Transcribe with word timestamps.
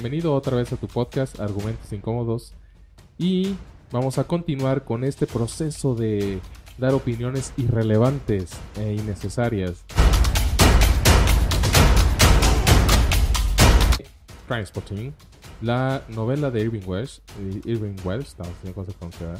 bienvenido 0.00 0.32
otra 0.32 0.56
vez 0.56 0.72
a 0.72 0.76
tu 0.78 0.86
podcast 0.86 1.38
Argumentos 1.40 1.92
Incómodos 1.92 2.54
y 3.18 3.54
vamos 3.92 4.16
a 4.16 4.24
continuar 4.24 4.84
con 4.84 5.04
este 5.04 5.26
proceso 5.26 5.94
de 5.94 6.40
dar 6.78 6.94
opiniones 6.94 7.52
irrelevantes 7.58 8.52
e 8.78 8.94
innecesarias. 8.94 9.84
Transporting, 14.48 15.12
la 15.60 16.02
novela 16.08 16.50
de 16.50 16.62
Irving 16.62 16.86
Welsh, 16.86 17.18
eh, 17.38 17.60
Irving 17.66 17.96
Welsh, 18.02 18.36
no 18.38 18.84
se 18.86 18.92
pronuncia, 18.92 19.34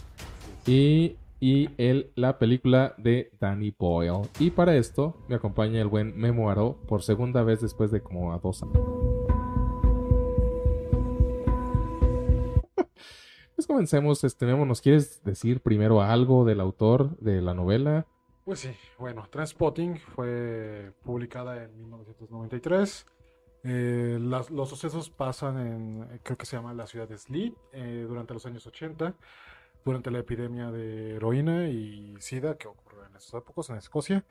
y, 0.66 1.16
y 1.40 1.70
el, 1.78 2.10
la 2.16 2.38
película 2.38 2.94
de 2.98 3.32
Danny 3.40 3.74
Boyle. 3.78 4.28
Y 4.38 4.50
para 4.50 4.76
esto 4.76 5.16
me 5.26 5.36
acompaña 5.36 5.80
el 5.80 5.88
buen 5.88 6.14
Memo 6.18 6.50
Aro 6.50 6.76
por 6.86 7.02
segunda 7.02 7.42
vez 7.44 7.62
después 7.62 7.90
de 7.90 8.02
como 8.02 8.34
a 8.34 8.38
dos 8.40 8.62
años. 8.62 8.99
Comencemos, 13.70 14.24
este, 14.24 14.46
Memo, 14.46 14.66
¿nos 14.66 14.80
quieres 14.80 15.22
decir 15.22 15.60
primero 15.60 16.02
algo 16.02 16.44
del 16.44 16.60
autor 16.60 17.16
de 17.18 17.40
la 17.40 17.54
novela? 17.54 18.04
Pues 18.44 18.58
sí, 18.58 18.70
bueno, 18.98 19.28
Transpotting 19.30 19.96
fue 19.96 20.92
publicada 21.04 21.62
en 21.62 21.78
1993. 21.78 23.06
Eh, 23.62 24.18
los 24.18 24.68
sucesos 24.68 25.08
pasan 25.08 25.58
en, 25.60 26.20
creo 26.24 26.36
que 26.36 26.46
se 26.46 26.56
llama 26.56 26.74
la 26.74 26.88
ciudad 26.88 27.08
de 27.08 27.16
Sleep, 27.16 27.54
eh, 27.72 28.06
durante 28.08 28.34
los 28.34 28.44
años 28.44 28.66
80, 28.66 29.14
durante 29.84 30.10
la 30.10 30.18
epidemia 30.18 30.72
de 30.72 31.14
heroína 31.14 31.68
y 31.68 32.16
sida 32.18 32.56
que 32.56 32.66
ocurrió 32.66 33.04
en 33.04 33.14
esas 33.14 33.34
épocas 33.34 33.70
en 33.70 33.76
Escocia. 33.76 34.24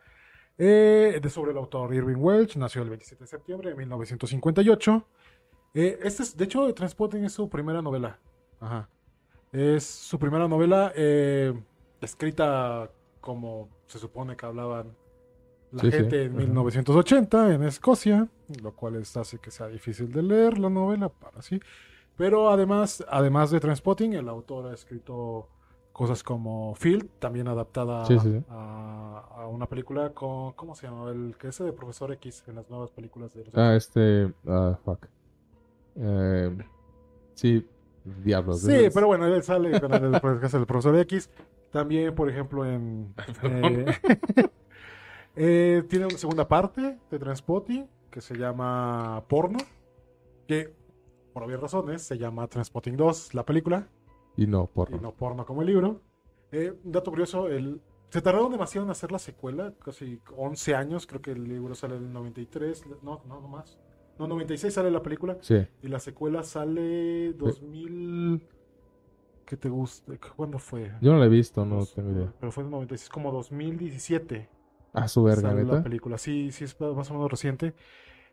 Eh, 0.57 1.17
de 1.21 1.29
sobre 1.29 1.51
el 1.51 1.57
autor 1.57 1.93
Irving 1.93 2.17
Welch, 2.17 2.57
nació 2.57 2.81
el 2.81 2.89
27 2.89 3.23
de 3.23 3.27
septiembre 3.27 3.69
de 3.69 3.75
1958. 3.77 5.07
Eh, 5.75 5.97
este 6.03 6.23
es, 6.23 6.35
de 6.35 6.43
hecho, 6.43 6.73
Transpotting 6.73 7.23
es 7.23 7.31
su 7.31 7.49
primera 7.49 7.81
novela. 7.81 8.19
Ajá. 8.59 8.89
Es 9.51 9.83
su 9.83 10.19
primera 10.19 10.47
novela 10.47 10.91
eh, 10.95 11.53
escrita 12.01 12.91
como 13.19 13.69
se 13.87 13.97
supone 13.99 14.37
que 14.37 14.45
hablaban 14.45 14.95
la 15.71 15.81
Sí, 15.83 15.91
sí, 15.91 15.97
gente 15.97 16.23
en 16.25 16.31
ajá. 16.31 16.39
1980 16.39 17.53
en 17.53 17.63
Escocia, 17.63 18.27
lo 18.61 18.75
cual 18.75 18.95
es- 18.95 19.15
hace 19.17 19.39
que 19.39 19.51
sea 19.51 19.67
difícil 19.67 20.11
de 20.11 20.23
leer 20.23 20.57
la 20.59 20.69
novela 20.69 21.09
para 21.09 21.41
sí. 21.41 21.59
Pero 22.15 22.49
además, 22.49 23.03
además 23.09 23.49
de 23.51 23.59
Transpotting, 23.59 24.13
el 24.13 24.27
autor 24.29 24.67
ha 24.67 24.73
escrito 24.73 25.47
cosas 25.93 26.21
como 26.23 26.75
Field, 26.75 27.09
también 27.19 27.47
adaptada 27.47 28.05
Sí, 28.05 28.15
a 28.49 29.47
una 29.49 29.67
película 29.67 30.13
con, 30.13 30.53
¿cómo 30.53 30.75
se 30.75 30.87
llama? 30.87 31.09
El 31.11 31.35
que 31.37 31.47
es 31.49 31.57
de 31.57 31.73
Profesor 31.73 32.11
X 32.13 32.43
en 32.47 32.55
las 32.55 32.69
nuevas 32.69 32.91
películas 32.91 33.33
de 33.33 33.45
los 33.45 33.55
Ah, 33.55 33.75
este. 33.75 34.31
Ah, 34.47 34.77
fuck. 34.83 35.07
Eh, 35.95 36.57
sí, 37.33 37.65
diablos. 38.23 38.61
Sí, 38.61 38.89
pero 38.93 39.07
bueno, 39.07 39.25
él 39.25 39.43
sale 39.43 39.79
con 39.79 39.93
el, 39.93 40.19
profesor 40.65 40.97
X. 40.99 41.29
También, 41.71 42.15
por 42.15 42.29
ejemplo, 42.29 42.65
en. 42.65 43.13
Eh, 43.43 43.85
eh, 45.35 45.83
tiene 45.87 46.05
una 46.05 46.17
segunda 46.17 46.47
parte 46.47 46.97
de 47.09 47.19
Transpotting 47.19 47.87
que 48.09 48.21
se 48.21 48.35
llama 48.35 49.23
Porno. 49.27 49.59
Que, 50.47 50.73
por 51.33 51.43
obvias 51.43 51.61
razones, 51.61 52.01
se 52.01 52.17
llama 52.17 52.47
Transpotting 52.47 52.97
2, 52.97 53.33
la 53.35 53.45
película, 53.45 53.87
Y 54.35 54.47
no, 54.47 54.65
por 54.67 54.91
y 54.91 54.99
no 54.99 55.13
Porno 55.13 55.45
como 55.45 55.61
el 55.61 55.67
libro. 55.67 56.01
Eh, 56.51 56.73
un 56.83 56.91
dato 56.91 57.11
curioso: 57.11 57.47
el, 57.47 57.81
se 58.09 58.21
tardaron 58.21 58.51
demasiado 58.51 58.85
en 58.85 58.91
hacer 58.91 59.11
la 59.11 59.19
secuela, 59.19 59.73
casi 59.83 60.19
11 60.35 60.75
años. 60.75 61.05
Creo 61.05 61.21
que 61.21 61.31
el 61.31 61.43
libro 61.47 61.75
sale 61.75 61.95
en 61.95 62.05
el 62.05 62.13
93. 62.13 62.85
No, 63.03 63.21
no, 63.27 63.41
no 63.41 63.47
más. 63.47 63.77
No, 64.19 64.27
96 64.27 64.73
sale 64.73 64.91
la 64.91 65.01
película. 65.01 65.37
Sí. 65.41 65.55
Y 65.81 65.87
la 65.87 65.99
secuela 65.99 66.43
sale 66.43 67.33
2000. 67.33 68.45
¿Qué 69.45 69.57
te 69.57 69.69
gusta? 69.69 70.13
¿Cuándo 70.35 70.59
fue? 70.59 70.91
Yo 71.01 71.11
no 71.13 71.17
la 71.19 71.25
he 71.25 71.29
visto, 71.29 71.65
no 71.65 71.77
Dos- 71.77 71.95
tengo 71.95 72.11
idea. 72.11 72.33
Pero 72.39 72.51
fue 72.51 72.63
en 72.63 72.69
96, 72.69 73.09
como 73.09 73.31
2017. 73.31 74.47
Ah, 74.93 75.07
su 75.07 75.23
verga, 75.23 75.49
sale 75.49 75.63
la 75.63 75.81
película. 75.81 76.17
Sí, 76.17 76.51
sí, 76.51 76.65
es 76.65 76.79
más 76.79 77.09
o 77.09 77.13
menos 77.15 77.31
reciente. 77.31 77.73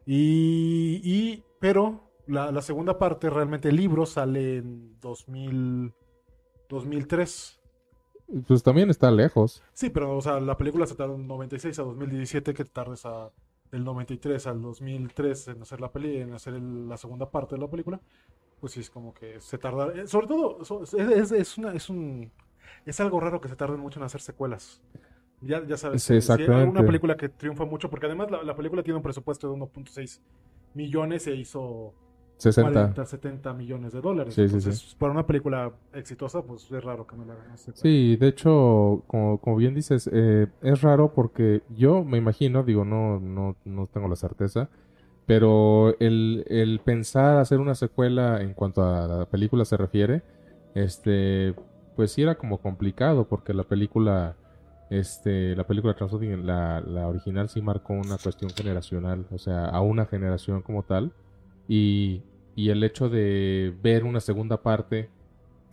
Y. 0.04 1.00
y 1.04 1.42
pero 1.60 2.10
la, 2.26 2.50
la 2.52 2.60
segunda 2.62 2.98
parte, 2.98 3.30
realmente 3.30 3.68
el 3.68 3.76
libro 3.76 4.04
sale 4.06 4.58
en 4.58 4.98
2000, 5.00 5.94
2003. 6.68 7.60
Pues 8.48 8.62
también 8.62 8.90
está 8.90 9.10
lejos. 9.10 9.62
Sí, 9.72 9.88
pero 9.90 10.16
o 10.16 10.20
sea, 10.20 10.40
la 10.40 10.56
película 10.56 10.86
se 10.86 10.96
tardó 10.96 11.14
en 11.14 11.26
96 11.28 11.78
a 11.78 11.82
2017, 11.84 12.54
que 12.54 12.64
tardes 12.64 13.06
a 13.06 13.30
del 13.70 13.84
93 13.84 14.46
al 14.46 14.60
2003 14.62 15.48
en 15.48 15.62
hacer 15.62 15.80
la 15.80 15.90
peli, 15.92 16.18
en 16.18 16.32
hacer 16.34 16.54
el- 16.54 16.88
la 16.88 16.96
segunda 16.96 17.30
parte 17.30 17.54
de 17.56 17.60
la 17.60 17.68
película, 17.68 18.00
pues 18.60 18.72
sí 18.72 18.80
es 18.80 18.90
como 18.90 19.12
que 19.14 19.40
se 19.40 19.58
tarda, 19.58 19.92
eh, 19.94 20.06
sobre 20.06 20.26
todo 20.26 20.64
so- 20.64 20.82
es, 20.84 20.94
es, 20.94 21.32
es 21.32 21.58
una, 21.58 21.72
es 21.74 21.88
un 21.90 22.30
es 22.84 23.00
algo 23.00 23.20
raro 23.20 23.40
que 23.40 23.48
se 23.48 23.56
tarden 23.56 23.80
mucho 23.80 23.98
en 24.00 24.04
hacer 24.06 24.20
secuelas. 24.20 24.82
Ya, 25.40 25.64
ya 25.66 25.76
sabes, 25.76 26.02
Sí, 26.02 26.20
si 26.20 26.32
hay 26.32 26.48
una 26.64 26.80
película 26.86 27.16
que 27.16 27.28
triunfa 27.28 27.64
mucho, 27.64 27.90
porque 27.90 28.06
además 28.06 28.30
la, 28.30 28.42
la 28.42 28.56
película 28.56 28.82
tiene 28.82 28.96
un 28.96 29.02
presupuesto 29.02 29.48
de 29.48 29.54
1.6 29.54 30.22
millones 30.74 31.26
e 31.26 31.34
hizo 31.34 31.94
60. 32.36 32.70
40, 32.70 33.06
70 33.06 33.54
millones 33.54 33.92
de 33.92 34.00
dólares. 34.00 34.34
Sí, 34.34 34.48
sí, 34.48 34.56
Entonces, 34.56 34.94
para 34.98 35.12
una 35.12 35.26
película 35.26 35.72
exitosa, 35.94 36.42
pues 36.42 36.70
es 36.70 36.84
raro 36.84 37.06
que 37.06 37.16
no 37.16 37.24
la 37.24 37.56
secuela. 37.56 37.80
Sí, 37.80 38.16
de 38.16 38.28
hecho, 38.28 39.02
como, 39.06 39.38
como 39.38 39.56
bien 39.56 39.74
dices, 39.74 40.08
eh, 40.12 40.46
es 40.62 40.82
raro 40.82 41.12
porque 41.14 41.62
yo 41.70 42.04
me 42.04 42.18
imagino, 42.18 42.62
digo, 42.62 42.84
no, 42.84 43.18
no, 43.20 43.56
no 43.64 43.86
tengo 43.86 44.08
la 44.08 44.16
certeza, 44.16 44.68
pero 45.26 45.98
el, 45.98 46.44
el 46.48 46.80
pensar 46.80 47.38
hacer 47.38 47.58
una 47.58 47.74
secuela 47.74 48.42
en 48.42 48.54
cuanto 48.54 48.82
a 48.82 49.06
la 49.08 49.26
película 49.26 49.64
se 49.64 49.76
refiere, 49.76 50.22
este, 50.74 51.54
pues 51.96 52.12
sí 52.12 52.22
era 52.22 52.36
como 52.36 52.58
complicado 52.58 53.26
porque 53.26 53.54
la 53.54 53.64
película, 53.64 54.36
este, 54.90 55.56
la 55.56 55.66
película 55.66 55.94
Transporting, 55.94 56.46
la, 56.46 56.80
la 56.82 57.08
original 57.08 57.48
sí 57.48 57.62
marcó 57.62 57.94
una 57.94 58.18
cuestión 58.18 58.50
generacional, 58.50 59.26
o 59.32 59.38
sea, 59.38 59.64
a 59.66 59.80
una 59.80 60.04
generación 60.06 60.60
como 60.62 60.82
tal, 60.82 61.12
y, 61.68 62.22
y 62.54 62.70
el 62.70 62.82
hecho 62.84 63.08
de 63.08 63.74
ver 63.82 64.04
una 64.04 64.20
segunda 64.20 64.62
parte 64.62 65.10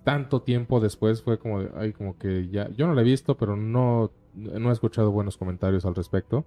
tanto 0.04 0.42
tiempo 0.42 0.80
después 0.80 1.22
fue 1.22 1.40
como 1.40 1.62
de, 1.62 1.72
ay, 1.76 1.94
como 1.94 2.18
que 2.18 2.50
ya, 2.50 2.70
yo 2.72 2.88
no 2.88 2.94
la 2.94 3.02
he 3.02 3.06
visto, 3.06 3.38
pero 3.38 3.56
no, 3.56 4.12
no 4.34 4.70
he 4.70 4.74
escuchado 4.74 5.12
buenos 5.12 5.38
comentarios 5.38 5.86
al 5.86 5.96
respecto. 5.96 6.46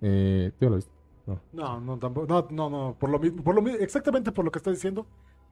Eh, 0.00 0.52
¿tú 0.58 0.70
la 0.70 0.76
viste? 0.76 0.92
No, 1.52 1.80
no, 1.80 1.98
tampoco. 1.98 2.26
No, 2.26 2.46
no, 2.50 2.70
no. 2.70 2.96
Por 2.98 3.10
lo 3.10 3.18
mismo, 3.18 3.42
por 3.42 3.54
lo 3.54 3.68
exactamente 3.68 4.32
por 4.32 4.44
lo 4.44 4.50
que 4.50 4.58
estás 4.58 4.74
diciendo, 4.74 5.06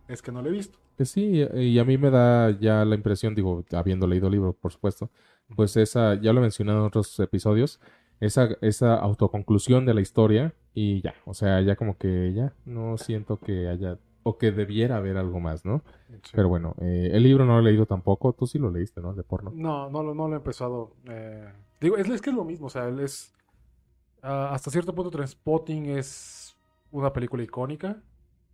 es 0.09 0.23
que 0.23 0.33
no 0.33 0.41
lo 0.41 0.49
he 0.49 0.53
visto. 0.53 0.79
Que 0.97 1.05
sí, 1.05 1.45
y 1.55 1.79
a 1.79 1.85
mí 1.85 1.99
me 1.99 2.11
da 2.11 2.51
ya 2.59 2.85
la 2.85 2.95
impresión, 2.95 3.35
digo, 3.35 3.65
habiendo 3.73 4.07
leído 4.07 4.29
el 4.29 4.35
libro, 4.35 4.53
por 4.53 4.73
supuesto, 4.73 5.11
pues 5.57 5.77
esa, 5.77 6.15
ya 6.15 6.33
lo 6.33 6.39
he 6.39 6.43
mencionado 6.43 6.81
en 6.81 6.87
otros 6.87 7.19
episodios, 7.19 7.81
esa, 8.21 8.51
esa 8.61 8.95
autoconclusión 8.95 9.85
de 9.85 9.95
la 9.95 10.01
historia 10.01 10.55
y 10.75 11.01
ya, 11.03 11.15
o 11.25 11.35
sea, 11.35 11.61
ya 11.61 11.77
como 11.77 11.97
que 11.97 12.33
ya 12.35 12.53
no 12.65 12.99
siento 12.99 13.39
que 13.39 13.69
haya, 13.69 13.99
o 14.25 14.37
que 14.39 14.51
debiera 14.53 14.97
haber 14.97 15.17
algo 15.17 15.39
más, 15.41 15.65
¿no? 15.65 15.83
Sí. 16.23 16.33
Pero 16.35 16.49
bueno, 16.49 16.75
eh, 16.81 17.11
el 17.13 17.23
libro 17.23 17.45
no 17.45 17.55
lo 17.55 17.61
he 17.61 17.71
leído 17.71 17.87
tampoco, 17.87 18.33
tú 18.33 18.47
sí 18.47 18.59
lo 18.59 18.71
leíste, 18.71 19.01
¿no? 19.01 19.15
De 19.15 19.23
porno. 19.23 19.53
No, 19.55 19.89
no, 19.91 20.03
lo- 20.03 20.15
no 20.15 20.27
lo 20.29 20.35
he 20.35 20.39
empezado. 20.39 20.93
eh, 21.09 21.49
digo, 21.81 21.97
es, 21.97 22.09
es 22.09 22.21
que 22.21 22.31
es 22.31 22.37
lo 22.37 22.45
mismo. 22.45 22.67
O 22.67 22.71
sea, 22.71 22.89
él 22.89 23.01
es. 23.01 23.33
ah, 24.23 24.51
hasta 24.53 24.71
cierto 24.71 24.95
punto, 24.95 25.11
Transpotting 25.11 25.87
es 25.87 26.57
una 26.91 27.13
película 27.13 27.43
icónica. 27.43 28.03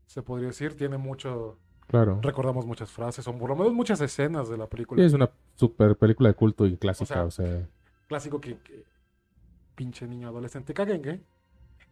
Se 0.07 0.23
podría 0.23 0.49
decir. 0.49 0.77
Tiene 0.77 0.99
mucho. 0.99 1.57
Claro. 1.87 2.19
Recordamos 2.23 2.67
muchas 2.67 2.91
frases, 2.91 3.27
o 3.27 3.37
por 3.37 3.51
lo 3.51 3.57
menos 3.57 3.73
muchas 3.73 4.01
escenas 4.01 4.49
de 4.49 4.57
la 4.57 4.65
Sí, 4.65 4.71
película. 4.71 5.05
es 5.05 5.13
una 5.13 5.31
super 5.57 5.97
película 5.97 6.29
de 6.29 6.35
culto 6.35 6.67
y 6.67 6.77
clásica, 6.77 7.25
O 7.25 7.31
sea, 7.31 7.45
o 7.47 7.49
sea 7.49 7.69
Clásico 8.09 8.41
que, 8.41 8.59
que 8.59 8.85
pinche 9.75 10.07
niño 10.07 10.29
adolescente 10.29 10.73
caguengue. 10.75 11.21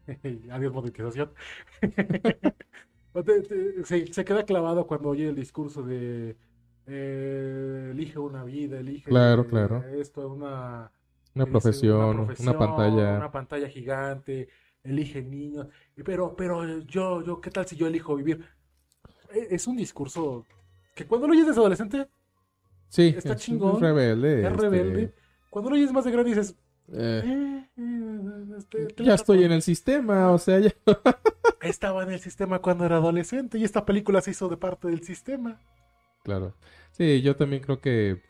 Adiós 0.51 0.73
monetización. 0.73 1.33
Se, 3.85 4.07
se 4.13 4.25
queda 4.25 4.45
clavado 4.45 4.87
cuando 4.87 5.09
oye 5.09 5.29
el 5.29 5.35
discurso 5.35 5.83
de 5.83 6.37
eh, 6.87 7.89
elige 7.93 8.19
una 8.19 8.45
vida, 8.45 8.79
elige 8.79 9.11
Claro, 9.11 9.47
claro. 9.47 9.85
esto, 9.99 10.29
una, 10.29 10.93
Una 11.35 11.45
dice, 11.45 11.53
profesión, 11.61 12.01
una, 12.01 12.27
profesión, 12.27 12.59
pantalla. 12.59 13.17
una 13.17 13.31
pantalla 13.33 13.69
gigante, 13.69 14.49
elige 14.85 15.23
niños, 15.23 15.67
pero, 16.05 16.37
pero 16.37 16.79
yo, 16.81 17.23
yo, 17.25 17.41
¿qué 17.41 17.51
tal 17.51 17.67
si 17.67 17.77
yo 17.77 17.87
elijo 17.89 18.15
vivir? 18.17 18.45
E- 19.31 19.49
Es 19.51 19.67
un 19.67 19.77
discurso 19.77 20.47
que 20.95 21.07
cuando 21.07 21.27
lo 21.27 21.33
oyes 21.35 21.47
desde 21.47 21.61
adolescente 21.61 22.09
Sí, 22.89 23.15
está 23.17 23.35
es, 23.35 23.43
chingón, 23.43 23.77
es 23.77 23.81
rebelde. 23.81 24.47
es 24.47 24.53
este, 24.53 24.59
rebelde. 24.63 25.15
Cuando 25.51 25.71
lo 25.71 25.77
oyes 25.77 25.93
más 25.93 26.05
de 26.05 26.11
grande 26.11 26.31
dices, 26.31 26.57
"Eh, 26.93 27.23
eh, 27.25 27.69
este, 28.57 28.89
¿qué 28.89 29.03
le 29.03 29.07
ya 29.07 29.13
pasa?". 29.13 29.15
estoy 29.15 29.45
en 29.45 29.53
el 29.53 29.63
sistema, 29.63 30.31
o 30.31 30.39
sea, 30.39 30.59
ya. 30.61 30.73
Estaba 31.63 32.03
en 32.05 32.13
el 32.13 32.21
sistema 32.21 32.61
cuando 32.61 32.85
era 32.85 32.97
adolescente 32.97 33.59
y 33.59 33.65
esta 33.65 33.85
película 33.85 34.21
se 34.21 34.31
hizo 34.31 34.49
de 34.49 34.57
parte 34.57 34.89
del 34.89 35.03
sistema. 35.03 35.61
Claro. 36.23 36.55
Sí, 36.93 37.21
yo 37.23 37.37
también 37.37 37.63
creo 37.63 37.81
que 37.81 38.23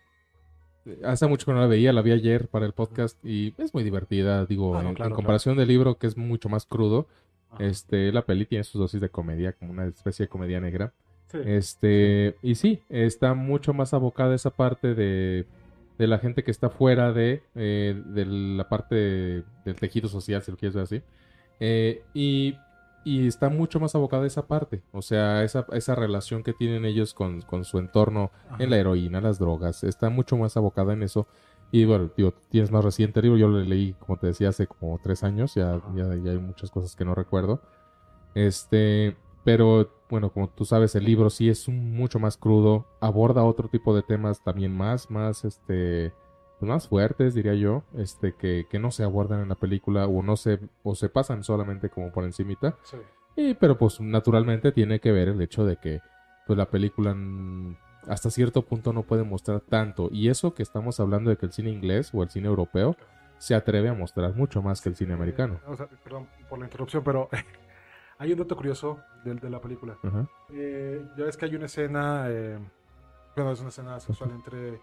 eh, 0.86 1.00
hace 1.04 1.26
mucho 1.26 1.46
que 1.46 1.52
no 1.52 1.60
la 1.60 1.66
veía, 1.66 1.92
la 1.92 2.02
vi 2.02 2.12
ayer 2.12 2.48
para 2.48 2.66
el 2.66 2.72
podcast 2.72 3.22
y 3.24 3.54
es 3.58 3.74
muy 3.74 3.84
divertida, 3.84 4.46
digo, 4.46 4.76
Ah, 4.76 4.82
no, 4.82 4.90
en, 4.90 4.94
claro, 4.94 5.10
en 5.10 5.14
comparación 5.16 5.56
del 5.56 5.68
libro 5.68 5.98
que 5.98 6.06
es 6.06 6.16
mucho 6.16 6.48
más 6.48 6.64
crudo, 6.66 7.06
Ajá. 7.50 7.64
Este, 7.64 8.12
la 8.12 8.22
peli 8.26 8.44
tiene 8.46 8.64
sus 8.64 8.78
dosis 8.80 9.00
de 9.00 9.08
comedia, 9.08 9.52
como 9.52 9.72
una 9.72 9.86
especie 9.86 10.26
de 10.26 10.28
comedia 10.28 10.60
negra. 10.60 10.92
Sí. 11.32 11.38
Este, 11.44 12.36
y 12.42 12.54
sí, 12.54 12.82
está 12.88 13.34
mucho 13.34 13.72
más 13.74 13.94
abocada 13.94 14.34
esa 14.34 14.50
parte 14.50 14.94
de, 14.94 15.46
de 15.98 16.06
la 16.06 16.18
gente 16.18 16.44
que 16.44 16.50
está 16.50 16.70
fuera 16.70 17.12
de, 17.12 17.42
eh, 17.54 18.00
de 18.06 18.24
la 18.26 18.68
parte 18.68 18.94
de- 18.94 19.44
del 19.64 19.74
tejido 19.76 20.08
social, 20.08 20.42
si 20.42 20.50
lo 20.50 20.56
quieres 20.56 20.74
ver 20.74 20.84
así. 20.84 21.02
Eh, 21.60 22.02
y, 22.14 22.56
y 23.04 23.26
está 23.26 23.48
mucho 23.48 23.80
más 23.80 23.94
abocada 23.94 24.26
esa 24.26 24.46
parte, 24.46 24.82
o 24.92 25.02
sea, 25.02 25.42
esa, 25.42 25.66
esa 25.72 25.94
relación 25.94 26.42
que 26.42 26.52
tienen 26.52 26.84
ellos 26.84 27.14
con, 27.14 27.40
con 27.42 27.64
su 27.64 27.78
entorno 27.78 28.30
Ajá. 28.48 28.62
en 28.62 28.70
la 28.70 28.76
heroína, 28.76 29.20
las 29.20 29.38
drogas, 29.38 29.82
está 29.84 30.08
mucho 30.10 30.36
más 30.36 30.56
abocada 30.56 30.92
en 30.92 31.02
eso. 31.02 31.26
Y 31.70 31.84
bueno, 31.84 32.10
digo, 32.16 32.32
tienes 32.50 32.70
más 32.70 32.82
reciente 32.84 33.20
libro, 33.20 33.36
yo 33.36 33.48
lo 33.48 33.60
leí, 33.60 33.92
como 33.98 34.18
te 34.18 34.28
decía, 34.28 34.48
hace 34.50 34.66
como 34.66 34.98
tres 35.02 35.22
años, 35.22 35.54
ya, 35.54 35.80
ya, 35.94 36.14
ya 36.14 36.30
hay 36.30 36.38
muchas 36.38 36.70
cosas 36.70 36.94
que 36.96 37.04
no 37.04 37.14
recuerdo. 37.14 37.60
Este, 38.34 39.16
pero 39.48 39.88
bueno, 40.10 40.30
como 40.30 40.50
tú 40.50 40.66
sabes, 40.66 40.94
el 40.94 41.04
libro 41.04 41.30
sí 41.30 41.48
es 41.48 41.68
un- 41.68 41.96
mucho 41.96 42.18
más 42.18 42.36
crudo, 42.36 42.84
aborda 43.00 43.44
otro 43.44 43.68
tipo 43.68 43.94
de 43.96 44.02
temas 44.02 44.42
también 44.44 44.76
más, 44.76 45.10
más, 45.10 45.42
este, 45.46 46.12
pues, 46.58 46.68
más 46.68 46.86
fuertes, 46.86 47.32
diría 47.32 47.54
yo, 47.54 47.82
este, 47.96 48.34
que, 48.34 48.66
que 48.68 48.78
no 48.78 48.90
se 48.90 49.04
abordan 49.04 49.40
en 49.40 49.48
la 49.48 49.54
película 49.54 50.06
o 50.06 50.22
no 50.22 50.36
se, 50.36 50.60
o 50.82 50.94
se 50.94 51.08
pasan 51.08 51.44
solamente 51.44 51.88
como 51.88 52.12
por 52.12 52.24
encimita. 52.24 52.76
Sí. 52.82 52.98
Y, 53.36 53.54
pero 53.54 53.78
pues 53.78 54.00
naturalmente 54.02 54.70
tiene 54.70 55.00
que 55.00 55.12
ver 55.12 55.28
el 55.28 55.40
hecho 55.40 55.64
de 55.64 55.76
que 55.78 56.00
pues 56.46 56.58
la 56.58 56.66
película 56.66 57.16
hasta 58.06 58.30
cierto 58.30 58.62
punto 58.66 58.92
no 58.92 59.02
puede 59.04 59.22
mostrar 59.22 59.60
tanto. 59.60 60.08
Y 60.12 60.28
eso 60.28 60.52
que 60.52 60.62
estamos 60.62 61.00
hablando 61.00 61.30
de 61.30 61.36
que 61.38 61.46
el 61.46 61.52
cine 61.52 61.70
inglés 61.70 62.10
o 62.12 62.22
el 62.22 62.28
cine 62.28 62.48
europeo 62.48 62.96
se 63.38 63.54
atreve 63.54 63.88
a 63.88 63.94
mostrar 63.94 64.34
mucho 64.34 64.60
más 64.60 64.82
que 64.82 64.88
el 64.90 64.96
cine 64.96 65.14
americano. 65.14 65.54
Eh, 65.66 65.70
o 65.70 65.76
sea, 65.76 65.86
perdón 66.04 66.26
por 66.50 66.58
la 66.58 66.64
interrupción, 66.66 67.02
pero 67.04 67.28
hay 68.18 68.32
un 68.32 68.38
dato 68.38 68.56
curioso 68.56 68.98
de, 69.24 69.34
de 69.34 69.50
la 69.50 69.60
película. 69.60 69.96
Eh, 70.50 71.04
ya 71.16 71.24
ves 71.24 71.36
que 71.36 71.44
hay 71.46 71.54
una 71.54 71.66
escena, 71.66 72.26
eh, 72.28 72.58
bueno, 73.36 73.52
es 73.52 73.60
una 73.60 73.68
escena 73.68 74.00
sexual 74.00 74.30
entre 74.32 74.80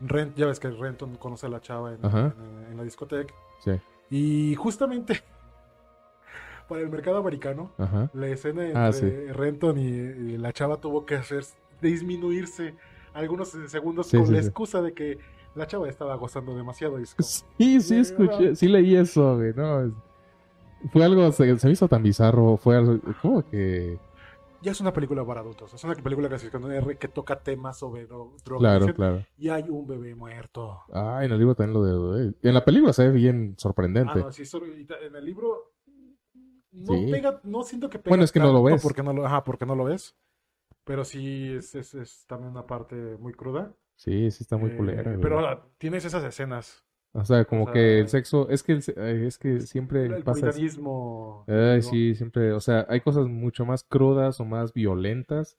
Rent, 0.00 0.36
ya 0.36 0.46
ves 0.46 0.58
que 0.60 0.70
Renton 0.70 1.16
conoce 1.16 1.46
a 1.46 1.48
la 1.50 1.60
chava 1.60 1.92
en, 1.94 2.04
Ajá. 2.04 2.34
en- 2.38 2.66
en 2.72 2.76
la 2.76 2.82
discoteca. 2.84 3.34
Sí. 3.60 3.72
Y 4.10 4.54
justamente 4.54 5.22
para 6.68 6.80
el 6.82 6.88
mercado 6.90 7.18
americano, 7.18 7.72
la 8.12 8.26
escena 8.28 8.64
entre 8.66 8.78
Ah, 8.80 8.92
sí. 8.92 9.08
Renton 9.32 9.78
y, 9.78 9.82
y 9.86 10.38
la 10.38 10.52
chava 10.52 10.76
tuvo 10.78 11.04
que 11.06 11.16
hacer 11.16 11.44
disminuirse 11.80 12.74
algunos 13.14 13.48
segundos 13.66 14.08
Sí, 14.08 14.18
con 14.18 14.32
la 14.32 14.38
excusa 14.38 14.80
de 14.82 14.92
que 14.92 15.18
la 15.54 15.66
chava 15.66 15.88
estaba 15.88 16.14
gozando 16.16 16.54
demasiado. 16.56 17.00
Y 17.00 17.04
como, 17.04 17.28
Sí, 17.28 17.80
sí 17.80 17.98
escuché, 17.98 18.54
sí 18.54 18.68
leí 18.68 18.94
eso, 18.96 19.36
güey, 19.36 19.52
no. 19.54 19.92
Fue 20.92 21.04
algo, 21.04 21.30
se, 21.32 21.58
se 21.58 21.66
me 21.66 21.72
hizo 21.72 21.88
tan 21.88 22.02
bizarro, 22.02 22.56
fue 22.56 22.76
algo, 22.76 22.98
como 23.20 23.44
que... 23.48 23.98
ya 24.62 24.72
es 24.72 24.80
una 24.80 24.92
película 24.92 25.24
para 25.24 25.40
adultos, 25.40 25.74
es 25.74 25.82
una 25.84 25.94
película 25.94 26.28
clasificada 26.28 26.66
en 26.66 26.72
R 26.84 26.96
que 26.96 27.08
toca 27.08 27.40
temas 27.40 27.78
sobre 27.78 28.08
dro- 28.08 28.34
drogas. 28.44 28.92
Claro. 28.94 29.24
Y 29.36 29.48
hay 29.48 29.64
un 29.68 29.86
bebé 29.86 30.14
muerto. 30.14 30.80
Ah, 30.92 31.20
en 31.24 31.32
el 31.32 31.38
libro 31.38 31.54
también 31.54 31.74
lo 31.74 32.12
de... 32.12 32.34
En 32.42 32.54
la 32.54 32.64
película 32.64 32.92
se 32.92 33.08
ve 33.08 33.12
bien 33.12 33.54
Ah, 33.56 33.60
sorprendente. 33.60 34.20
no, 34.20 34.30
sí, 34.32 34.42
en 35.06 35.16
el 35.16 35.24
libro 35.24 35.72
no 36.70 36.92
Sí. 36.94 37.08
pega, 37.10 37.40
no 37.42 37.62
siento 37.64 37.90
que 37.90 37.98
pega 37.98 38.10
Bueno, 38.10 38.24
es 38.24 38.30
que 38.32 38.38
no 38.40 38.52
lo 38.52 38.62
ves. 38.62 38.82
Porque 38.82 39.02
no 39.02 39.12
lo, 39.12 39.26
ajá, 39.26 39.42
porque 39.42 39.66
no 39.66 39.74
lo 39.74 39.84
ves. 39.84 40.16
Pero 40.84 41.04
sí 41.04 41.52
es, 41.54 41.74
es, 41.74 41.94
es 41.94 42.24
también 42.26 42.50
una 42.52 42.66
parte 42.66 42.94
muy 43.18 43.32
cruda. 43.32 43.74
Sí, 43.96 44.30
sí 44.30 44.44
está 44.44 44.56
muy 44.56 44.70
Eh, 44.70 44.76
culera. 44.76 45.18
Pero 45.20 45.40
ah, 45.46 45.66
tienes 45.76 46.04
esas 46.04 46.22
escenas. 46.24 46.84
O 47.12 47.24
sea, 47.24 47.44
como 47.46 47.62
o 47.62 47.64
sea, 47.66 47.72
que 47.74 48.00
el 48.00 48.08
sexo, 48.08 48.48
es 48.50 48.62
que, 48.62 48.72
el 48.72 48.82
es 49.26 49.38
que 49.38 49.60
siempre 49.60 50.06
El 50.06 50.22
pasa... 50.22 50.48
así. 50.50 50.68
Ay, 51.46 51.82
sí, 51.82 52.14
siempre, 52.14 52.52
o 52.52 52.60
sea, 52.60 52.86
hay 52.88 53.00
cosas 53.00 53.26
mucho 53.26 53.64
más 53.64 53.82
crudas 53.82 54.40
o 54.40 54.44
más 54.44 54.72
violentas 54.72 55.58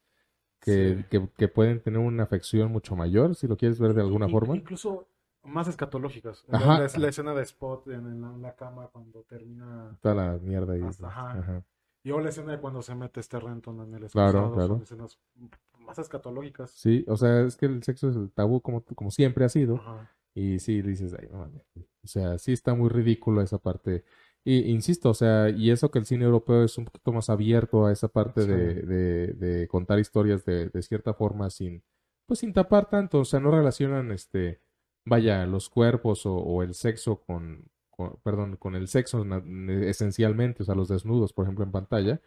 que, 0.61 0.97
Sí. 0.97 1.03
que, 1.09 1.29
que 1.37 1.47
pueden 1.47 1.81
tener 1.81 1.99
una 1.99 2.23
afección 2.23 2.71
mucho 2.71 2.95
mayor, 2.95 3.35
si 3.35 3.47
lo 3.47 3.57
quieres 3.57 3.79
ver 3.79 3.93
de 3.93 4.01
alguna 4.01 4.25
in- 4.27 4.31
forma. 4.31 4.55
Incluso 4.55 5.07
más 5.43 5.67
escatológicas. 5.67 6.45
Ajá. 6.51 6.79
La, 6.79 6.87
la- 6.97 7.07
escena 7.09 7.33
de 7.33 7.41
Spot 7.43 7.87
en, 7.87 8.05
en 8.05 8.21
la, 8.21 8.27
en 8.33 8.41
la 8.41 8.55
cama 8.55 8.87
cuando 8.91 9.23
termina. 9.23 9.97
Toda 10.01 10.15
la 10.15 10.37
mierda 10.37 10.73
ahí. 10.73 10.81
Hasta- 10.83 11.07
ajá. 11.07 11.31
Ajá. 11.39 11.63
Y 12.03 12.11
o 12.11 12.19
la 12.19 12.29
escena 12.29 12.51
de 12.53 12.59
cuando 12.59 12.81
se 12.81 12.93
mete 12.95 13.19
este 13.19 13.39
Renton 13.39 13.81
en 13.81 13.93
el 13.95 14.09
Claro, 14.09 14.39
excusado, 14.39 14.53
claro. 14.53 14.67
Son 14.75 14.81
escenas 14.83 15.19
más 15.79 15.97
escatológicas. 15.99 16.71
Sí, 16.71 17.03
o 17.07 17.17
sea, 17.17 17.41
es 17.41 17.55
que 17.57 17.65
el 17.65 17.83
sexo 17.83 18.09
es 18.09 18.15
el 18.15 18.31
tabú 18.31 18.61
como, 18.61 18.83
como 18.95 19.11
siempre 19.11 19.43
ha 19.45 19.49
sido. 19.49 19.75
Ajá. 19.77 20.09
Y 20.35 20.59
sí, 20.59 20.81
dices, 20.81 21.13
ay, 21.19 21.27
no. 21.31 21.43
O 22.03 22.07
sea, 22.07 22.37
sí 22.37 22.53
está 22.53 22.73
muy 22.75 22.89
ridículo 22.89 23.41
esa 23.41 23.57
parte. 23.57 24.03
Y 24.45 24.69
insisto, 24.71 25.09
o 25.09 25.13
sea, 25.13 25.49
y 25.49 25.69
eso 25.69 25.91
que 25.91 25.99
el 25.99 26.05
cine 26.05 26.25
europeo 26.25 26.63
es 26.63 26.77
un 26.77 26.85
poquito 26.85 27.11
más 27.11 27.29
abierto 27.29 27.85
a 27.85 27.91
esa 27.91 28.07
parte 28.07 28.41
Sí. 28.43 28.47
de, 28.47 28.73
de, 28.83 29.27
de 29.33 29.67
contar 29.67 29.99
historias 29.99 30.45
de, 30.45 30.69
de 30.69 30.81
cierta 30.81 31.13
forma 31.13 31.49
sin, 31.49 31.83
pues 32.25 32.39
sin 32.39 32.53
tapar 32.53 32.89
tanto. 32.89 33.19
O 33.19 33.25
sea, 33.25 33.39
no 33.41 33.51
relacionan, 33.51 34.11
este, 34.11 34.61
vaya, 35.05 35.45
los 35.45 35.69
cuerpos 35.69 36.25
o, 36.25 36.35
o 36.35 36.63
el 36.63 36.73
sexo 36.73 37.21
con, 37.21 37.65
con- 37.89 38.17
perdón, 38.23 38.55
con 38.55 38.75
el 38.75 38.87
sexo 38.87 39.25
esencialmente, 39.81 40.63
o 40.63 40.65
sea, 40.65 40.75
los 40.75 40.87
desnudos, 40.87 41.33
por 41.33 41.45
ejemplo, 41.45 41.65
en 41.65 41.71
pantalla. 41.71 42.21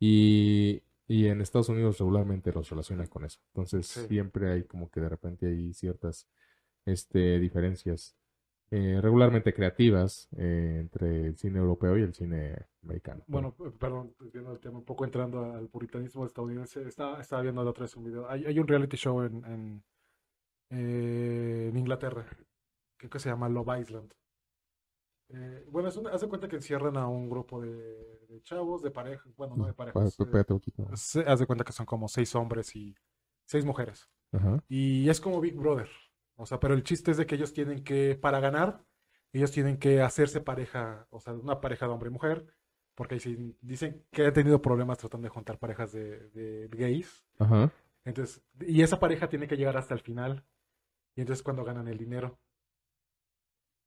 Y, 0.00 0.82
y 1.06 1.26
en 1.26 1.40
Estados 1.40 1.68
Unidos 1.68 1.98
regularmente 1.98 2.52
los 2.52 2.68
relacionan 2.70 3.06
con 3.06 3.24
eso. 3.24 3.38
Entonces, 3.54 3.86
Sí. 3.86 4.00
siempre 4.08 4.50
hay 4.50 4.64
como 4.64 4.90
que 4.90 5.00
de 5.00 5.08
repente 5.08 5.46
hay 5.46 5.72
ciertas 5.74 6.26
este, 6.86 7.38
diferencias 7.38 8.16
eh, 8.70 9.00
regularmente 9.02 9.52
creativas 9.52 10.28
eh, 10.36 10.78
entre 10.80 11.26
el 11.26 11.36
cine 11.36 11.58
europeo 11.58 11.98
y 11.98 12.02
el 12.02 12.14
cine 12.14 12.56
americano. 12.82 13.22
Bueno, 13.26 13.54
perdón, 13.78 14.14
viendo 14.32 14.52
el 14.52 14.60
tema, 14.60 14.78
un 14.78 14.84
poco 14.84 15.04
entrando 15.04 15.44
al 15.52 15.68
puritanismo 15.68 16.24
estadounidense, 16.24 16.82
estaba, 16.88 17.20
estaba 17.20 17.42
viendo 17.42 17.62
la 17.62 17.70
otra 17.70 17.82
vez 17.84 17.94
un 17.96 18.04
video. 18.04 18.28
Hay, 18.30 18.46
hay 18.46 18.58
un 18.58 18.66
reality 18.66 18.96
show 18.96 19.22
en, 19.22 19.44
en, 19.44 19.84
eh, 20.70 21.68
en 21.68 21.76
Inglaterra, 21.76 22.26
creo 22.96 23.10
que 23.10 23.18
se 23.18 23.28
llama 23.28 23.48
Love 23.48 23.78
Island. 23.80 24.12
Eh, 25.28 25.66
bueno, 25.70 25.88
es 25.88 25.96
una, 25.96 26.10
haz 26.10 26.20
de 26.20 26.28
cuenta 26.28 26.48
que 26.48 26.56
encierran 26.56 26.96
a 26.96 27.08
un 27.08 27.28
grupo 27.30 27.60
de, 27.60 27.70
de 28.28 28.42
chavos, 28.42 28.82
de 28.82 28.90
pareja, 28.90 29.28
bueno, 29.36 29.56
no 29.56 29.66
de 29.66 29.72
Pa- 29.72 29.84
parejas. 29.92 30.16
pa- 30.16 30.24
eh, 31.16 31.22
un 31.26 31.46
cuenta 31.46 31.64
que 31.64 31.72
son 31.72 31.86
como 31.86 32.08
seis 32.08 32.34
hombres 32.34 32.74
y 32.76 32.94
seis 33.46 33.64
mujeres. 33.64 34.08
Ajá. 34.32 34.62
Y 34.68 35.08
es 35.08 35.20
como 35.20 35.40
Big 35.40 35.54
Brother. 35.56 35.88
O 36.36 36.46
sea, 36.46 36.58
pero 36.60 36.74
el 36.74 36.82
chiste 36.82 37.10
es 37.10 37.16
de 37.16 37.26
que 37.26 37.34
ellos 37.36 37.52
tienen 37.52 37.84
que, 37.84 38.16
para 38.20 38.40
ganar, 38.40 38.84
ellos 39.32 39.50
tienen 39.52 39.78
que 39.78 40.00
hacerse 40.02 40.40
pareja, 40.40 41.06
o 41.10 41.20
sea, 41.20 41.32
una 41.34 41.60
pareja 41.60 41.86
de 41.86 41.92
hombre 41.92 42.08
y 42.08 42.12
mujer, 42.12 42.46
porque 42.94 43.16
dicen 43.60 44.04
que 44.10 44.26
han 44.26 44.32
tenido 44.32 44.60
problemas 44.60 44.98
tratando 44.98 45.26
de 45.26 45.30
juntar 45.30 45.58
parejas 45.58 45.92
de, 45.92 46.28
de 46.30 46.68
gays. 46.72 47.24
Ajá. 47.38 47.72
Entonces, 48.04 48.42
y 48.60 48.82
esa 48.82 48.98
pareja 49.00 49.28
tiene 49.28 49.46
que 49.46 49.56
llegar 49.56 49.76
hasta 49.76 49.94
el 49.94 50.00
final. 50.00 50.44
Y 51.14 51.20
entonces 51.20 51.42
cuando 51.42 51.64
ganan 51.64 51.88
el 51.88 51.98
dinero. 51.98 52.38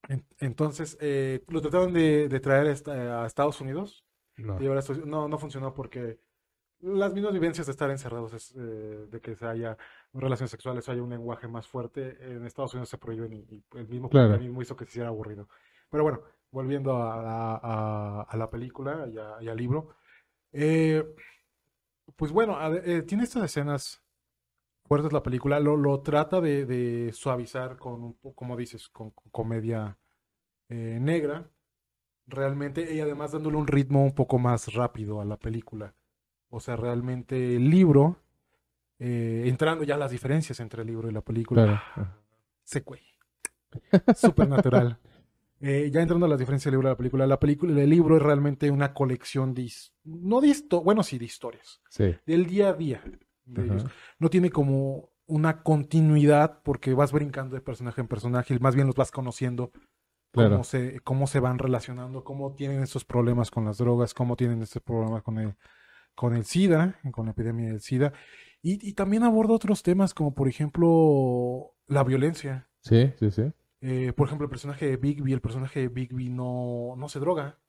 En- 0.07 0.25
entonces, 0.39 0.97
eh, 1.01 1.43
lo 1.47 1.61
trataron 1.61 1.93
de, 1.93 2.29
de 2.29 2.39
traer 2.39 2.67
esta- 2.67 3.23
a 3.23 3.25
Estados 3.27 3.59
Unidos. 3.61 4.05
No. 4.37 4.57
Y 4.57 4.63
llevar 4.63 4.77
a 4.77 4.79
Estados- 4.81 5.05
no, 5.05 5.27
no 5.27 5.37
funcionó 5.37 5.73
porque 5.73 6.19
las 6.79 7.13
mismas 7.13 7.33
vivencias 7.33 7.65
de 7.67 7.71
estar 7.71 7.89
encerrados, 7.89 8.33
es, 8.33 8.53
eh, 8.55 9.07
de 9.09 9.21
que 9.21 9.35
se 9.35 9.45
haya 9.45 9.77
relaciones 10.21 10.51
sexuales, 10.51 10.87
haya 10.89 11.03
un 11.03 11.09
lenguaje 11.09 11.47
más 11.47 11.67
fuerte, 11.67 12.17
en 12.21 12.45
Estados 12.45 12.73
Unidos 12.73 12.89
se 12.89 12.97
prohíben 12.97 13.33
y, 13.33 13.37
y 13.49 13.63
el 13.77 13.87
mismo 13.87 14.09
Claro. 14.09 14.29
puritanismo 14.29 14.61
hizo 14.61 14.75
que 14.75 14.85
se 14.85 14.91
hiciera 14.91 15.09
aburrido. 15.09 15.49
Pero 15.89 16.03
bueno, 16.03 16.21
volviendo 16.51 16.95
a, 16.97 17.15
a- 17.55 17.59
a- 17.63 18.21
a 18.23 18.37
la 18.37 18.49
película 18.49 19.07
y, 19.07 19.17
a- 19.17 19.37
y 19.41 19.49
al 19.49 19.57
libro, 19.57 19.89
eh, 20.53 21.03
pues 22.15 22.31
bueno, 22.31 22.57
eh, 22.75 23.01
tiene 23.03 23.23
estas 23.23 23.43
escenas 23.43 24.03
fuertes 24.85 25.13
la 25.13 25.23
película, 25.23 25.59
lo, 25.59 25.77
lo 25.77 26.01
trata 26.01 26.41
de, 26.41 26.65
de 26.65 27.11
suavizar 27.13 27.77
con, 27.77 28.03
un 28.03 28.13
como 28.35 28.55
dices, 28.57 28.89
con, 28.89 29.11
con 29.11 29.29
comedia 29.31 29.97
eh, 30.69 30.99
negra, 31.01 31.49
realmente, 32.27 32.93
y 32.93 32.99
además 33.01 33.33
dándole 33.33 33.57
un 33.57 33.67
ritmo 33.67 34.03
un 34.03 34.15
poco 34.15 34.39
más 34.39 34.73
rápido 34.73 35.21
a 35.21 35.25
la 35.25 35.37
película. 35.37 35.95
O 36.49 36.59
sea, 36.59 36.75
realmente 36.77 37.55
el 37.57 37.69
libro, 37.69 38.17
eh, 38.99 39.43
entrando 39.47 39.83
ya 39.83 39.95
a 39.95 39.97
las 39.97 40.11
diferencias 40.11 40.59
entre 40.59 40.81
el 40.81 40.87
libro 40.87 41.09
y 41.09 41.13
la 41.13 41.21
película, 41.21 41.63
Claro. 41.63 41.77
Ajá. 41.77 42.17
secue. 42.63 43.01
Supernatural. 44.15 44.97
Eh, 45.61 45.89
ya 45.91 46.01
entrando 46.01 46.25
a 46.25 46.29
las 46.29 46.37
diferencias 46.37 46.65
del 46.65 46.73
libro 46.73 46.89
y 46.89 46.91
la 46.91 46.97
película, 46.97 47.25
la 47.25 47.39
película, 47.39 47.81
el 47.81 47.89
libro 47.89 48.17
es 48.17 48.21
realmente 48.21 48.69
una 48.69 48.93
colección 48.93 49.53
de, 49.53 49.71
no 50.03 50.41
de 50.41 50.49
histo- 50.49 50.83
bueno, 50.83 51.01
sí, 51.01 51.17
de 51.17 51.25
historias, 51.25 51.81
Sí. 51.89 52.13
del 52.25 52.45
día 52.45 52.69
a 52.69 52.73
día 52.73 53.01
de 53.45 53.61
Ajá. 53.63 53.73
ellos. 53.73 53.85
No 54.19 54.29
tiene 54.29 54.51
como 54.51 55.11
una 55.27 55.63
continuidad 55.63 56.61
porque 56.61 56.93
vas 56.93 57.13
brincando 57.13 57.55
de 57.55 57.61
personaje 57.61 58.01
en 58.01 58.07
personaje, 58.07 58.53
y 58.53 58.59
más 58.59 58.75
bien 58.75 58.85
los 58.85 58.95
vas 58.97 59.11
conociendo 59.11 59.71
Claro. 60.31 60.51
cómo 60.51 60.63
se, 60.65 60.99
cómo 60.99 61.25
se 61.25 61.39
van 61.39 61.57
relacionando, 61.57 62.23
cómo 62.25 62.53
tienen 62.53 62.83
estos 62.83 63.05
problemas 63.05 63.49
con 63.49 63.63
las 63.63 63.77
drogas, 63.77 64.13
cómo 64.13 64.35
tienen 64.35 64.61
este 64.61 64.81
problema 64.81 65.21
con 65.21 65.39
el, 65.39 65.55
con 66.15 66.35
el 66.35 66.43
SIDA, 66.43 66.99
con 67.11 67.25
la 67.25 67.31
epidemia 67.31 67.69
del 67.69 67.79
SIDA. 67.81 68.11
Y, 68.67 68.89
y 68.89 68.93
también 68.93 69.21
aborda 69.23 69.53
otros 69.53 69.83
temas 69.83 70.13
como 70.15 70.33
por 70.33 70.47
ejemplo 70.47 71.75
la 71.87 72.03
violencia. 72.03 72.67
Sí, 72.81 73.11
sí, 73.19 73.29
sí. 73.31 73.43
Eh, 73.81 74.11
por 74.15 74.25
ejemplo, 74.27 74.45
el 74.45 74.49
personaje 74.49 74.87
de 74.87 74.97
Bigby, 74.97 75.33
el 75.33 75.41
personaje 75.41 75.81
de 75.81 75.87
Bigby 75.89 76.29
no, 76.29 76.95
no 76.97 77.07
se 77.09 77.19
droga. 77.19 77.59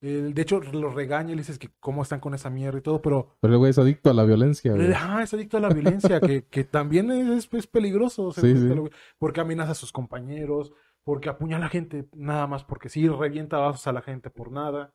El- 0.00 0.34
de 0.34 0.42
hecho, 0.42 0.60
lo 0.60 0.90
regaña 0.90 1.30
y 1.32 1.36
le 1.36 1.42
dices 1.42 1.58
que 1.58 1.70
cómo 1.80 2.02
están 2.02 2.20
con 2.20 2.34
esa 2.34 2.50
mierda 2.50 2.78
y 2.78 2.82
todo, 2.82 3.00
pero 3.00 3.36
Pero 3.40 3.52
el 3.54 3.58
güey 3.58 3.70
es 3.70 3.78
adicto 3.78 4.10
a 4.10 4.14
la 4.14 4.24
violencia, 4.24 4.72
güey. 4.72 4.92
ah, 4.96 5.20
es 5.22 5.32
adicto 5.32 5.56
a 5.56 5.60
la 5.60 5.68
violencia, 5.68 6.20
que, 6.20 6.44
que 6.46 6.64
también 6.64 7.10
es, 7.10 7.48
es 7.52 7.66
peligroso. 7.66 8.32
Sí, 8.32 8.40
sí. 8.56 8.68
lo- 8.74 8.90
Porque 9.18 9.40
amenaza 9.40 9.72
a 9.72 9.74
sus 9.76 9.92
compañeros, 9.92 10.72
porque 11.04 11.28
apuñala 11.28 11.66
a 11.66 11.70
gente 11.70 12.08
nada 12.14 12.46
más 12.48 12.64
porque 12.64 12.88
sí, 12.88 13.08
revienta 13.08 13.58
vasos 13.58 13.86
a 13.86 13.92
la 13.92 14.02
gente 14.02 14.28
por 14.30 14.50
nada. 14.50 14.92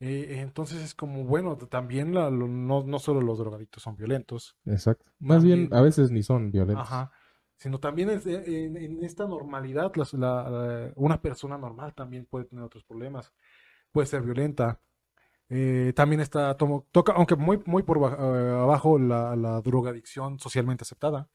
Eh, 0.00 0.38
entonces 0.40 0.80
es 0.82 0.94
como, 0.94 1.24
bueno, 1.24 1.56
también 1.56 2.14
la- 2.14 2.30
lo- 2.30 2.46
no, 2.46 2.84
no 2.84 2.98
solo 3.00 3.20
los 3.20 3.38
drogadictos 3.38 3.82
son 3.82 3.96
violentos, 3.96 4.56
Exacto. 4.64 5.10
Más 5.18 5.42
bien, 5.42 5.68
a 5.72 5.80
veces 5.80 6.10
ni 6.12 6.22
son 6.22 6.52
violentos. 6.52 6.86
Ajá. 6.86 7.10
Sino 7.56 7.80
también 7.80 8.08
es- 8.10 8.24
en, 8.26 8.76
en 8.76 9.02
esta 9.04 9.26
normalidad, 9.26 9.90
la- 9.96 10.08
la- 10.48 10.92
una 10.94 11.20
persona 11.20 11.58
normal 11.58 11.94
también 11.94 12.26
puede 12.26 12.44
tener 12.44 12.62
otros 12.64 12.84
problemas. 12.84 13.32
Puede 13.90 14.06
ser 14.06 14.22
violenta. 14.22 14.80
Eh, 15.48 15.92
también 15.96 16.20
está, 16.20 16.56
tomo- 16.56 16.86
toca, 16.92 17.12
aunque 17.14 17.34
muy, 17.34 17.60
muy 17.66 17.82
por 17.82 17.96
eh, 17.98 18.50
abajo, 18.60 18.98
la, 18.98 19.34
la 19.34 19.60
drogadicción 19.62 20.38
socialmente 20.38 20.82
aceptada, 20.82 21.28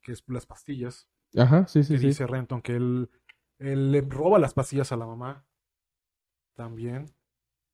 que 0.00 0.12
es 0.12 0.24
las 0.28 0.46
pastillas. 0.46 1.08
Ajá, 1.36 1.66
sí, 1.66 1.82
sí, 1.82 1.94
que 1.94 1.98
sí. 1.98 2.06
dice 2.06 2.26
Renton 2.26 2.62
que 2.62 2.76
él, 2.76 3.10
él 3.58 3.92
le 3.92 4.00
roba 4.00 4.38
las 4.38 4.54
pastillas 4.54 4.92
a 4.92 4.96
la 4.96 5.04
mamá. 5.06 5.44
También. 6.54 7.06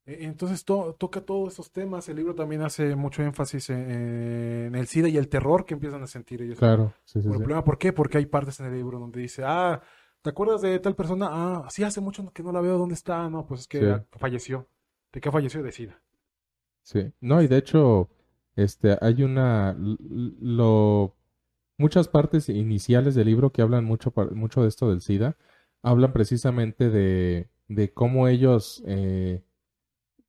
E- 0.05 0.25
Entonces 0.25 0.63
to- 0.65 0.95
toca 0.99 1.21
todos 1.21 1.53
esos 1.53 1.71
temas. 1.71 2.07
El 2.09 2.17
libro 2.17 2.35
también 2.35 2.61
hace 2.61 2.95
mucho 2.95 3.23
énfasis 3.23 3.69
en, 3.69 3.91
en 3.91 4.75
el 4.75 4.87
SIDA 4.87 5.09
y 5.09 5.17
el 5.17 5.29
terror 5.29 5.65
que 5.65 5.73
empiezan 5.75 6.03
a 6.03 6.07
sentir 6.07 6.41
ellos. 6.41 6.57
Claro, 6.59 6.93
sí, 7.05 7.21
sí, 7.21 7.27
Por 7.27 7.37
sí. 7.37 7.43
problema, 7.43 7.63
¿por 7.63 7.77
qué? 7.77 7.93
Porque 7.93 8.17
hay 8.19 8.25
partes 8.27 8.59
en 8.59 8.67
el 8.67 8.73
libro 8.75 8.99
donde 8.99 9.19
dice, 9.21 9.43
ah, 9.45 9.81
¿te 10.21 10.29
acuerdas 10.29 10.61
de 10.61 10.79
tal 10.79 10.95
persona? 10.95 11.27
Ah, 11.31 11.67
sí, 11.69 11.83
hace 11.83 12.01
mucho 12.01 12.31
que 12.33 12.43
no 12.43 12.51
la 12.51 12.61
veo, 12.61 12.77
¿dónde 12.77 12.95
está? 12.95 13.29
No, 13.29 13.45
pues 13.45 13.61
es 13.61 13.67
que 13.67 14.01
falleció. 14.11 14.67
¿De 15.11 15.21
qué 15.21 15.31
falleció? 15.31 15.63
De 15.63 15.71
SIDA. 15.71 16.01
Sí. 16.83 17.11
No, 17.21 17.41
y 17.41 17.47
de 17.47 17.57
hecho, 17.57 18.09
este, 18.55 18.97
hay 19.01 19.23
una, 19.23 19.75
lo, 19.79 21.15
muchas 21.77 22.07
partes 22.07 22.49
iniciales 22.49 23.15
del 23.15 23.27
libro 23.27 23.51
que 23.51 23.61
hablan 23.61 23.85
mucho, 23.85 24.13
mucho 24.33 24.61
de 24.63 24.69
esto 24.69 24.89
del 24.89 25.01
SIDA, 25.01 25.37
hablan 25.83 26.13
precisamente 26.13 26.89
de, 26.89 27.49
de 27.67 27.93
cómo 27.93 28.27
ellos 28.27 28.83
eh, 28.87 29.43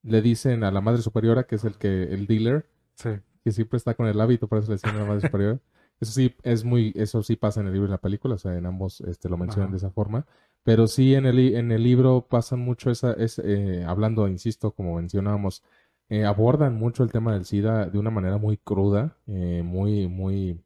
le 0.06 0.22
dicen 0.22 0.64
a 0.64 0.70
la 0.70 0.80
madre 0.80 1.02
superiora, 1.02 1.44
que 1.46 1.56
es 1.56 1.64
el 1.64 1.74
que, 1.78 2.04
el 2.04 2.26
dealer, 2.26 2.66
Sí. 2.94 3.10
que 3.44 3.52
siempre 3.52 3.76
está 3.76 3.94
con 3.94 4.06
el 4.06 4.20
hábito, 4.20 4.48
por 4.48 4.58
eso 4.58 4.68
le 4.68 4.74
decían 4.76 4.96
a 4.96 5.00
la 5.00 5.04
madre 5.06 5.20
superiora. 5.22 5.60
Eso 6.00 6.12
sí, 6.12 6.34
es 6.42 6.62
muy, 6.62 6.92
eso 6.94 7.22
sí 7.22 7.36
pasa 7.36 7.62
en 7.62 7.68
el 7.68 7.72
libro 7.72 7.86
y 7.86 7.88
en 7.88 7.92
la 7.92 7.98
película, 8.02 8.34
o 8.34 8.38
sea, 8.38 8.54
en 8.54 8.66
ambos 8.66 9.00
este, 9.00 9.30
lo 9.30 9.38
mencionan 9.38 9.68
Ajá. 9.68 9.72
de 9.72 9.76
esa 9.78 9.90
forma. 9.90 10.26
Pero 10.62 10.88
sí 10.88 11.14
en 11.14 11.24
el, 11.24 11.38
en 11.54 11.72
el 11.72 11.82
libro 11.82 12.26
pasan 12.28 12.58
mucho 12.60 12.90
esa, 12.90 13.14
es, 13.14 13.38
eh, 13.38 13.82
hablando, 13.86 14.28
insisto, 14.28 14.72
como 14.72 14.96
mencionábamos, 14.96 15.62
eh, 16.10 16.26
abordan 16.26 16.74
mucho 16.74 17.02
el 17.02 17.10
tema 17.12 17.32
del 17.32 17.46
SIDA 17.46 17.86
de 17.86 17.98
una 17.98 18.10
manera 18.10 18.36
muy 18.36 18.58
cruda, 18.58 19.16
eh, 19.26 19.62
muy, 19.64 20.06
muy, 20.06 20.60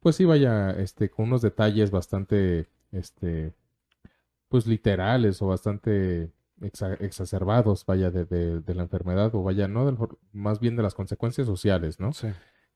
pues 0.00 0.16
sí, 0.16 0.24
vaya, 0.24 0.70
este, 0.70 1.10
con 1.10 1.26
unos 1.26 1.42
detalles 1.42 1.90
bastante, 1.90 2.68
este, 2.92 3.52
pues 4.48 4.66
literales 4.66 5.42
o 5.42 5.48
bastante 5.48 6.30
exa- 6.60 6.96
exacerbados, 7.00 7.84
vaya, 7.86 8.10
de, 8.10 8.24
de, 8.24 8.60
de 8.60 8.74
la 8.74 8.82
enfermedad 8.84 9.34
o 9.34 9.42
vaya, 9.42 9.68
no, 9.68 9.86
del, 9.86 9.96
más 10.32 10.60
bien 10.60 10.76
de 10.76 10.82
las 10.82 10.94
consecuencias 10.94 11.46
sociales, 11.46 12.00
¿no? 12.00 12.12
Sí. 12.12 12.28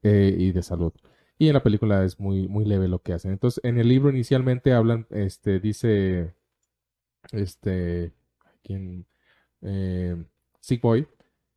eh, 0.02 0.34
y 0.38 0.52
de 0.52 0.62
salud. 0.62 0.92
Y 1.38 1.49
en 1.49 1.54
la 1.54 1.62
película 1.62 2.04
es 2.04 2.20
muy, 2.20 2.49
muy 2.49 2.64
leve 2.66 2.87
lo 2.88 3.00
que 3.02 3.12
hacen. 3.14 3.32
Entonces, 3.32 3.62
en 3.64 3.78
el 3.78 3.88
libro 3.88 4.10
inicialmente 4.10 4.72
hablan, 4.75 5.06
este, 5.10 5.58
dice, 5.60 6.34
este, 7.32 8.12
¿quién? 8.62 9.06
Eh, 9.62 10.22
Sick 10.60 10.82
Boy, 10.82 11.06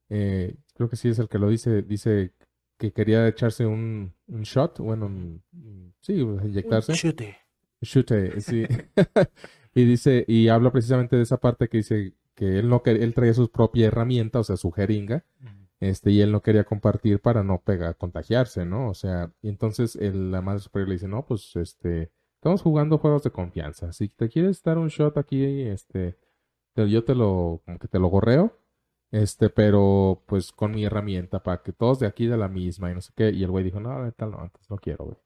eh, 0.10 0.56
creo 0.76 0.90
que 0.90 0.96
sí 0.96 1.10
es 1.10 1.20
el 1.20 1.28
que 1.30 1.40
lo 1.40 1.50
dice, 1.50 1.82
dice 1.82 2.34
que 2.78 2.92
quería 2.92 3.28
echarse 3.28 3.66
un, 3.66 4.14
un 4.28 4.42
shot, 4.44 4.80
bueno, 4.80 5.06
un- 5.08 5.42
un- 5.54 5.94
sí, 6.02 6.14
inyectarse. 6.14 6.94
Chute. 6.94 7.38
Chute, 7.82 8.40
sí. 8.42 8.66
y 9.76 9.86
dice, 9.86 10.26
y 10.28 10.48
habla 10.50 10.72
precisamente 10.72 11.16
de 11.16 11.24
esa 11.24 11.38
parte 11.38 11.68
que 11.68 11.78
dice 11.78 12.14
que 12.36 12.60
él 12.60 12.70
no 12.70 12.82
él 12.86 13.14
traía 13.14 13.34
su 13.34 13.50
propia 13.52 13.88
herramienta, 13.88 14.40
o 14.40 14.44
sea, 14.44 14.58
su 14.58 14.72
jeringa, 14.72 15.24
este, 15.80 16.12
y 16.12 16.22
él 16.22 16.32
no 16.32 16.42
quería 16.42 16.64
compartir 16.64 17.20
para 17.20 17.44
no 17.44 17.60
pegar, 17.62 17.98
contagiarse, 17.98 18.66
¿no? 18.66 18.90
O 18.90 18.94
sea, 18.94 19.32
y 19.42 19.50
entonces 19.50 19.96
el- 19.96 20.32
la 20.32 20.42
madre 20.42 20.60
superior 20.62 20.88
le 20.90 20.96
dice, 20.96 21.08
no, 21.08 21.26
pues, 21.26 21.56
este, 21.56 22.12
estamos 22.36 22.62
jugando 22.62 22.98
juegos 22.98 23.24
de 23.24 23.32
confianza. 23.32 23.92
Si 23.94 24.08
te 24.10 24.30
quieres 24.30 24.64
dar 24.64 24.78
un 24.78 24.88
shot 24.88 25.18
aquí, 25.18 25.44
este, 25.64 26.18
te- 26.74 26.90
yo 26.90 27.04
te 27.04 27.16
lo, 27.16 27.62
como 27.66 27.80
que 27.80 27.88
te 27.88 28.00
lo 28.00 28.08
gorreo, 28.08 28.58
este, 29.12 29.50
pero 29.50 30.24
pues 30.26 30.52
con 30.52 30.72
mi 30.72 30.86
herramienta 30.86 31.44
para 31.44 31.62
que 31.62 31.72
todos 31.72 32.00
de 32.00 32.08
aquí 32.08 32.26
de 32.26 32.38
la 32.38 32.48
misma 32.48 32.90
y 32.92 32.96
no 32.96 33.02
sé 33.02 33.12
qué. 33.16 33.30
Y 33.32 33.44
el 33.44 33.52
güey 33.52 33.64
dijo, 33.64 33.80
no, 33.80 34.12
tal 34.14 34.32
no, 34.32 34.40
antes 34.40 34.68
no 34.72 34.78
quiero, 34.78 35.06
güey. 35.06 35.18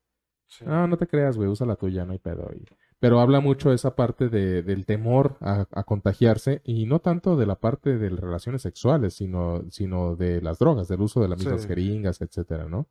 Sí. 0.47 0.65
No, 0.65 0.87
no 0.87 0.97
te 0.97 1.07
creas, 1.07 1.37
güey, 1.37 1.47
usa 1.49 1.65
la 1.67 1.75
tuya, 1.75 2.03
no 2.05 2.11
hay 2.13 2.19
pedo. 2.19 2.49
Y- 2.53 2.65
Pero 2.99 3.19
habla 3.19 3.39
mucho 3.41 3.69
de 3.69 3.75
esa 3.75 3.95
parte 3.95 4.27
de, 4.29 4.63
del 4.63 4.85
temor 4.87 5.37
a, 5.39 5.67
a 5.71 5.83
contagiarse 5.83 6.61
y 6.63 6.85
no 6.87 6.99
tanto 6.99 7.35
de 7.37 7.45
la 7.45 7.55
parte 7.55 7.97
de 7.97 8.09
relaciones 8.09 8.63
sexuales, 8.63 9.13
sino, 9.13 9.61
sino 9.69 10.15
de 10.15 10.41
las 10.41 10.57
drogas, 10.57 10.87
del 10.87 11.01
uso 11.01 11.21
de 11.21 11.27
las 11.27 11.37
mismas 11.39 11.61
Sí. 11.61 11.67
jeringas, 11.67 12.21
etcétera, 12.21 12.65
¿no? 12.65 12.87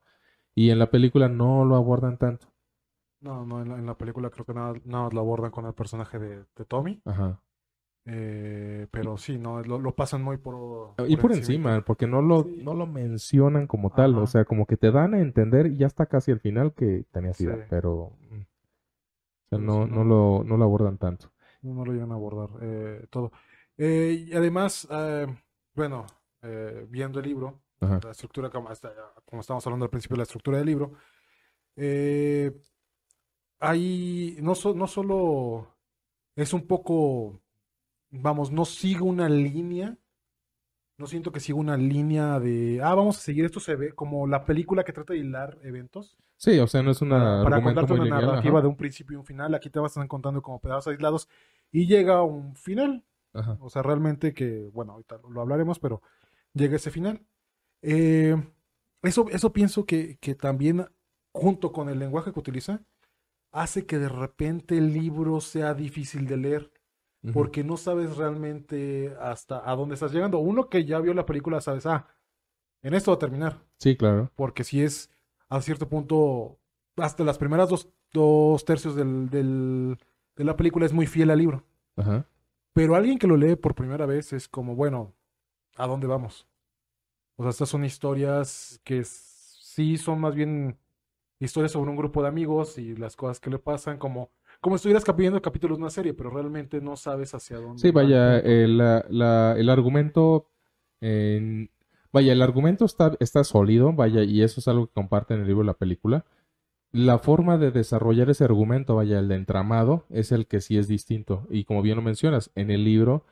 Y 0.54 0.70
en 0.70 0.78
la 0.78 0.90
película 0.90 1.28
no 1.28 1.64
lo 1.64 1.74
abordan 1.74 2.18
tanto. 2.18 2.46
No, 3.20 3.44
no, 3.44 3.60
en 3.62 3.68
la, 3.70 3.78
en 3.78 3.86
la 3.86 3.94
película 3.98 4.30
creo 4.30 4.44
que 4.46 4.54
nada, 4.54 4.74
nada 4.84 5.04
más 5.04 5.12
lo 5.12 5.20
abordan 5.20 5.50
con 5.50 5.66
el 5.66 5.74
personaje 5.74 6.18
de, 6.20 6.44
de 6.56 6.64
Tommy. 6.68 7.00
Ajá. 7.04 7.40
eh, 8.04 8.86
pero 8.92 9.16
sí, 9.16 9.36
no, 9.38 9.60
lo, 9.64 9.80
lo 9.80 9.94
pasan 9.96 10.22
muy 10.22 10.36
por, 10.36 10.94
Y 11.08 11.16
por 11.16 11.32
encima, 11.32 11.80
porque 11.84 12.06
no 12.06 12.22
lo, 12.22 12.44
Sí. 12.44 12.60
no 12.62 12.74
lo 12.74 12.86
mencionan 12.86 13.66
como 13.66 13.90
tal, 13.90 14.16
o 14.18 14.26
sea, 14.28 14.44
como 14.44 14.66
que 14.66 14.76
te 14.76 14.92
dan 14.92 15.14
a 15.14 15.18
entender 15.20 15.66
y 15.66 15.76
ya 15.78 15.86
está 15.88 16.06
casi 16.06 16.30
al 16.30 16.38
final 16.38 16.72
que 16.74 17.04
tenía 17.10 17.34
Sí. 17.34 17.48
pero 17.68 18.12
mm, 18.30 18.42
o 19.46 19.48
sea, 19.48 19.58
no, 19.58 19.86
no 19.86 20.04
lo, 20.04 20.42
no 20.44 20.56
lo 20.56 20.64
abordan 20.64 20.98
tanto. 20.98 21.32
No, 21.62 21.84
lo 21.84 21.92
llegan 21.92 22.12
a 22.12 22.14
abordar 22.14 22.50
eh, 22.62 23.06
todo. 23.10 23.32
Eh, 23.76 24.26
y 24.28 24.32
además, 24.34 24.86
eh, 24.90 25.26
bueno, 25.74 26.06
eh, 26.42 26.86
viendo 26.88 27.18
el 27.20 27.26
libro, 27.26 27.60
Ajá. 27.80 28.00
la 28.04 28.10
estructura, 28.12 28.50
como, 28.50 28.70
está- 28.70 28.92
como 29.24 29.40
estábamos 29.40 29.66
hablando 29.66 29.84
al 29.84 29.90
principio, 29.90 30.16
la 30.16 30.22
estructura 30.24 30.58
del 30.58 30.66
libro, 30.66 30.92
hay, 33.58 34.36
no, 34.40 34.54
so- 34.54 34.74
no 34.74 34.86
solo 34.86 35.74
es 36.36 36.52
un 36.52 36.66
poco, 36.66 37.40
vamos, 38.10 38.50
no 38.52 38.64
sigue 38.64 39.02
una 39.02 39.28
línea, 39.28 39.98
no 40.98 41.06
siento 41.06 41.32
que 41.32 41.40
siga 41.40 41.58
una 41.58 41.76
línea 41.76 42.40
de, 42.40 42.80
ah, 42.82 42.94
vamos 42.94 43.18
a 43.18 43.20
seguir 43.20 43.44
esto, 43.44 43.60
se 43.60 43.76
ve 43.76 43.92
como 43.92 44.26
la 44.26 44.44
película 44.44 44.84
que 44.84 44.92
trata 44.92 45.12
de 45.12 45.20
hilar 45.20 45.58
eventos, 45.62 46.16
Sí, 46.36 46.58
o 46.58 46.66
sea, 46.66 46.82
no 46.82 46.90
es 46.90 47.00
un 47.00 47.08
para, 47.08 47.62
contarte 47.62 47.94
una 47.94 48.04
lineal, 48.04 48.26
narrativa 48.26 48.58
ajá. 48.58 48.62
de 48.62 48.68
un 48.68 48.76
principio 48.76 49.14
y 49.14 49.16
un 49.16 49.24
final, 49.24 49.54
aquí 49.54 49.70
te 49.70 49.78
vas 49.78 49.90
a 49.90 50.00
estar 50.00 50.08
contando 50.08 50.42
como 50.42 50.60
pedazos 50.60 50.88
aislados 50.88 51.28
y 51.72 51.86
llega 51.86 52.22
un 52.22 52.54
final. 52.56 53.04
Ajá. 53.32 53.56
O 53.60 53.70
sea, 53.70 53.82
realmente 53.82 54.34
que, 54.34 54.68
bueno, 54.72 54.92
ahorita 54.92 55.18
lo 55.30 55.40
hablaremos, 55.40 55.78
pero 55.78 56.02
llega 56.52 56.76
ese 56.76 56.90
final. 56.90 57.22
Eh, 57.80 58.36
eso, 59.02 59.26
eso 59.30 59.52
pienso 59.52 59.86
que, 59.86 60.18
que 60.20 60.34
también, 60.34 60.86
junto 61.32 61.72
con 61.72 61.88
el 61.88 61.98
lenguaje 61.98 62.32
que 62.32 62.40
utiliza, 62.40 62.82
hace 63.50 63.86
que 63.86 63.98
de 63.98 64.08
repente 64.10 64.76
el 64.76 64.92
libro 64.92 65.40
sea 65.40 65.72
difícil 65.72 66.26
de 66.26 66.36
leer, 66.36 66.70
Porque 67.32 67.64
no 67.64 67.76
sabes 67.76 68.16
realmente 68.16 69.14
hasta 69.20 69.68
a 69.68 69.74
dónde 69.74 69.94
estás 69.94 70.12
llegando. 70.12 70.38
Uno 70.38 70.68
que 70.68 70.84
ya 70.84 70.98
vio 71.00 71.12
la 71.14 71.26
película, 71.26 71.60
sabes, 71.60 71.86
ah, 71.86 72.06
en 72.82 72.94
esto 72.94 73.10
va 73.10 73.16
a 73.16 73.18
terminar, 73.18 73.58
Sí, 73.78 73.96
claro. 73.96 74.30
porque 74.36 74.62
si 74.64 74.82
es 74.82 75.10
a 75.48 75.60
cierto 75.60 75.88
punto, 75.88 76.58
hasta 76.96 77.24
las 77.24 77.38
primeras 77.38 77.68
dos, 77.68 77.88
dos 78.12 78.64
tercios 78.64 78.94
del, 78.94 79.28
del- 79.30 79.98
de 80.36 80.44
la 80.44 80.56
película 80.56 80.86
es 80.86 80.92
muy 80.92 81.06
fiel 81.06 81.30
al 81.30 81.38
libro. 81.38 81.64
Ajá. 81.96 82.26
Pero 82.72 82.94
alguien 82.94 83.18
que 83.18 83.26
lo 83.26 83.36
lee 83.36 83.56
por 83.56 83.74
primera 83.74 84.06
vez 84.06 84.32
es 84.32 84.48
como, 84.48 84.74
bueno, 84.76 85.14
¿a 85.76 85.86
dónde 85.86 86.06
vamos? 86.06 86.46
O 87.36 87.42
sea, 87.42 87.50
estas 87.50 87.68
son 87.68 87.84
historias 87.84 88.80
que 88.84 89.02
sí 89.04 89.96
son 89.98 90.20
más 90.20 90.34
bien 90.34 90.78
historias 91.40 91.72
sobre 91.72 91.90
un 91.90 91.96
grupo 91.96 92.22
de 92.22 92.28
amigos 92.28 92.78
y 92.78 92.94
las 92.96 93.16
cosas 93.16 93.40
que 93.40 93.50
le 93.50 93.58
pasan, 93.58 93.98
como, 93.98 94.30
como 94.66 94.74
estuvieras 94.74 95.04
viendo 95.16 95.40
capítulos 95.40 95.78
de 95.78 95.82
una 95.82 95.90
serie, 95.90 96.12
pero 96.12 96.28
realmente 96.28 96.80
no 96.80 96.96
sabes 96.96 97.32
hacia 97.36 97.58
dónde. 97.58 97.78
Sí, 97.78 97.92
vaya, 97.92 98.40
el, 98.40 98.78
la- 98.78 99.06
la- 99.08 99.54
el 99.56 99.70
argumento, 99.70 100.48
en- 101.00 101.70
vaya, 102.12 102.32
el 102.32 102.42
argumento 102.42 102.84
está, 102.84 103.16
está 103.20 103.44
sólido, 103.44 103.92
vaya, 103.92 104.24
y 104.24 104.42
eso 104.42 104.58
es 104.58 104.66
algo 104.66 104.88
que 104.88 104.92
comparte 104.94 105.34
en 105.34 105.42
el 105.42 105.46
libro 105.46 105.62
y 105.62 105.66
la 105.66 105.74
película. 105.74 106.24
La 106.90 107.20
forma 107.20 107.58
de 107.58 107.70
desarrollar 107.70 108.28
ese 108.28 108.42
argumento, 108.42 108.96
vaya, 108.96 109.20
el 109.20 109.28
de 109.28 109.36
entramado, 109.36 110.04
es 110.10 110.32
el 110.32 110.48
que 110.48 110.60
sí 110.60 110.76
es 110.78 110.88
distinto. 110.88 111.46
Y 111.48 111.62
como 111.62 111.80
bien 111.80 111.94
lo 111.94 112.02
mencionas, 112.02 112.50
en 112.56 112.72
el 112.72 112.82
libro 112.82 113.24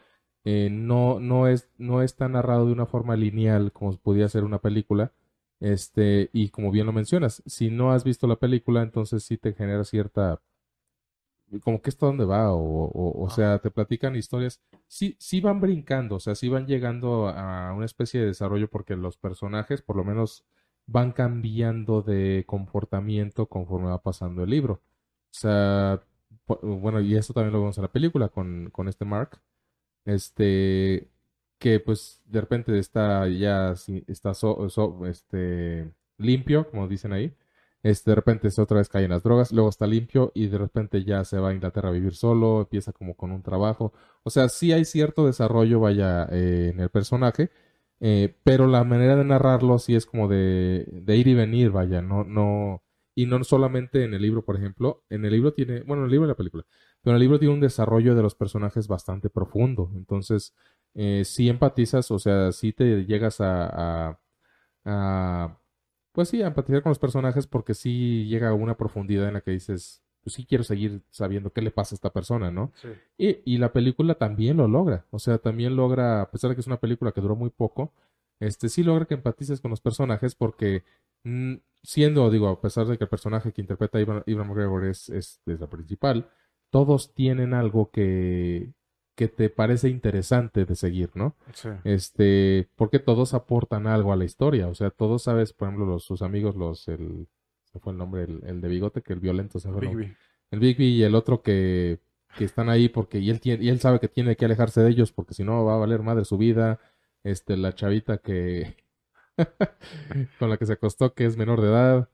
eh, 0.45 0.69
no, 0.71 1.19
no 1.19 1.49
es, 1.49 1.69
no 1.79 2.03
está 2.03 2.29
narrado 2.29 2.67
de 2.67 2.73
una 2.73 2.87
forma 2.87 3.17
lineal 3.17 3.73
como 3.73 3.97
podría 3.97 4.29
ser 4.29 4.45
una 4.45 4.61
película. 4.61 5.11
Este, 5.59 6.31
y 6.33 6.50
como 6.50 6.71
bien 6.71 6.87
lo 6.87 6.93
mencionas, 6.93 7.43
si 7.45 7.71
no 7.71 7.91
has 7.91 8.05
visto 8.05 8.29
la 8.29 8.37
película, 8.37 8.83
entonces 8.83 9.25
sí 9.25 9.37
te 9.37 9.53
genera 9.53 9.83
cierta 9.83 10.41
como 11.63 11.81
que 11.83 11.91
esto 11.91 12.07
dónde 12.07 12.25
va, 12.25 12.53
o, 12.53 12.59
o, 12.87 13.25
o 13.25 13.31
sea, 13.31 13.59
te 13.61 13.71
platican 13.71 14.17
historias, 14.17 14.61
sí, 14.89 15.17
sí 15.21 15.41
van 15.41 15.61
brincando, 15.61 16.17
o 16.17 16.21
sea, 16.21 16.35
sí 16.35 16.49
van 16.49 16.67
llegando 16.67 17.29
a 17.29 17.73
una 17.75 17.87
especie 17.87 18.21
de 18.21 18.27
desarrollo 18.27 18.69
porque 18.69 18.97
los 18.97 19.17
personajes, 19.17 19.83
por 19.83 19.97
lo 19.97 20.05
menos, 20.05 20.45
van 20.87 21.13
cambiando 21.13 22.03
de 22.03 22.45
comportamiento 22.47 23.47
conforme 23.49 23.89
va 23.89 24.03
pasando 24.03 24.43
el 24.45 24.51
libro. 24.51 24.75
O 24.75 25.37
sea, 25.37 26.03
bueno, 26.63 27.01
y 27.01 27.17
esto 27.17 27.33
también 27.35 27.53
lo 27.53 27.61
vemos 27.61 27.79
en 27.79 27.83
la 27.83 27.93
película 27.93 28.29
con, 28.29 28.71
con 28.71 28.89
este 28.89 29.05
Mark, 29.05 29.41
este, 30.05 31.11
que 31.59 31.81
pues 31.81 32.23
de 32.27 32.41
repente 32.41 32.79
está 32.79 33.29
ya, 33.29 33.75
está 34.07 34.35
so- 34.35 34.69
so- 34.71 35.07
este, 35.07 35.93
limpio, 36.19 36.71
como 36.71 36.89
dicen 36.89 37.13
ahí. 37.13 37.35
Este, 37.85 38.11
de 38.12 38.14
repente 38.17 38.50
se 38.50 38.62
otra 38.62 38.79
vez 38.79 38.88
cae 38.88 39.05
en 39.05 39.11
las 39.11 39.23
drogas, 39.23 39.53
luego 39.53 39.69
está 39.69 39.87
limpio 39.87 40.33
y 40.35 40.47
de 40.49 40.59
repente 40.59 41.05
ya 41.05 41.23
se 41.25 41.38
va 41.38 41.50
a 41.50 41.55
Inglaterra 41.55 41.91
a 41.91 41.93
vivir 41.93 42.14
solo, 42.14 42.62
empieza 42.62 42.93
como 42.93 43.14
con 43.14 43.31
un 43.31 43.43
trabajo. 43.43 43.93
O 44.25 44.31
sea, 44.31 44.49
sí 44.49 44.73
hay 44.73 44.87
cierto 44.87 45.26
desarrollo, 45.26 45.81
vaya, 45.81 46.26
eh, 46.33 46.71
en 46.73 46.81
el 46.81 46.88
personaje, 46.91 47.50
eh, 48.00 48.37
pero 48.43 48.67
la 48.67 48.85
manera 48.85 49.17
de 49.17 49.25
narrarlo 49.25 49.79
sí 49.79 49.95
es 49.95 50.07
como 50.07 50.29
de, 50.29 50.87
de 50.93 51.17
ir 51.17 51.29
y 51.29 51.35
venir, 51.35 51.71
vaya, 51.73 52.00
no, 52.03 52.25
no, 52.25 52.83
y 53.14 53.26
no 53.26 53.45
solamente 53.45 54.05
en 54.05 54.14
el 54.14 54.23
libro, 54.23 54.45
por 54.45 54.57
ejemplo, 54.57 55.05
en 55.11 55.25
el 55.26 55.33
libro 55.33 55.53
tiene, 55.53 55.83
bueno, 55.83 56.03
en 56.03 56.07
el 56.07 56.12
libro 56.12 56.26
y 56.26 56.29
la 56.29 56.37
película, 56.37 56.64
pero 57.03 57.12
en 57.12 57.17
el 57.17 57.21
libro 57.21 57.38
tiene 57.38 57.55
un 57.55 57.61
desarrollo 57.61 58.14
de 58.14 58.23
los 58.23 58.35
personajes 58.35 58.88
bastante 58.88 59.29
profundo, 59.31 59.90
entonces, 59.94 60.55
eh, 60.94 61.23
sí 61.27 61.49
empatizas, 61.51 62.11
o 62.11 62.18
sea, 62.18 62.51
sí 62.53 62.73
te 62.73 63.05
llegas 63.05 63.40
a, 63.40 64.18
a 64.85 65.59
pues 66.14 66.29
sí, 66.29 66.42
a 66.42 66.46
empatizar 66.46 66.83
con 66.83 66.90
los 66.90 67.00
personajes 67.00 67.48
porque 67.48 67.74
sí 67.74 68.27
llega 68.29 68.50
a 68.50 68.55
una 68.55 68.77
profundidad 68.77 69.27
en 69.27 69.35
la 69.35 69.40
que 69.40 69.50
dices, 69.50 70.00
pues 70.22 70.35
sí 70.35 70.46
quiero 70.46 70.62
seguir 70.62 71.03
sabiendo 71.11 71.53
qué 71.53 71.61
le 71.61 71.72
pasa 71.72 71.94
a 71.94 71.96
esta 71.96 72.12
persona, 72.12 72.53
¿no? 72.53 72.72
Sí. 72.81 72.88
Y, 73.18 73.55
y 73.55 73.59
la 73.59 73.72
película 73.72 74.14
también 74.14 74.59
lo 74.59 74.68
logra, 74.68 75.07
o 75.11 75.18
sea, 75.18 75.38
también 75.38 75.74
logra, 75.74 76.22
a 76.22 76.31
pesar 76.31 76.50
de 76.50 76.55
que 76.55 76.61
es 76.61 76.68
una 76.68 76.79
película 76.79 77.11
que 77.11 77.20
duró 77.20 77.35
muy 77.35 77.50
poco, 77.50 77.92
este 78.38 78.68
sí 78.68 78.85
logra 78.85 79.07
que 79.07 79.14
empatices 79.14 79.61
con 79.61 79.72
los 79.72 79.81
personajes 79.81 80.37
porque 80.37 80.85
mm, 81.24 81.55
siendo, 81.83 82.31
digo, 82.31 82.48
a 82.48 82.61
pesar 82.61 82.87
de 82.87 82.96
que 82.96 83.05
el 83.05 83.11
personaje 83.11 83.53
que 83.53 83.61
interpreta 83.61 84.00
Ivan, 84.00 84.22
Ivan 84.27 84.46
McGregor 84.46 84.85
es, 84.85 85.09
es, 85.09 85.40
es 85.46 85.59
la 85.59 85.66
principal, 85.68 86.31
todos 86.70 87.12
tienen 87.12 87.55
algo 87.55 87.90
que, 87.90 88.72
que 89.14 89.29
te 89.29 89.48
parece 89.50 89.88
interesante 89.88 90.64
de 90.64 90.74
seguir, 90.74 91.11
¿no? 91.14 91.37
Sí. 91.53 91.68
Este, 91.85 92.68
porque 92.77 92.98
todos 92.98 93.35
aportan 93.35 93.87
algo 93.87 94.12
a 94.12 94.16
la 94.16 94.24
historia. 94.24 94.68
O 94.68 94.74
sea, 94.74 94.90
todos 94.90 95.22
sabes, 95.22 95.53
por 95.53 95.68
ejemplo, 95.68 95.87
los, 95.87 96.05
sus 96.05 96.22
amigos, 96.22 96.57
los, 96.57 96.88
el, 96.88 97.29
se 97.64 97.79
fue 97.79 97.92
el 97.92 97.98
nombre, 97.98 98.24
el, 98.24 98.42
el 98.44 98.61
de 98.61 98.68
bigote, 98.68 99.03
que 99.03 99.12
el 99.12 99.20
violento 99.20 99.61
se 99.61 99.70
fue 99.70 99.81
el 99.81 99.87
nombre. 99.87 100.16
El 100.50 100.61
Bigby 100.61 100.87
y 100.87 101.03
el 101.03 101.14
otro 101.14 101.42
que, 101.42 102.00
que 102.37 102.44
están 102.44 102.68
ahí 102.68 102.88
porque, 102.88 103.18
y 103.18 103.31
él 103.31 103.40
tiene, 103.40 103.64
y 103.64 103.68
él 103.68 103.81
sabe 103.81 104.00
que 104.00 104.09
tiene 104.09 104.37
que 104.37 104.44
alejarse 104.44 104.81
de 104.81 104.90
ellos 104.90 105.12
porque 105.12 105.35
si 105.35 105.44
no 105.44 105.64
va 105.64 105.74
a 105.74 105.79
valer 105.79 106.03
madre 106.03 106.24
su 106.24 106.38
vida. 106.38 106.81
Este, 107.22 107.57
la 107.57 107.74
chavita 107.74 108.18
que, 108.18 108.77
con 110.38 110.50
la 110.50 110.59
que 110.59 110.66
se 110.66 110.74
acostó, 110.74 111.14
que 111.14 111.24
es 111.24 111.38
menor 111.38 111.62
de 111.62 111.68
edad, 111.68 112.09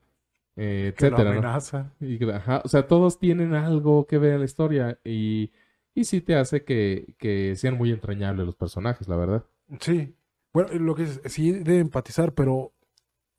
eh, 0.55 0.93
Que 0.97 1.09
lo 1.09 1.17
¿no? 1.17 1.29
amenaza. 1.29 1.93
Y 1.99 2.23
ajá, 2.29 2.61
o 2.63 2.67
sea, 2.67 2.87
todos 2.87 3.19
tienen 3.19 3.53
algo 3.53 4.05
que 4.05 4.17
ver 4.17 4.33
en 4.33 4.39
la 4.39 4.45
historia 4.45 4.99
y, 5.03 5.51
y 5.93 6.03
sí 6.05 6.21
te 6.21 6.35
hace 6.35 6.63
que, 6.63 7.15
que 7.17 7.55
sean 7.55 7.77
muy 7.77 7.91
entrañables 7.91 8.45
los 8.45 8.55
personajes, 8.55 9.07
la 9.07 9.15
verdad. 9.17 9.45
Sí. 9.79 10.15
Bueno, 10.53 10.69
lo 10.73 10.95
que 10.95 11.03
es, 11.03 11.21
sí 11.25 11.51
de 11.51 11.79
empatizar, 11.79 12.33
pero 12.33 12.73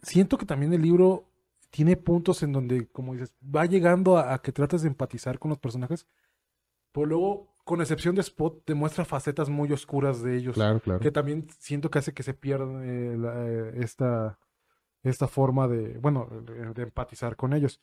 siento 0.02 0.38
que 0.38 0.46
también 0.46 0.72
el 0.72 0.82
libro 0.82 1.28
tiene 1.70 1.96
puntos 1.96 2.42
en 2.42 2.52
donde, 2.52 2.86
como 2.88 3.12
dices, 3.14 3.34
va 3.42 3.66
llegando 3.66 4.16
a, 4.18 4.34
a 4.34 4.38
que 4.42 4.52
tratas 4.52 4.82
de 4.82 4.88
empatizar 4.88 5.38
con 5.38 5.50
los 5.50 5.58
personajes, 5.58 6.06
pero 6.92 7.06
luego, 7.06 7.54
con 7.64 7.80
excepción 7.80 8.14
de 8.14 8.20
Spot, 8.22 8.62
te 8.64 8.74
muestra 8.74 9.04
facetas 9.04 9.48
muy 9.48 9.72
oscuras 9.72 10.22
de 10.22 10.36
ellos, 10.36 10.54
Claro, 10.54 10.80
claro. 10.80 11.00
que 11.00 11.10
también 11.10 11.46
siento 11.58 11.90
que 11.90 11.98
hace 12.00 12.12
que 12.14 12.22
se 12.22 12.34
pierda 12.34 12.66
eh, 12.84 13.16
la- 13.18 13.46
eh, 13.48 13.72
esta, 13.76 14.38
esta 15.02 15.28
forma 15.28 15.68
de, 15.68 15.98
bueno, 15.98 16.28
de, 16.46 16.72
de 16.74 16.82
empatizar 16.82 17.36
con 17.36 17.52
ellos. 17.54 17.80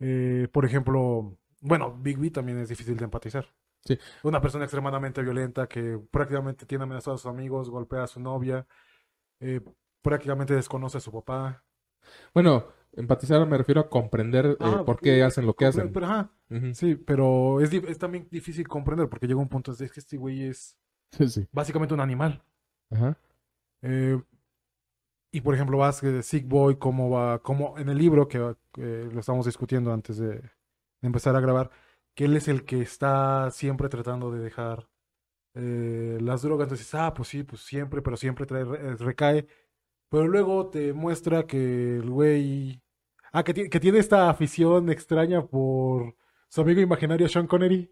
Eh, 0.00 0.48
por 0.52 0.64
ejemplo, 0.64 1.36
bueno, 1.60 1.96
Big 2.00 2.18
B 2.18 2.30
también 2.30 2.58
es 2.58 2.68
difícil 2.68 2.96
de 2.96 3.04
empatizar. 3.04 3.46
Sí. 3.84 3.98
Una 4.22 4.40
persona 4.40 4.64
extremadamente 4.64 5.22
violenta 5.22 5.66
que 5.66 6.00
prácticamente 6.10 6.66
tiene 6.66 6.84
amenazados 6.84 7.20
a 7.20 7.22
sus 7.22 7.30
amigos, 7.30 7.68
golpea 7.68 8.04
a 8.04 8.06
su 8.06 8.20
novia, 8.20 8.66
eh, 9.40 9.60
prácticamente 10.02 10.54
desconoce 10.54 10.98
a 10.98 11.00
su 11.00 11.10
papá. 11.10 11.64
Bueno, 12.32 12.66
empatizar 12.92 13.44
me 13.46 13.58
refiero 13.58 13.80
a 13.80 13.88
comprender 13.88 14.46
eh, 14.46 14.56
Ah, 14.60 14.82
por 14.84 15.00
qué 15.00 15.22
hacen 15.22 15.46
lo 15.46 15.54
que 15.54 15.66
hacen. 15.66 15.92
Pero, 15.92 16.06
ajá, 16.06 16.30
sí, 16.74 16.94
pero 16.94 17.60
es, 17.60 17.98
también 17.98 18.28
difícil 18.30 18.68
comprender 18.68 19.08
porque 19.08 19.26
llega 19.26 19.40
un 19.40 19.48
punto 19.48 19.74
de 19.74 19.84
es 19.84 19.92
que 19.92 20.00
este 20.00 20.16
güey 20.16 20.44
es 20.44 20.76
Sí, 21.10 21.28
sí. 21.28 21.46
básicamente 21.52 21.94
un 21.94 22.00
animal. 22.00 22.42
Ajá. 22.90 23.16
Eh, 23.82 24.20
y 25.32 25.40
por 25.40 25.54
ejemplo, 25.54 25.78
vas 25.78 26.00
de 26.02 26.22
Sick 26.22 26.46
Boy, 26.46 26.76
cómo 26.76 27.10
va, 27.10 27.38
como 27.40 27.78
en 27.78 27.88
el 27.88 27.98
libro 27.98 28.28
que 28.28 28.38
lo 28.38 29.18
estamos 29.20 29.46
discutiendo 29.46 29.92
antes 29.92 30.18
de, 30.18 30.28
de 30.28 30.42
empezar 31.00 31.34
a 31.34 31.40
grabar, 31.40 31.70
que 32.14 32.26
él 32.26 32.36
es 32.36 32.48
el 32.48 32.64
que 32.64 32.80
está 32.82 33.50
siempre 33.50 33.88
tratando 33.88 34.30
de 34.30 34.40
dejar 34.40 34.88
eh, 35.54 36.18
las 36.20 36.42
drogas. 36.42 36.66
Entonces, 36.66 36.94
ah, 36.94 37.14
pues 37.14 37.28
sí, 37.28 37.42
pues 37.44 37.62
siempre, 37.62 38.02
pero 38.02 38.16
siempre 38.16 38.46
trae, 38.46 38.64
re- 38.64 38.96
recae. 38.96 39.46
Pero 40.10 40.28
luego 40.28 40.68
te 40.70 40.92
muestra 40.92 41.46
que 41.46 41.96
el 41.98 42.10
güey. 42.10 42.82
Ah, 43.32 43.42
que, 43.44 43.54
que 43.70 43.80
tiene 43.80 43.98
esta 43.98 44.28
afición 44.30 44.90
extraña 44.90 45.46
por 45.46 46.14
su 46.48 46.60
amigo 46.60 46.80
imaginario 46.82 47.28
Sean 47.28 47.46
Connery. 47.46 47.90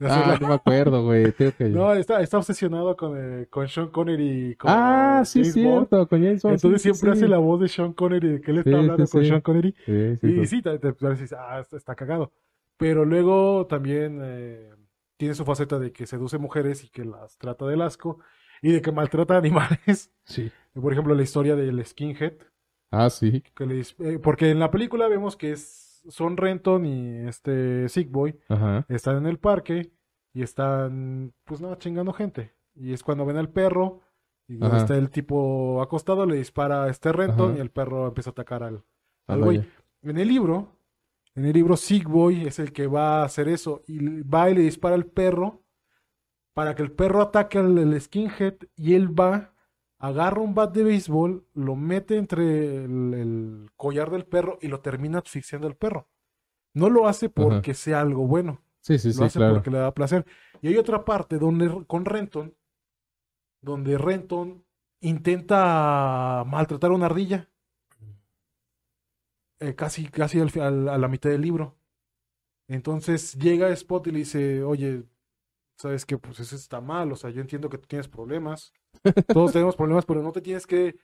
Ah, 0.00 0.24
la- 0.26 0.38
no 0.38 0.48
me 0.48 0.54
acuerdo, 0.54 1.04
güey. 1.04 1.32
Que... 1.32 1.54
No, 1.70 1.94
está, 1.94 2.20
está 2.20 2.38
obsesionado 2.38 2.96
con, 2.96 3.16
eh, 3.16 3.46
con 3.48 3.68
Sean 3.68 3.88
Connery. 3.90 4.56
Como 4.56 4.74
ah, 4.76 5.22
sí, 5.24 5.40
James 5.44 5.54
Bond. 5.54 5.88
cierto, 5.88 6.08
con 6.08 6.22
James 6.24 6.42
Bond, 6.42 6.54
Entonces 6.56 6.82
sí, 6.82 6.92
siempre 6.92 7.12
sí. 7.12 7.18
hace 7.18 7.28
la 7.28 7.38
voz 7.38 7.60
de 7.60 7.68
Sean 7.68 7.92
Connery, 7.92 8.28
de 8.34 8.40
que 8.40 8.50
él 8.50 8.58
está 8.58 8.70
Sí, 8.70 8.76
hablando 8.76 9.06
con. 9.06 9.24
Sean 9.24 9.40
Connery. 9.40 9.74
Y 10.22 10.46
sí. 10.46 10.60
te, 10.62 10.78
te- 10.80 10.92
te 10.92 11.06
ah, 11.38 11.60
está, 11.60 11.76
está 11.76 11.94
cagado. 11.94 12.32
Pero 12.76 13.04
luego 13.04 13.66
también 13.66 14.20
eh, 14.22 14.70
tiene 15.16 15.34
su 15.34 15.44
faceta 15.44 15.78
de 15.78 15.92
que 15.92 16.06
seduce 16.06 16.38
mujeres 16.38 16.84
y 16.84 16.88
que 16.88 17.04
las 17.04 17.38
trata 17.38 17.66
del 17.66 17.82
asco 17.82 18.18
y 18.62 18.72
de 18.72 18.82
que 18.82 18.92
maltrata 18.92 19.36
animales. 19.38 20.12
Sí. 20.24 20.50
Por 20.74 20.92
ejemplo, 20.92 21.14
la 21.14 21.22
historia 21.22 21.54
del 21.56 21.84
skinhead. 21.84 22.34
Ah, 22.90 23.10
sí. 23.10 23.42
Que 23.54 23.66
le 23.66 23.80
eh, 23.80 24.18
porque 24.22 24.50
en 24.50 24.58
la 24.58 24.70
película 24.70 25.08
vemos 25.08 25.36
que 25.36 25.52
es, 25.52 26.02
son 26.08 26.36
Renton 26.36 26.84
y 26.84 27.26
este 27.28 27.88
Sick 27.88 28.10
Boy 28.10 28.38
Ajá. 28.48 28.84
están 28.88 29.16
en 29.18 29.26
el 29.26 29.38
parque 29.38 29.90
y 30.32 30.42
están, 30.42 31.32
pues 31.44 31.60
nada, 31.60 31.78
chingando 31.78 32.12
gente. 32.12 32.52
Y 32.74 32.92
es 32.92 33.02
cuando 33.04 33.24
ven 33.24 33.36
al 33.36 33.50
perro 33.50 34.00
y 34.48 34.62
Ajá. 34.64 34.78
está 34.78 34.96
el 34.96 35.10
tipo 35.10 35.80
acostado, 35.80 36.26
le 36.26 36.36
dispara 36.36 36.84
a 36.84 36.88
este 36.90 37.12
Renton 37.12 37.50
Ajá. 37.50 37.58
y 37.58 37.60
el 37.60 37.70
perro 37.70 38.08
empieza 38.08 38.30
a 38.30 38.32
atacar 38.32 38.62
al, 38.64 38.82
Ah, 39.28 39.34
al 39.34 39.42
güey. 39.44 39.58
vaya. 39.58 39.70
En 40.02 40.18
el 40.18 40.28
libro, 40.28 40.76
en 41.34 41.44
el 41.44 41.52
libro 41.52 41.76
Sick 41.76 42.08
Boy 42.08 42.46
es 42.46 42.58
el 42.58 42.72
que 42.72 42.86
va 42.86 43.22
a 43.22 43.24
hacer 43.24 43.48
eso 43.48 43.82
y 43.86 44.22
va 44.22 44.50
y 44.50 44.54
le 44.54 44.62
dispara 44.62 44.94
al 44.94 45.06
perro 45.06 45.62
para 46.54 46.74
que 46.74 46.82
el 46.82 46.92
perro 46.92 47.20
ataque 47.22 47.58
al 47.58 48.00
skinhead 48.00 48.54
y 48.76 48.94
él 48.94 49.18
va, 49.18 49.54
agarra 49.98 50.40
un 50.40 50.54
bat 50.54 50.72
de 50.72 50.84
béisbol, 50.84 51.46
lo 51.54 51.76
mete 51.76 52.16
entre 52.16 52.84
el, 52.84 53.14
el 53.14 53.70
collar 53.76 54.10
del 54.10 54.24
perro 54.26 54.58
y 54.60 54.68
lo 54.68 54.80
termina 54.80 55.18
asfixiando 55.18 55.66
al 55.66 55.76
perro. 55.76 56.08
No 56.74 56.90
lo 56.90 57.08
hace 57.08 57.28
porque 57.28 57.74
sea 57.74 58.00
algo 58.00 58.26
bueno, 58.26 58.62
Sí, 58.80 58.98
sí, 58.98 59.12
lo 59.14 59.14
sí, 59.14 59.24
hace 59.24 59.40
claro. 59.40 59.54
porque 59.54 59.70
le 59.70 59.78
da 59.78 59.94
placer. 59.94 60.26
Y 60.60 60.68
hay 60.68 60.76
otra 60.76 61.04
parte 61.04 61.38
donde 61.38 61.84
con 61.86 62.04
Renton, 62.04 62.54
donde 63.60 63.98
Renton 63.98 64.64
intenta 65.00 66.44
maltratar 66.46 66.90
a 66.90 66.94
una 66.94 67.06
ardilla. 67.06 67.48
Eh, 69.60 69.74
casi, 69.74 70.08
casi 70.08 70.40
al 70.40 70.88
a 70.88 70.98
la 70.98 71.08
mitad 71.08 71.30
del 71.30 71.42
libro. 71.42 71.76
Entonces 72.68 73.34
llega 73.34 73.68
Spot 73.70 74.06
y 74.06 74.10
le 74.10 74.18
dice, 74.20 74.62
oye, 74.62 75.04
sabes 75.76 76.06
que 76.06 76.18
pues 76.18 76.40
eso 76.40 76.56
está 76.56 76.80
mal, 76.80 77.12
o 77.12 77.16
sea, 77.16 77.30
yo 77.30 77.40
entiendo 77.40 77.68
que 77.68 77.78
tú 77.78 77.86
tienes 77.86 78.08
problemas. 78.08 78.72
Todos 79.32 79.52
tenemos 79.52 79.76
problemas, 79.76 80.06
pero 80.06 80.22
no 80.22 80.32
te 80.32 80.40
tienes 80.40 80.66
que... 80.66 80.96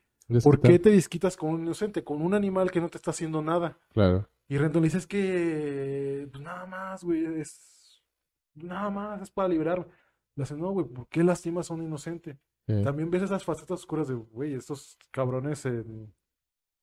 ¿Por 0.43 0.61
Desquitar. 0.61 0.71
qué 0.71 0.79
te 0.79 0.91
desquitas 0.91 1.37
con 1.37 1.51
un 1.51 1.63
inocente, 1.63 2.05
con 2.05 2.23
un 2.23 2.35
animal 2.35 2.71
que 2.71 2.81
no 2.81 2.89
te 2.89 2.99
está 2.99 3.11
haciendo 3.11 3.43
nada? 3.43 3.77
Claro. 3.93 4.29
Y 4.47 4.59
Renton 4.59 4.81
le 4.81 4.87
dice, 4.87 4.99
es 4.99 5.07
que, 5.09 6.29
pues 6.31 6.43
nada 6.43 6.67
más, 6.67 7.03
güey, 7.03 7.25
es, 7.41 8.01
nada 8.55 8.91
más, 8.91 9.23
es 9.23 9.31
para 9.33 9.49
liberarme. 9.49 9.87
Le 10.37 10.45
hace, 10.45 10.57
no, 10.57 10.71
güey, 10.71 10.87
¿por 10.87 11.09
qué 11.09 11.25
lastimas 11.25 11.69
a 11.69 11.75
un 11.75 11.83
inocente? 11.83 12.39
Sí. 12.69 12.81
También 12.85 13.11
ves 13.11 13.23
esas 13.23 13.45
facetas 13.45 13.81
oscuras 13.81 14.07
de, 14.07 14.15
güey, 14.15 14.55
estos 14.55 14.97
cabrones 15.11 15.67
en 15.67 16.15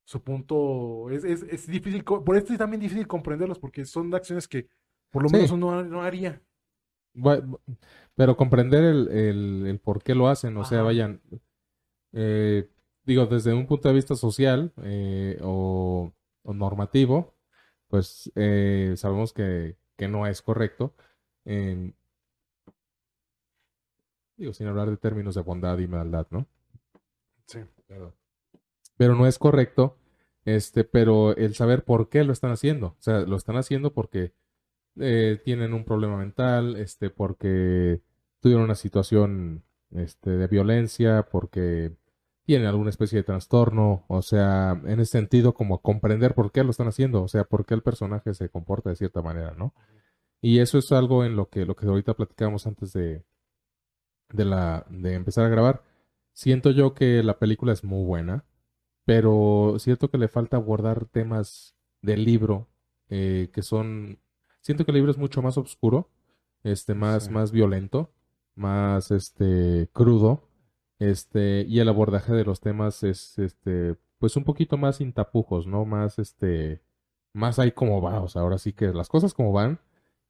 su 0.07 0.23
punto, 0.23 1.09
es, 1.11 1.25
es, 1.25 1.43
es 1.43 1.67
difícil, 1.67 2.05
por 2.05 2.37
esto 2.37 2.53
es 2.53 2.59
también 2.59 2.79
difícil 2.79 3.07
comprenderlos, 3.07 3.59
porque 3.59 3.83
son 3.85 4.13
acciones 4.15 4.47
que 4.47 4.69
por 5.11 5.21
lo 5.21 5.29
Sí. 5.29 5.37
menos 5.37 5.51
uno 5.51 5.83
no 5.83 6.01
haría. 6.01 6.41
Pero 8.15 8.37
comprender 8.37 8.83
el, 8.83 9.07
el, 9.09 9.67
el 9.67 9.79
por 9.79 10.03
qué 10.03 10.15
lo 10.15 10.27
hacen, 10.27 10.55
o 10.57 10.65
sea, 10.65 10.81
vayan, 10.83 11.21
eh, 12.13 12.69
digo, 13.05 13.25
desde 13.27 13.53
un 13.53 13.67
punto 13.67 13.87
de 13.89 13.95
vista 13.95 14.15
social 14.15 14.73
eh, 14.83 15.39
o, 15.43 16.11
o 16.43 16.53
normativo, 16.53 17.35
pues 17.89 18.31
eh, 18.35 18.93
sabemos 18.97 19.33
que, 19.33 19.77
que 19.97 20.07
no 20.07 20.27
es 20.27 20.41
correcto, 20.41 20.95
en, 21.45 21.95
digo, 24.37 24.53
sin 24.53 24.67
hablar 24.67 24.89
de 24.89 24.97
términos 24.97 25.35
de 25.35 25.41
bondad 25.41 25.77
y 25.79 25.87
maldad, 25.87 26.25
¿no? 26.31 26.47
Sí. 27.47 27.59
Pero 28.97 29.15
no 29.15 29.27
es 29.27 29.39
correcto, 29.39 29.97
este, 30.45 30.83
pero 30.83 31.35
el 31.35 31.55
saber 31.55 31.83
por 31.83 32.09
qué 32.09 32.23
lo 32.23 32.33
están 32.33 32.51
haciendo. 32.51 32.87
O 32.87 33.01
sea, 33.01 33.19
lo 33.21 33.35
están 33.35 33.57
haciendo 33.57 33.93
porque 33.93 34.33
eh, 34.99 35.39
tienen 35.43 35.73
un 35.73 35.85
problema 35.85 36.17
mental, 36.17 36.75
este, 36.77 37.09
porque 37.09 38.01
tuvieron 38.39 38.63
una 38.63 38.75
situación 38.75 39.63
este, 39.91 40.31
de 40.31 40.47
violencia, 40.47 41.27
porque 41.31 41.93
tienen 42.45 42.67
alguna 42.67 42.89
especie 42.89 43.17
de 43.17 43.23
trastorno, 43.23 44.05
o 44.07 44.21
sea, 44.21 44.81
en 44.85 45.01
ese 45.01 45.11
sentido 45.11 45.53
como 45.53 45.81
comprender 45.81 46.33
por 46.33 46.51
qué 46.51 46.63
lo 46.63 46.71
están 46.71 46.87
haciendo, 46.87 47.23
o 47.23 47.27
sea, 47.27 47.43
por 47.43 47.65
qué 47.65 47.73
el 47.73 47.83
personaje 47.83 48.33
se 48.33 48.49
comporta 48.49 48.89
de 48.89 48.95
cierta 48.95 49.21
manera, 49.21 49.53
¿no? 49.57 49.73
Y 50.41 50.59
eso 50.59 50.77
es 50.77 50.91
algo 50.93 51.25
en 51.25 51.35
lo 51.35 51.49
que, 51.49 51.65
lo 51.65 51.75
que 51.75 51.87
ahorita 51.87 52.13
platicamos 52.13 52.65
antes 52.65 52.93
de, 52.93 53.25
de, 54.31 54.45
la, 54.45 54.85
de 54.89 55.15
empezar 55.15 55.45
a 55.45 55.49
grabar. 55.49 55.83
Siento 56.33 56.71
yo 56.71 56.93
que 56.93 57.21
la 57.23 57.37
película 57.37 57.73
es 57.73 57.83
muy 57.83 58.05
buena, 58.05 58.45
pero 59.07 59.75
siento 59.79 60.09
que 60.09 60.17
le 60.17 60.27
falta 60.27 60.57
abordar 60.57 61.05
temas 61.05 61.77
del 62.01 62.25
libro 62.25 62.67
eh, 63.07 63.49
que 63.53 63.61
son... 63.61 64.19
Siento 64.59 64.83
que 64.83 64.91
el 64.91 64.95
libro 64.97 65.11
es 65.11 65.17
mucho 65.17 65.41
más 65.41 65.57
oscuro, 65.57 66.09
este, 66.63 66.93
más, 66.93 67.23
Sí. 67.23 67.31
más 67.31 67.53
violento, 67.53 68.11
más 68.53 69.11
este, 69.11 69.89
crudo, 69.93 70.49
este, 70.99 71.63
y 71.69 71.79
el 71.79 71.87
abordaje 71.87 72.33
de 72.33 72.43
los 72.43 72.59
temas 72.59 73.01
es, 73.03 73.39
este, 73.39 73.95
pues 74.17 74.35
un 74.35 74.43
poquito 74.43 74.75
más 74.75 74.97
sin 74.97 75.13
tapujos, 75.13 75.67
¿no? 75.67 75.85
Más, 75.85 76.19
este, 76.19 76.81
más 77.33 77.59
ahí 77.59 77.71
como 77.71 78.01
va, 78.01 78.19
o 78.19 78.27
sea, 78.27 78.41
ahora 78.41 78.57
sí 78.57 78.73
que 78.73 78.87
las 78.87 79.07
cosas 79.07 79.33
como 79.33 79.53
van, 79.53 79.79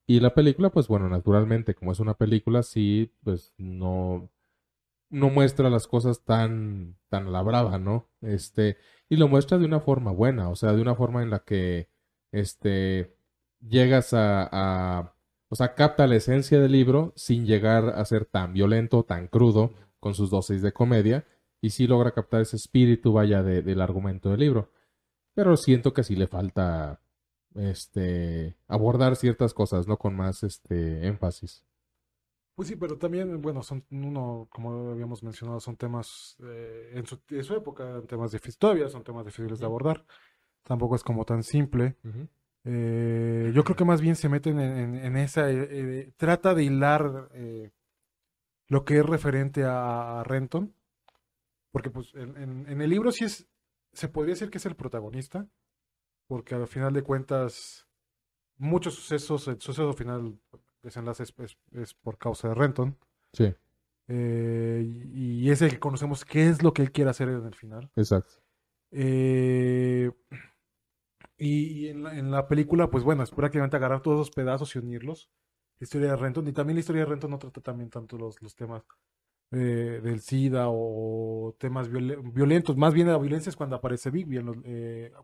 y 0.05 0.19
la 0.19 0.35
película, 0.35 0.69
pues 0.69 0.87
bueno, 0.87 1.09
naturalmente, 1.09 1.73
como 1.73 1.93
es 1.93 1.99
una 1.99 2.13
película, 2.13 2.61
sí, 2.61 3.11
pues 3.23 3.55
no, 3.57 4.29
no 5.09 5.29
muestra 5.29 5.69
las 5.69 5.87
cosas 5.87 6.23
tan, 6.23 6.97
tan 7.09 7.27
a 7.27 7.31
la 7.31 7.41
brava, 7.41 7.77
¿no? 7.79 8.09
Este, 8.21 8.77
y 9.09 9.17
lo 9.17 9.27
muestra 9.27 9.57
de 9.57 9.65
una 9.65 9.79
forma 9.79 10.11
buena, 10.11 10.49
o 10.49 10.55
sea, 10.55 10.73
de 10.73 10.81
una 10.81 10.95
forma 10.95 11.23
en 11.23 11.29
la 11.29 11.39
que, 11.39 11.89
este, 12.31 13.15
llegas 13.61 14.13
a, 14.13 14.47
a, 14.51 15.15
o 15.49 15.55
sea, 15.55 15.75
capta 15.75 16.07
la 16.07 16.15
esencia 16.15 16.59
del 16.59 16.71
libro 16.73 17.13
sin 17.15 17.45
llegar 17.45 17.89
a 17.89 18.03
ser 18.05 18.25
tan 18.25 18.53
violento, 18.53 19.03
tan 19.03 19.27
crudo, 19.27 19.73
con 19.99 20.13
sus 20.13 20.29
dosis 20.29 20.61
de 20.61 20.73
comedia, 20.73 21.25
y 21.61 21.71
sí 21.71 21.87
logra 21.87 22.11
captar 22.11 22.41
ese 22.41 22.55
espíritu, 22.57 23.13
vaya, 23.13 23.41
de- 23.43 23.61
del 23.63 23.81
argumento 23.81 24.29
del 24.29 24.39
libro. 24.41 24.71
Pero 25.35 25.57
siento 25.57 25.93
que 25.93 26.03
sí 26.03 26.15
le 26.15 26.27
falta, 26.27 27.01
este, 27.55 28.57
abordar 28.67 29.15
ciertas 29.15 29.53
cosas, 29.53 29.87
¿no? 29.87 29.97
Con 29.97 30.15
más, 30.15 30.43
este, 30.43 31.07
énfasis. 31.07 31.63
Pues 32.57 32.69
sí, 32.69 32.75
pero 32.75 32.97
también, 32.97 33.39
bueno, 33.39 33.61
son 33.61 33.85
uno, 33.91 34.47
como 34.51 34.89
habíamos 34.89 35.21
mencionado, 35.21 35.59
son 35.59 35.77
temas 35.77 36.35
eh, 36.43 36.89
en 36.95 37.05
su, 37.05 37.21
en 37.29 37.43
su 37.43 37.53
época, 37.53 38.01
temas 38.07 38.31
difíciles, 38.31 38.57
todavía 38.57 38.89
son 38.89 39.03
temas 39.03 39.25
difíciles 39.27 39.59
de 39.59 39.65
abordar. 39.67 40.03
Tampoco 40.63 40.95
es 40.95 41.03
como 41.03 41.25
tan 41.25 41.43
simple. 41.43 41.97
Eh, 42.63 43.51
yo 43.53 43.63
creo 43.63 43.75
que 43.75 43.85
más 43.85 44.01
bien 44.01 44.15
se 44.15 44.29
meten 44.29 44.59
en, 44.59 44.77
en- 44.77 44.95
en 44.95 45.17
esa, 45.17 45.51
eh, 45.51 45.67
eh, 45.71 46.13
trata 46.17 46.55
de 46.55 46.63
hilar 46.63 47.29
lo 48.67 48.85
que 48.85 48.99
es 48.99 49.05
referente 49.05 49.63
a, 49.63 50.19
a 50.19 50.23
Renton, 50.23 50.73
porque 51.71 51.89
pues 51.89 52.13
en, 52.15 52.37
en- 52.37 52.67
en 52.69 52.81
el 52.81 52.89
libro 52.89 53.11
sí 53.11 53.25
es, 53.25 53.47
se 53.93 54.09
podría 54.09 54.33
decir 54.33 54.49
que 54.49 54.57
es 54.57 54.65
el 54.65 54.75
protagonista, 54.75 55.47
porque 56.27 56.55
al 56.55 56.67
final 56.67 56.93
de 56.93 57.03
cuentas 57.03 57.87
muchos 58.57 58.95
sucesos, 58.95 59.47
el 59.47 59.61
suceso 59.61 59.93
final, 59.93 60.39
desenlace 60.83 61.23
es, 61.23 61.33
es- 61.39 61.57
es 61.73 61.93
por 61.93 62.17
causa 62.17 62.49
de 62.49 62.53
Renton, 62.55 62.97
Sí, 63.33 63.53
eh, 64.07 64.83
y, 65.13 65.49
es 65.51 65.61
el 65.61 65.71
que 65.71 65.79
conocemos 65.79 66.23
qué 66.25 66.47
es 66.49 66.63
lo 66.63 66.73
que 66.73 66.81
él 66.81 66.91
quiere 66.91 67.09
hacer 67.09 67.27
en 67.29 67.45
el 67.45 67.55
final. 67.55 67.91
exacto. 67.95 68.33
Eh, 68.91 70.11
y, 71.37 71.85
y 71.85 71.87
en 71.89 72.03
la, 72.03 72.17
en 72.17 72.31
la 72.31 72.47
película, 72.47 72.89
pues 72.89 73.03
bueno, 73.03 73.23
es 73.23 73.31
prácticamente 73.31 73.75
agarrar 73.77 74.01
todos 74.01 74.21
esos 74.21 74.35
pedazos 74.35 74.75
y 74.75 74.79
unirlos. 74.79 75.29
La 75.79 75.85
historia 75.85 76.09
de 76.11 76.15
Renton, 76.15 76.47
y 76.47 76.53
también 76.53 76.75
la 76.75 76.79
historia 76.79 77.03
de 77.03 77.09
Renton 77.09 77.29
no 77.31 77.37
trata 77.37 77.61
también 77.61 77.89
tanto 77.89 78.17
los, 78.17 78.41
los 78.41 78.55
temas 78.55 78.83
eh, 79.51 79.99
del 80.03 80.21
SIDA 80.21 80.65
o 80.69 81.55
temas 81.59 81.89
viol- 81.91 82.33
violentos. 82.33 82.75
Más 82.75 82.93
bien 82.93 83.07
la 83.07 83.17
violencia 83.19 83.49
es 83.51 83.55
cuando 83.55 83.75
aparece 83.75 84.09
Bigby, 84.09 84.37
en 84.37 84.45
los- 84.47 84.57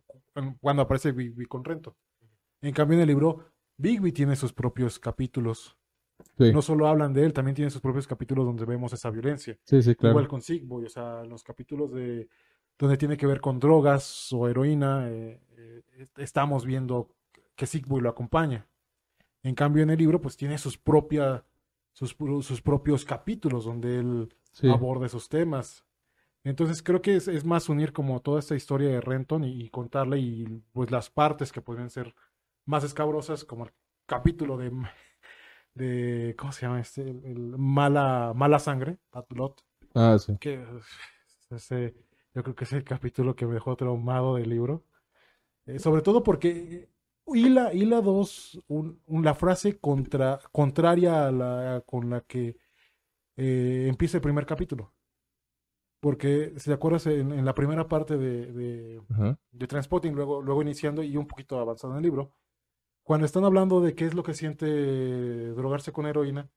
cu- 0.06 0.58
cuando 0.62 0.84
aparece 0.84 1.12
Bigby 1.12 1.46
con 1.46 1.64
Renton. 1.64 1.96
En 2.62 2.74
cambio, 2.74 2.96
en 2.98 3.02
el 3.02 3.08
libro, 3.08 3.53
Bigby 3.78 4.12
tiene 4.12 4.36
sus 4.36 4.54
propios 4.54 5.00
capítulos. 5.00 5.78
Sí, 6.38 6.52
No 6.52 6.62
solo 6.62 6.88
hablan 6.88 7.14
de 7.14 7.26
él, 7.26 7.34
también 7.34 7.56
tiene 7.56 7.72
sus 7.72 7.82
propios 7.82 8.08
capítulos 8.08 8.46
donde 8.46 8.66
vemos 8.66 8.94
esa 8.94 9.10
violencia. 9.10 9.58
sí, 9.64 9.82
sí, 9.82 9.96
claro. 9.96 10.14
Igual 10.14 10.28
con 10.28 10.42
Sickboy, 10.42 10.86
o 10.86 10.90
sea, 10.90 11.24
los 11.24 11.44
capítulos 11.44 11.92
de 11.92 12.28
donde 12.78 12.98
tiene 12.98 13.18
que 13.18 13.28
ver 13.28 13.40
con 13.40 13.60
drogas 13.60 14.32
o 14.34 14.48
heroína, 14.48 15.10
eh, 15.10 15.40
eh, 15.58 16.08
estamos 16.18 16.66
viendo 16.66 17.10
que 17.56 17.66
Sickboy 17.68 18.02
lo 18.02 18.10
acompaña. 18.10 18.68
En 19.44 19.56
cambio, 19.56 19.84
en 19.84 19.90
el 19.90 19.98
libro, 20.00 20.22
pues 20.22 20.38
tiene 20.38 20.58
sus 20.58 20.78
propia, 20.78 21.46
sus, 21.92 22.16
sus 22.42 22.62
propios 22.62 23.06
capítulos 23.06 23.66
donde 23.66 24.00
él 24.00 24.34
Sí, 24.54 24.70
aborda 24.70 25.08
esos 25.08 25.30
temas. 25.30 25.84
Entonces 26.44 26.84
creo 26.84 27.02
que 27.02 27.16
es, 27.16 27.28
es 27.28 27.44
más 27.44 27.70
unir 27.70 27.92
como 27.92 28.22
toda 28.22 28.40
esta 28.40 28.56
historia 28.56 28.90
de 28.90 29.02
Renton 29.02 29.44
y, 29.44 29.64
y 29.64 29.70
contarle 29.70 30.20
y 30.20 30.62
pues 30.74 30.92
las 30.92 31.10
partes 31.10 31.52
que 31.52 31.62
podrían 31.62 31.90
ser 31.90 32.14
más 32.66 32.84
escabrosas, 32.84 33.44
como 33.46 33.66
el 33.66 33.72
capítulo 34.06 34.58
de, 34.58 34.72
de 35.74 36.36
¿cómo 36.38 36.52
se 36.52 36.62
llama 36.66 36.80
este? 36.82 37.02
El, 37.02 37.26
el 37.26 37.58
mala, 37.58 38.34
mala 38.36 38.60
sangre, 38.60 38.98
Bad 39.12 39.26
Blood 39.30 39.54
ah, 39.96 40.18
sí. 40.20 40.38
que 40.40 40.64
ese, 41.50 41.96
yo 42.34 42.44
creo 42.44 42.56
que 42.56 42.64
es 42.66 42.74
el 42.74 42.84
capítulo 42.84 43.36
que 43.36 43.46
me 43.46 43.54
dejó 43.56 43.76
traumado 43.76 44.36
del 44.36 44.50
libro. 44.50 44.84
Eh, 45.66 45.80
sobre 45.80 46.02
todo 46.02 46.24
porque 46.24 46.90
hila, 47.28 47.74
hila 47.74 48.02
dos, 48.02 48.60
un- 48.68 49.02
un- 49.08 49.24
la 49.24 49.34
frase 49.36 49.80
contra, 49.80 50.40
contraria 50.52 51.28
a 51.28 51.32
la 51.32 51.84
con 51.86 52.10
la 52.10 52.22
que 52.22 52.58
eh, 53.38 53.88
empieza 53.90 54.18
el 54.18 54.22
primer 54.24 54.46
capítulo. 54.46 54.94
Porque, 56.00 56.54
si 56.58 56.66
te 56.70 56.74
acuerdas, 56.74 57.08
en, 57.08 57.32
en 57.32 57.46
la 57.46 57.56
primera 57.56 57.88
parte 57.88 58.18
de, 58.18 58.52
de, 58.52 59.02
de 59.52 59.68
Transpotting, 59.68 60.14
luego, 60.14 60.42
luego 60.42 60.62
iniciando 60.62 61.02
y 61.02 61.16
un 61.16 61.26
poquito 61.28 61.60
avanzado 61.60 61.94
en 61.94 61.98
el 61.98 62.04
libro, 62.04 62.34
cuando 63.04 63.26
están 63.26 63.44
hablando 63.46 63.82
de 63.82 63.96
qué 63.96 64.06
es 64.06 64.14
lo 64.14 64.24
que 64.24 64.34
siente 64.34 64.66
drogarse 65.54 65.92
con 65.92 66.06
heroína, 66.06 66.50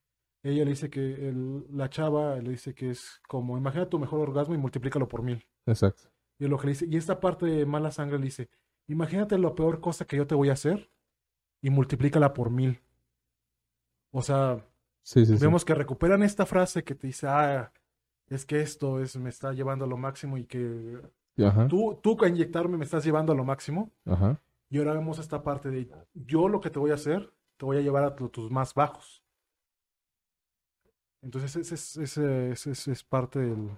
ella 0.43 0.63
le 0.63 0.71
dice 0.71 0.89
que 0.89 1.29
el- 1.29 1.65
la 1.75 1.89
chava 1.89 2.35
le 2.37 2.51
dice 2.51 2.73
que 2.73 2.89
es 2.91 3.19
como, 3.27 3.57
imagina 3.57 3.89
tu 3.89 3.99
mejor 3.99 4.19
orgasmo 4.21 4.55
y 4.55 4.57
multiplícalo 4.57 5.07
por 5.07 5.23
mil. 5.23 5.45
Exacto. 5.65 6.03
Y 6.39 6.47
lo 6.47 6.57
que 6.57 6.67
le 6.67 6.73
dice, 6.73 6.85
y 6.89 6.95
esta 6.97 7.19
parte 7.19 7.45
de 7.47 7.65
mala 7.65 7.91
sangre 7.91 8.17
le 8.19 8.25
dice, 8.25 8.49
imagínate 8.87 9.37
la 9.37 9.53
peor 9.55 9.81
cosa 9.81 10.05
que 10.05 10.15
yo 10.17 10.27
te 10.27 10.35
voy 10.35 10.49
a 10.49 10.53
hacer 10.53 10.89
y 11.61 11.69
multiplícala 11.69 12.33
por 12.33 12.49
mil. 12.51 12.79
O 14.11 14.21
sea, 14.21 14.63
Sí, 15.03 15.25
sí, 15.25 15.37
sí. 15.37 15.43
vemos 15.43 15.63
que 15.65 15.73
recuperan 15.73 16.21
esta 16.23 16.45
frase 16.45 16.83
que 16.83 16.95
te 16.95 17.07
dice, 17.07 17.27
ah, 17.27 17.71
es 18.27 18.45
que 18.45 18.61
esto 18.61 19.01
es, 19.01 19.15
me 19.17 19.29
está 19.29 19.53
llevando 19.53 19.85
a 19.85 19.87
lo 19.87 19.97
máximo 19.97 20.37
y 20.37 20.45
que 20.45 20.99
Ajá, 21.39 21.67
tú, 21.67 21.97
tú 22.01 22.17
a 22.23 22.27
inyectarme 22.27 22.77
me 22.77 22.83
estás 22.85 23.03
llevando 23.05 23.31
a 23.31 23.35
lo 23.35 23.43
máximo. 23.43 23.91
ajá. 24.05 24.39
Y 24.69 24.79
ahora 24.79 24.93
vemos 24.93 25.19
esta 25.19 25.43
parte 25.43 25.69
de 25.69 25.89
yo 26.13 26.49
lo 26.49 26.59
que 26.59 26.69
te 26.69 26.79
voy 26.79 26.91
a 26.91 26.95
hacer, 26.95 27.31
te 27.57 27.65
voy 27.65 27.77
a 27.77 27.81
llevar 27.81 28.03
a 28.03 28.15
tu- 28.15 28.29
tus 28.29 28.51
más 28.51 28.73
bajos. 28.73 29.23
Entonces 31.21 31.55
ese 31.55 32.51
es, 32.91 33.03
parte 33.03 33.39
del, 33.39 33.69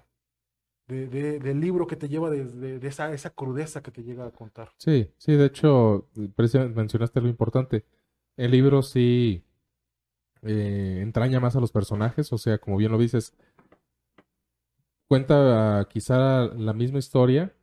de- 0.87 1.07
de- 1.07 1.39
del 1.39 1.59
libro 1.59 1.87
que 1.87 1.95
te 1.95 2.09
lleva 2.09 2.29
de 2.29 2.79
esa, 2.87 3.11
esa 3.13 3.29
crudeza 3.29 3.81
que 3.81 3.91
te 3.91 4.03
llega 4.03 4.25
a 4.25 4.31
contar. 4.31 4.71
Sí, 4.77 5.11
sí, 5.17 5.33
de 5.33 5.45
hecho, 5.45 6.07
mencionaste 6.75 7.21
lo 7.21 7.27
importante. 7.27 7.85
El 8.35 8.51
libro 8.51 8.81
sí 8.81 9.43
eh, 10.41 10.99
entraña 11.01 11.39
más 11.39 11.55
a 11.55 11.59
los 11.59 11.71
personajes, 11.71 12.31
o 12.33 12.37
sea, 12.37 12.57
como 12.57 12.77
bien 12.77 12.91
lo 12.91 12.97
dices, 12.97 13.33
cuenta 15.07 15.79
ah, 15.79 15.87
quizá 15.89 16.45
la 16.55 16.73
misma 16.73 16.99
historia 16.99 17.53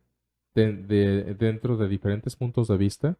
de, 0.65 1.23
de- 1.23 1.33
dentro 1.35 1.77
de 1.77 1.87
diferentes 1.87 2.35
puntos 2.35 2.67
de 2.67 2.77
vista, 2.77 3.17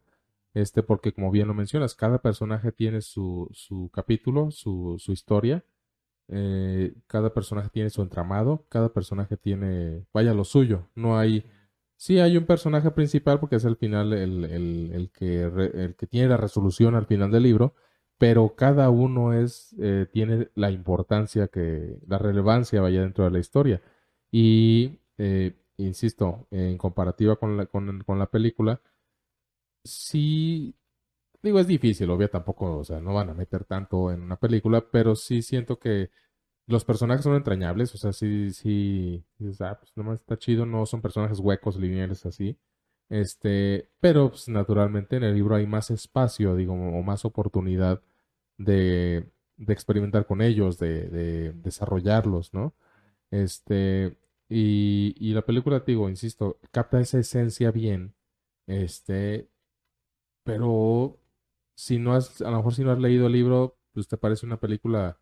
este, 0.54 0.82
porque 0.82 1.12
como 1.12 1.30
bien 1.30 1.48
lo 1.48 1.54
mencionas, 1.54 1.94
cada 1.94 2.20
personaje 2.22 2.72
tiene 2.72 3.00
su, 3.02 3.48
su 3.52 3.90
capítulo, 3.92 4.50
su, 4.50 4.96
su 4.98 5.12
historia, 5.12 5.64
eh, 6.28 6.94
cada 7.06 7.32
personaje 7.34 7.70
tiene 7.70 7.90
su 7.90 8.02
entramado, 8.02 8.64
cada 8.68 8.92
personaje 8.92 9.36
tiene, 9.36 10.04
vaya, 10.12 10.34
lo 10.34 10.44
suyo, 10.44 10.88
no 10.94 11.18
hay... 11.18 11.44
Sí, 11.96 12.20
hay 12.20 12.36
un 12.36 12.46
personaje 12.46 12.92
principal 12.92 13.40
porque 13.40 13.56
es 13.56 13.64
al 13.64 13.76
final 13.76 14.12
el, 14.12 14.44
el- 14.44 14.90
el 14.94 15.10
que, 15.10 15.42
el 15.42 15.96
que 15.96 16.06
tiene 16.06 16.28
la 16.28 16.36
resolución 16.36 16.94
al 16.94 17.06
final 17.06 17.30
del 17.32 17.42
libro, 17.42 17.74
pero 18.18 18.54
cada 18.56 18.88
uno 18.90 19.32
es, 19.32 19.74
eh, 19.80 20.06
tiene 20.12 20.48
la 20.54 20.70
importancia 20.70 21.48
que, 21.48 21.98
la 22.06 22.18
relevancia 22.18 22.80
vaya 22.80 23.00
dentro 23.02 23.24
de 23.24 23.30
la 23.32 23.38
historia. 23.40 23.82
Y, 24.30 25.00
eh, 25.18 25.56
insisto, 25.78 26.46
en 26.50 26.78
comparativa 26.78 27.36
con 27.36 27.56
la, 27.56 27.66
con, 27.66 28.02
con 28.04 28.18
la 28.18 28.26
película, 28.30 28.80
sí 29.84 30.74
Digo, 31.42 31.60
es 31.60 31.68
difícil, 31.68 32.10
obvio, 32.10 32.30
tampoco, 32.30 32.78
o 32.78 32.84
sea, 32.84 33.00
no 33.00 33.14
van 33.14 33.30
a 33.30 33.34
meter 33.34 33.64
tanto 33.64 34.12
en 34.12 34.22
una 34.22 34.36
película, 34.38 34.82
pero 34.90 35.16
sí 35.16 35.42
siento 35.42 35.78
que 35.78 36.10
los 36.66 36.84
personajes 36.84 37.24
son 37.24 37.36
entrañables, 37.36 37.94
o 37.94 37.98
sea, 37.98 38.12
sí, 38.12 38.52
sí, 38.52 39.24
ah, 39.60 39.78
pues 39.80 39.92
nomás 39.96 40.20
está 40.20 40.38
chido, 40.38 40.66
no 40.66 40.86
son 40.86 41.02
personajes 41.02 41.40
huecos, 41.40 41.76
lineales 41.78 42.26
así. 42.26 42.58
Este, 43.10 43.90
pero 44.00 44.30
pues, 44.30 44.48
naturalmente 44.48 45.16
en 45.16 45.24
el 45.24 45.34
libro 45.34 45.56
hay 45.56 45.66
más 45.66 45.90
espacio, 45.90 46.56
digo, 46.56 46.74
o 46.74 47.02
más 47.02 47.24
oportunidad 47.24 48.02
de, 48.58 49.30
de 49.56 49.72
experimentar 49.72 50.26
con 50.26 50.42
ellos, 50.42 50.78
de, 50.78 51.08
de 51.10 51.52
desarrollarlos, 51.54 52.54
¿no? 52.54 52.74
Este, 53.30 54.16
y, 54.48 55.14
y 55.18 55.34
la 55.34 55.42
película, 55.42 55.84
te 55.84 55.92
digo, 55.92 56.08
insisto, 56.08 56.58
capta 56.72 57.00
esa 57.00 57.18
esencia 57.18 57.70
bien, 57.70 58.14
este, 58.66 59.50
pero 60.44 61.18
si 61.76 61.98
no 61.98 62.14
has, 62.14 62.40
a 62.42 62.50
lo 62.50 62.58
mejor 62.58 62.74
si 62.74 62.84
no 62.84 62.92
has 62.92 62.98
leído 63.00 63.26
el 63.26 63.32
libro, 63.34 63.78
pues 63.92 64.08
te 64.08 64.16
parece 64.18 64.46
una 64.46 64.60
película, 64.60 65.18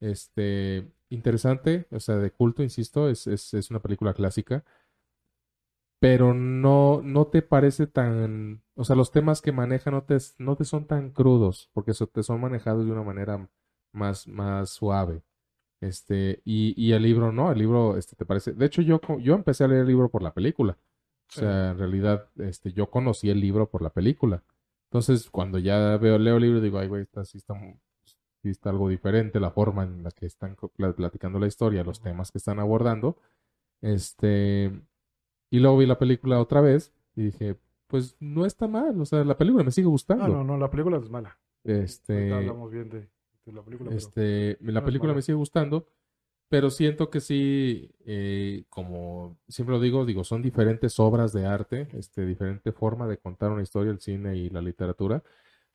este, 0.00 0.90
interesante, 1.10 1.86
o 1.92 2.00
sea, 2.00 2.16
de 2.16 2.32
culto, 2.32 2.62
insisto, 2.62 3.08
es, 3.10 3.26
es, 3.28 3.54
es 3.54 3.70
una 3.70 3.80
película 3.82 4.14
clásica, 4.14 4.64
pero 6.00 6.32
no, 6.34 7.00
no 7.02 7.26
te 7.26 7.42
parece 7.42 7.86
tan, 7.86 8.62
o 8.74 8.84
sea, 8.84 8.94
los 8.96 9.10
temas 9.10 9.42
que 9.42 9.52
maneja 9.52 9.90
no 9.90 10.04
te, 10.04 10.16
no 10.38 10.56
te 10.56 10.64
son 10.64 10.86
tan 10.86 11.10
crudos, 11.10 11.70
porque 11.72 11.90
eso 11.92 12.06
te 12.06 12.22
son 12.22 12.40
manejados 12.40 12.86
de 12.86 12.92
una 12.92 13.02
manera 13.02 13.50
más, 13.92 14.28
más 14.28 14.70
suave. 14.70 15.22
Este, 15.80 16.40
y, 16.44 16.74
y 16.76 16.92
el 16.92 17.02
libro 17.02 17.30
no, 17.32 17.52
el 17.52 17.58
libro, 17.58 17.96
este, 17.96 18.16
te 18.16 18.24
parece, 18.26 18.52
de 18.52 18.66
hecho 18.66 18.82
yo, 18.82 19.00
yo 19.20 19.34
empecé 19.34 19.64
a 19.64 19.68
leer 19.68 19.82
el 19.82 19.86
libro 19.88 20.08
por 20.10 20.22
la 20.22 20.32
película. 20.34 20.76
O 21.28 21.32
sea, 21.32 21.70
en 21.72 21.78
realidad, 21.78 22.28
este, 22.38 22.72
yo 22.72 22.90
conocí 22.90 23.28
el 23.30 23.40
libro 23.40 23.68
por 23.70 23.82
la 23.82 23.90
película. 23.90 24.42
Entonces, 24.90 25.28
cuando 25.30 25.58
ya 25.58 25.96
veo, 25.98 26.18
leo 26.18 26.36
el 26.36 26.42
libro, 26.42 26.60
digo, 26.60 26.78
ay, 26.78 26.88
güey, 26.88 27.02
está, 27.02 27.24
sí 27.26 27.36
está, 27.38 27.54
sí 28.42 28.48
está 28.48 28.70
algo 28.70 28.88
diferente 28.88 29.38
la 29.38 29.50
forma 29.50 29.84
en 29.84 30.02
la 30.02 30.10
que 30.10 30.24
están 30.26 30.56
platicando 30.96 31.38
la 31.38 31.46
historia, 31.46 31.84
los 31.84 32.00
temas 32.00 32.32
que 32.32 32.38
están 32.38 32.58
abordando. 32.58 33.18
Este, 33.82 34.72
y 35.50 35.58
luego 35.60 35.78
vi 35.78 35.86
la 35.86 35.98
película 35.98 36.40
otra 36.40 36.60
vez 36.60 36.92
y 37.14 37.24
dije, 37.24 37.56
pues 37.86 38.16
no 38.20 38.46
está 38.46 38.66
mal, 38.66 39.00
o 39.00 39.04
sea, 39.04 39.22
la 39.24 39.36
película 39.36 39.64
me 39.64 39.70
sigue 39.70 39.86
Ah, 39.86 39.90
gustando. 39.90 40.28
no, 40.28 40.44
no, 40.44 40.56
la 40.58 40.70
película 40.70 40.96
es 40.98 41.08
mala. 41.10 41.38
Ahorita 41.64 41.84
Este, 41.84 42.32
hablamos 42.32 42.70
bien 42.72 42.88
de, 42.88 43.08
de 43.52 43.56
la 43.58 43.64
película, 43.64 43.90
pero- 43.90 43.98
este, 43.98 44.58
la 44.60 44.84
película 44.84 45.12
me 45.14 45.22
sigue 45.22 45.36
gustando, 45.36 45.86
pero 46.48 46.70
siento 46.70 47.10
que 47.10 47.20
sí, 47.20 47.90
eh, 48.06 48.64
como 48.70 49.38
siempre 49.48 49.74
lo 49.76 49.80
digo, 49.80 50.04
digo, 50.06 50.24
son 50.24 50.40
diferentes 50.42 50.98
obras 50.98 51.32
de 51.32 51.46
arte, 51.46 51.88
este, 51.92 52.24
diferente 52.24 52.72
forma 52.72 53.06
de 53.06 53.18
contar 53.18 53.50
una 53.52 53.62
historia, 53.62 53.92
el 53.92 54.00
cine 54.00 54.36
y 54.36 54.48
la 54.50 54.62
literatura, 54.62 55.22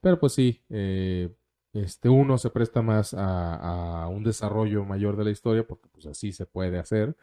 pero 0.02 0.20
pues 0.20 0.34
sí, 0.34 0.62
eh, 0.70 1.30
este, 1.74 2.10
uno 2.10 2.38
se 2.38 2.50
presta 2.50 2.82
más 2.82 3.14
a, 3.14 4.04
a 4.04 4.08
un 4.08 4.24
desarrollo 4.24 4.84
mayor 4.86 5.16
de 5.18 5.24
la 5.26 5.32
historia, 5.32 5.66
porque 5.66 5.90
pues 5.92 6.06
así 6.08 6.32
se 6.32 6.46
puede 6.46 6.78
hacer, 6.80 7.16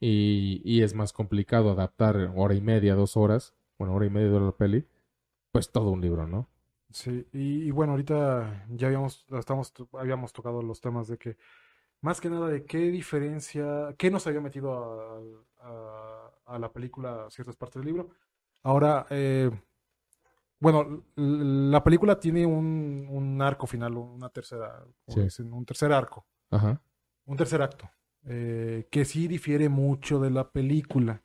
y, 0.00 0.60
y 0.64 0.82
es 0.82 0.94
más 0.94 1.12
complicado 1.12 1.70
adaptar 1.70 2.32
hora 2.36 2.54
y 2.54 2.60
media, 2.60 2.94
dos 2.94 3.16
horas, 3.16 3.54
bueno, 3.78 3.94
hora 3.94 4.06
y 4.06 4.10
media 4.10 4.30
de 4.30 4.40
la 4.40 4.52
peli, 4.52 4.84
pues 5.52 5.70
todo 5.72 5.90
un 5.90 6.00
libro, 6.00 6.26
¿no? 6.26 6.48
Sí, 6.90 7.26
y, 7.32 7.64
y 7.64 7.70
bueno, 7.70 7.92
ahorita 7.92 8.66
ya 8.70 8.86
habíamos, 8.86 9.26
estamos, 9.38 9.72
habíamos 9.92 10.32
tocado 10.32 10.62
los 10.62 10.80
temas 10.80 11.06
de 11.08 11.18
que, 11.18 11.36
más 12.00 12.20
que 12.20 12.30
nada, 12.30 12.48
de 12.48 12.64
qué 12.64 12.78
diferencia, 12.90 13.94
qué 13.98 14.10
nos 14.10 14.26
había 14.26 14.40
metido 14.40 14.72
a, 14.72 15.20
a- 15.68 16.30
a 16.46 16.58
la 16.58 16.72
película 16.72 17.26
ciertas 17.30 17.56
partes 17.56 17.76
del 17.82 17.86
libro. 17.92 18.08
Ahora, 18.62 19.06
eh, 19.10 19.50
bueno, 20.60 21.04
la 21.14 21.84
película 21.84 22.18
tiene 22.18 22.44
un, 22.46 23.06
un 23.10 23.42
arco 23.42 23.66
final, 23.66 23.96
una 23.96 24.28
tercera, 24.30 24.82
Sí. 25.06 25.20
dicen, 25.20 25.52
un 25.52 25.64
tercer 25.64 25.92
arco, 25.92 26.26
Ajá. 26.50 26.80
un 27.26 27.36
tercer 27.36 27.62
acto, 27.62 27.88
eh, 28.24 28.88
que 28.90 29.04
sí 29.04 29.28
difiere 29.28 29.68
mucho 29.68 30.18
de 30.18 30.30
la 30.30 30.50
película. 30.50 31.22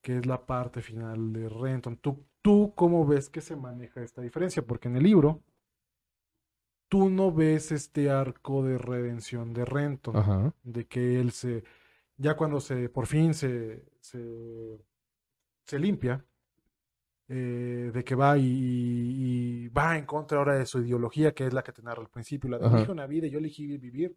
Que 0.00 0.18
es 0.18 0.26
la 0.26 0.46
parte 0.46 0.80
final 0.80 1.32
de 1.32 1.48
Renton. 1.48 1.96
¿Tú, 1.96 2.24
¿Tú 2.48 2.72
cómo 2.74 3.06
ves 3.06 3.28
que 3.28 3.42
se 3.42 3.56
maneja 3.56 4.02
esta 4.02 4.22
diferencia? 4.22 4.62
Porque 4.62 4.88
en 4.88 4.96
el 4.96 5.02
libro 5.02 5.42
tú 6.88 7.10
no 7.10 7.30
ves 7.30 7.72
este 7.72 8.08
arco 8.08 8.62
de 8.62 8.78
redención 8.78 9.52
de 9.52 9.66
Renton, 9.66 10.16
Ajá. 10.16 10.54
de 10.62 10.86
que 10.86 11.20
él 11.20 11.32
se, 11.32 11.62
ya 12.16 12.38
cuando 12.38 12.58
se, 12.60 12.88
por 12.88 13.06
fin 13.06 13.34
se, 13.34 13.84
se, 14.00 14.82
se 15.66 15.78
limpia, 15.78 16.24
eh, 17.28 17.90
de 17.92 18.02
que 18.02 18.14
va 18.14 18.38
y, 18.38 18.46
y 18.46 19.68
va 19.68 19.98
en 19.98 20.06
contra 20.06 20.38
ahora 20.38 20.54
de 20.54 20.64
su 20.64 20.80
ideología, 20.80 21.34
que 21.34 21.46
es 21.46 21.52
la 21.52 21.62
que 21.62 21.72
te 21.72 21.82
narra 21.82 22.00
al 22.00 22.08
principio, 22.08 22.48
la 22.48 22.58
de 22.58 22.66
elige 22.66 22.90
una 22.90 23.06
vida, 23.06 23.26
yo 23.26 23.40
elegí 23.40 23.76
vivir, 23.76 24.16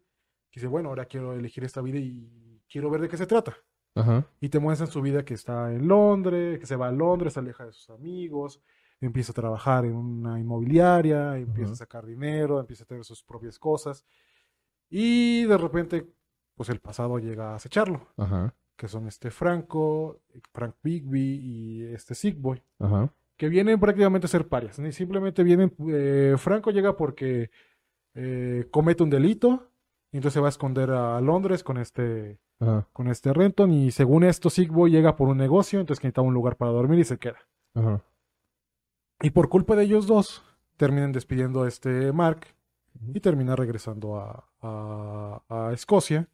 y 0.50 0.54
dice, 0.54 0.68
bueno, 0.68 0.88
ahora 0.88 1.04
quiero 1.04 1.34
elegir 1.34 1.64
esta 1.64 1.82
vida 1.82 1.98
y 1.98 2.62
quiero 2.66 2.88
ver 2.88 3.02
de 3.02 3.10
qué 3.10 3.18
se 3.18 3.26
trata. 3.26 3.54
Ajá. 3.94 4.26
Y 4.40 4.48
te 4.48 4.58
muestran 4.58 4.90
su 4.90 5.02
vida 5.02 5.24
que 5.24 5.34
está 5.34 5.72
en 5.72 5.86
Londres, 5.86 6.58
que 6.58 6.66
se 6.66 6.76
va 6.76 6.88
a 6.88 6.92
Londres, 6.92 7.34
se 7.34 7.40
aleja 7.40 7.66
de 7.66 7.72
sus 7.72 7.90
amigos, 7.90 8.60
empieza 9.00 9.32
a 9.32 9.34
trabajar 9.34 9.84
en 9.84 9.94
una 9.94 10.38
inmobiliaria, 10.38 11.36
empieza 11.36 11.70
Ajá. 11.70 11.72
a 11.72 11.76
sacar 11.76 12.06
dinero, 12.06 12.60
empieza 12.60 12.84
a 12.84 12.86
tener 12.86 13.04
sus 13.04 13.22
propias 13.22 13.58
cosas. 13.58 14.04
Y 14.88 15.44
de 15.44 15.58
repente, 15.58 16.06
pues 16.54 16.68
el 16.68 16.80
pasado 16.80 17.18
llega 17.18 17.52
a 17.52 17.54
acecharlo, 17.56 18.06
Ajá. 18.16 18.54
que 18.76 18.88
son 18.88 19.08
este 19.08 19.30
Franco, 19.30 20.20
Frank 20.52 20.76
Bigby 20.82 21.40
y 21.42 21.84
este 21.94 22.14
Sigboy, 22.14 22.62
que 23.36 23.48
vienen 23.48 23.80
prácticamente 23.80 24.26
a 24.26 24.28
ser 24.28 24.48
parias. 24.48 24.78
Ni 24.78 24.92
simplemente 24.92 25.42
vienen, 25.42 25.74
eh, 25.88 26.34
Franco 26.38 26.70
llega 26.70 26.96
porque 26.96 27.50
eh, 28.14 28.68
comete 28.70 29.02
un 29.02 29.10
delito, 29.10 29.68
y 30.12 30.18
entonces 30.18 30.34
se 30.34 30.40
va 30.40 30.48
a 30.48 30.50
esconder 30.50 30.90
a 30.90 31.20
Londres 31.22 31.64
con 31.64 31.78
este 31.78 32.38
Ajá. 32.62 32.86
con 32.92 33.08
este 33.08 33.32
Renton 33.32 33.72
y 33.72 33.90
según 33.90 34.24
esto 34.24 34.48
Sigboy 34.48 34.90
llega 34.90 35.16
por 35.16 35.28
un 35.28 35.36
negocio, 35.38 35.80
entonces 35.80 36.00
que 36.00 36.06
necesitaba 36.06 36.28
un 36.28 36.34
lugar 36.34 36.56
para 36.56 36.70
dormir 36.72 37.00
y 37.00 37.04
se 37.04 37.18
queda. 37.18 37.38
Ajá. 37.74 38.00
Y 39.20 39.30
por 39.30 39.48
culpa 39.48 39.76
de 39.76 39.84
ellos 39.84 40.06
dos, 40.06 40.42
terminan 40.76 41.12
despidiendo 41.12 41.62
a 41.62 41.68
este 41.68 42.12
Mark 42.12 42.46
y 43.14 43.20
termina 43.20 43.56
regresando 43.56 44.16
a, 44.18 44.44
a- 44.60 45.42
a 45.48 45.72
Escocia. 45.72 46.28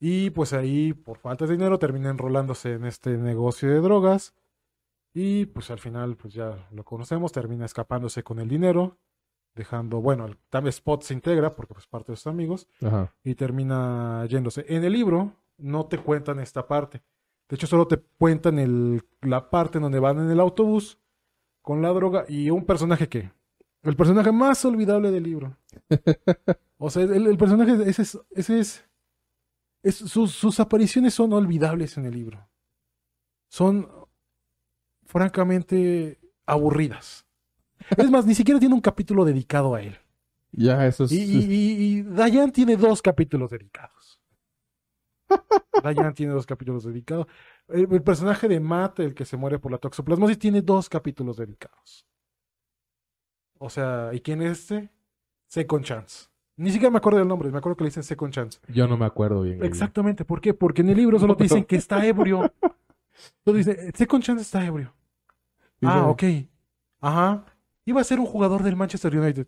Y 0.00 0.30
pues 0.30 0.52
ahí, 0.52 0.92
por 0.92 1.18
falta 1.18 1.44
de 1.46 1.52
dinero, 1.52 1.78
termina 1.78 2.10
enrolándose 2.10 2.74
en 2.74 2.84
este 2.84 3.16
negocio 3.18 3.68
de 3.68 3.80
drogas. 3.80 4.34
Y 5.12 5.46
pues 5.46 5.70
al 5.70 5.78
final, 5.80 6.16
pues 6.16 6.34
ya 6.34 6.68
lo 6.70 6.84
conocemos, 6.84 7.32
termina 7.32 7.64
escapándose 7.64 8.22
con 8.22 8.38
el 8.38 8.48
dinero, 8.48 8.96
dejando, 9.58 10.00
bueno, 10.00 10.24
el, 10.24 10.38
también 10.48 10.70
Spot 10.70 11.02
se 11.02 11.12
integra 11.12 11.54
porque 11.54 11.74
pues 11.74 11.86
parte 11.86 12.12
de 12.12 12.16
sus 12.16 12.26
amigos 12.28 12.66
Ajá. 12.82 13.14
y 13.22 13.34
termina 13.34 14.24
yéndose. 14.26 14.64
En 14.68 14.84
el 14.84 14.92
libro 14.94 15.34
no 15.58 15.86
te 15.86 15.98
cuentan 15.98 16.38
esta 16.40 16.66
parte. 16.66 17.02
De 17.48 17.56
hecho, 17.56 17.66
solo 17.66 17.86
te 17.86 17.98
cuentan 18.18 18.58
el, 18.58 19.02
la 19.22 19.50
parte 19.50 19.78
en 19.78 19.82
donde 19.82 19.98
van 19.98 20.18
en 20.18 20.30
el 20.30 20.40
autobús 20.40 20.98
con 21.62 21.82
la 21.82 21.88
droga 21.90 22.24
y 22.28 22.48
un 22.50 22.64
personaje 22.64 23.08
que... 23.08 23.30
El 23.82 23.96
personaje 23.96 24.32
más 24.32 24.64
olvidable 24.64 25.10
del 25.10 25.22
libro. 25.24 25.56
O 26.80 26.90
sea, 26.90 27.02
el, 27.02 27.26
el 27.26 27.36
personaje, 27.36 27.72
ese 27.90 28.02
es... 28.02 28.18
Ese 28.30 28.60
es, 28.60 28.84
es- 29.82 29.96
sus, 29.96 30.30
sus 30.32 30.60
apariciones 30.60 31.12
son 31.12 31.32
olvidables 31.32 31.96
en 31.98 32.06
el 32.06 32.14
libro. 32.14 32.48
Son 33.48 33.88
francamente 35.04 36.20
aburridas. 36.46 37.26
Es 37.96 38.10
más, 38.10 38.26
ni 38.26 38.34
siquiera 38.34 38.60
tiene 38.60 38.74
un 38.74 38.80
capítulo 38.80 39.24
dedicado 39.24 39.74
a 39.74 39.82
él. 39.82 39.96
Ya, 40.52 40.86
eso 40.86 41.04
es. 41.04 41.12
Y, 41.12 41.16
y, 41.22 41.38
y- 41.44 41.98
y 41.98 42.02
Dayan 42.02 42.50
tiene 42.52 42.76
dos 42.76 43.02
capítulos 43.02 43.50
dedicados. 43.50 44.20
Dayan 45.82 46.14
tiene 46.14 46.32
dos 46.32 46.46
capítulos 46.46 46.84
dedicados. 46.84 47.26
El, 47.68 47.92
el 47.92 48.02
personaje 48.02 48.48
de 48.48 48.60
Matt, 48.60 49.00
el 49.00 49.14
que 49.14 49.24
se 49.24 49.36
muere 49.36 49.58
por 49.58 49.70
la 49.72 49.78
toxoplasmosis, 49.78 50.38
tiene 50.38 50.62
dos 50.62 50.88
capítulos 50.88 51.36
dedicados. 51.36 52.06
O 53.58 53.68
sea, 53.70 54.10
¿y 54.12 54.20
quién 54.20 54.40
es 54.42 54.58
este? 54.60 54.90
Second 55.48 55.84
Chance. 55.84 56.26
Ni 56.56 56.70
siquiera 56.72 56.90
me 56.90 56.98
acuerdo 56.98 57.18
del 57.18 57.28
nombre, 57.28 57.50
me 57.50 57.58
acuerdo 57.58 57.76
que 57.76 57.84
le 57.84 57.90
dicen 57.90 58.02
Second 58.02 58.32
Chance. 58.32 58.58
Yo 58.68 58.86
no 58.88 58.96
me 58.96 59.04
acuerdo 59.06 59.42
bien. 59.42 59.62
Exactamente, 59.62 60.24
¿por 60.24 60.40
qué? 60.40 60.54
Porque 60.54 60.82
en 60.82 60.88
el 60.90 60.96
libro 60.96 61.18
solo 61.18 61.36
te 61.36 61.44
dicen 61.44 61.64
que 61.64 61.76
está 61.76 62.04
ebrio. 62.04 62.52
Solo 63.44 63.56
dice, 63.58 63.90
Second 63.96 64.22
Chance 64.22 64.42
está 64.42 64.64
ebrio. 64.64 64.94
Ah, 65.82 66.06
ok. 66.06 66.22
Ajá. 67.00 67.44
Iba 67.88 68.02
a 68.02 68.04
ser 68.04 68.20
un 68.20 68.26
jugador 68.26 68.62
del 68.62 68.76
Manchester 68.76 69.16
United. 69.16 69.46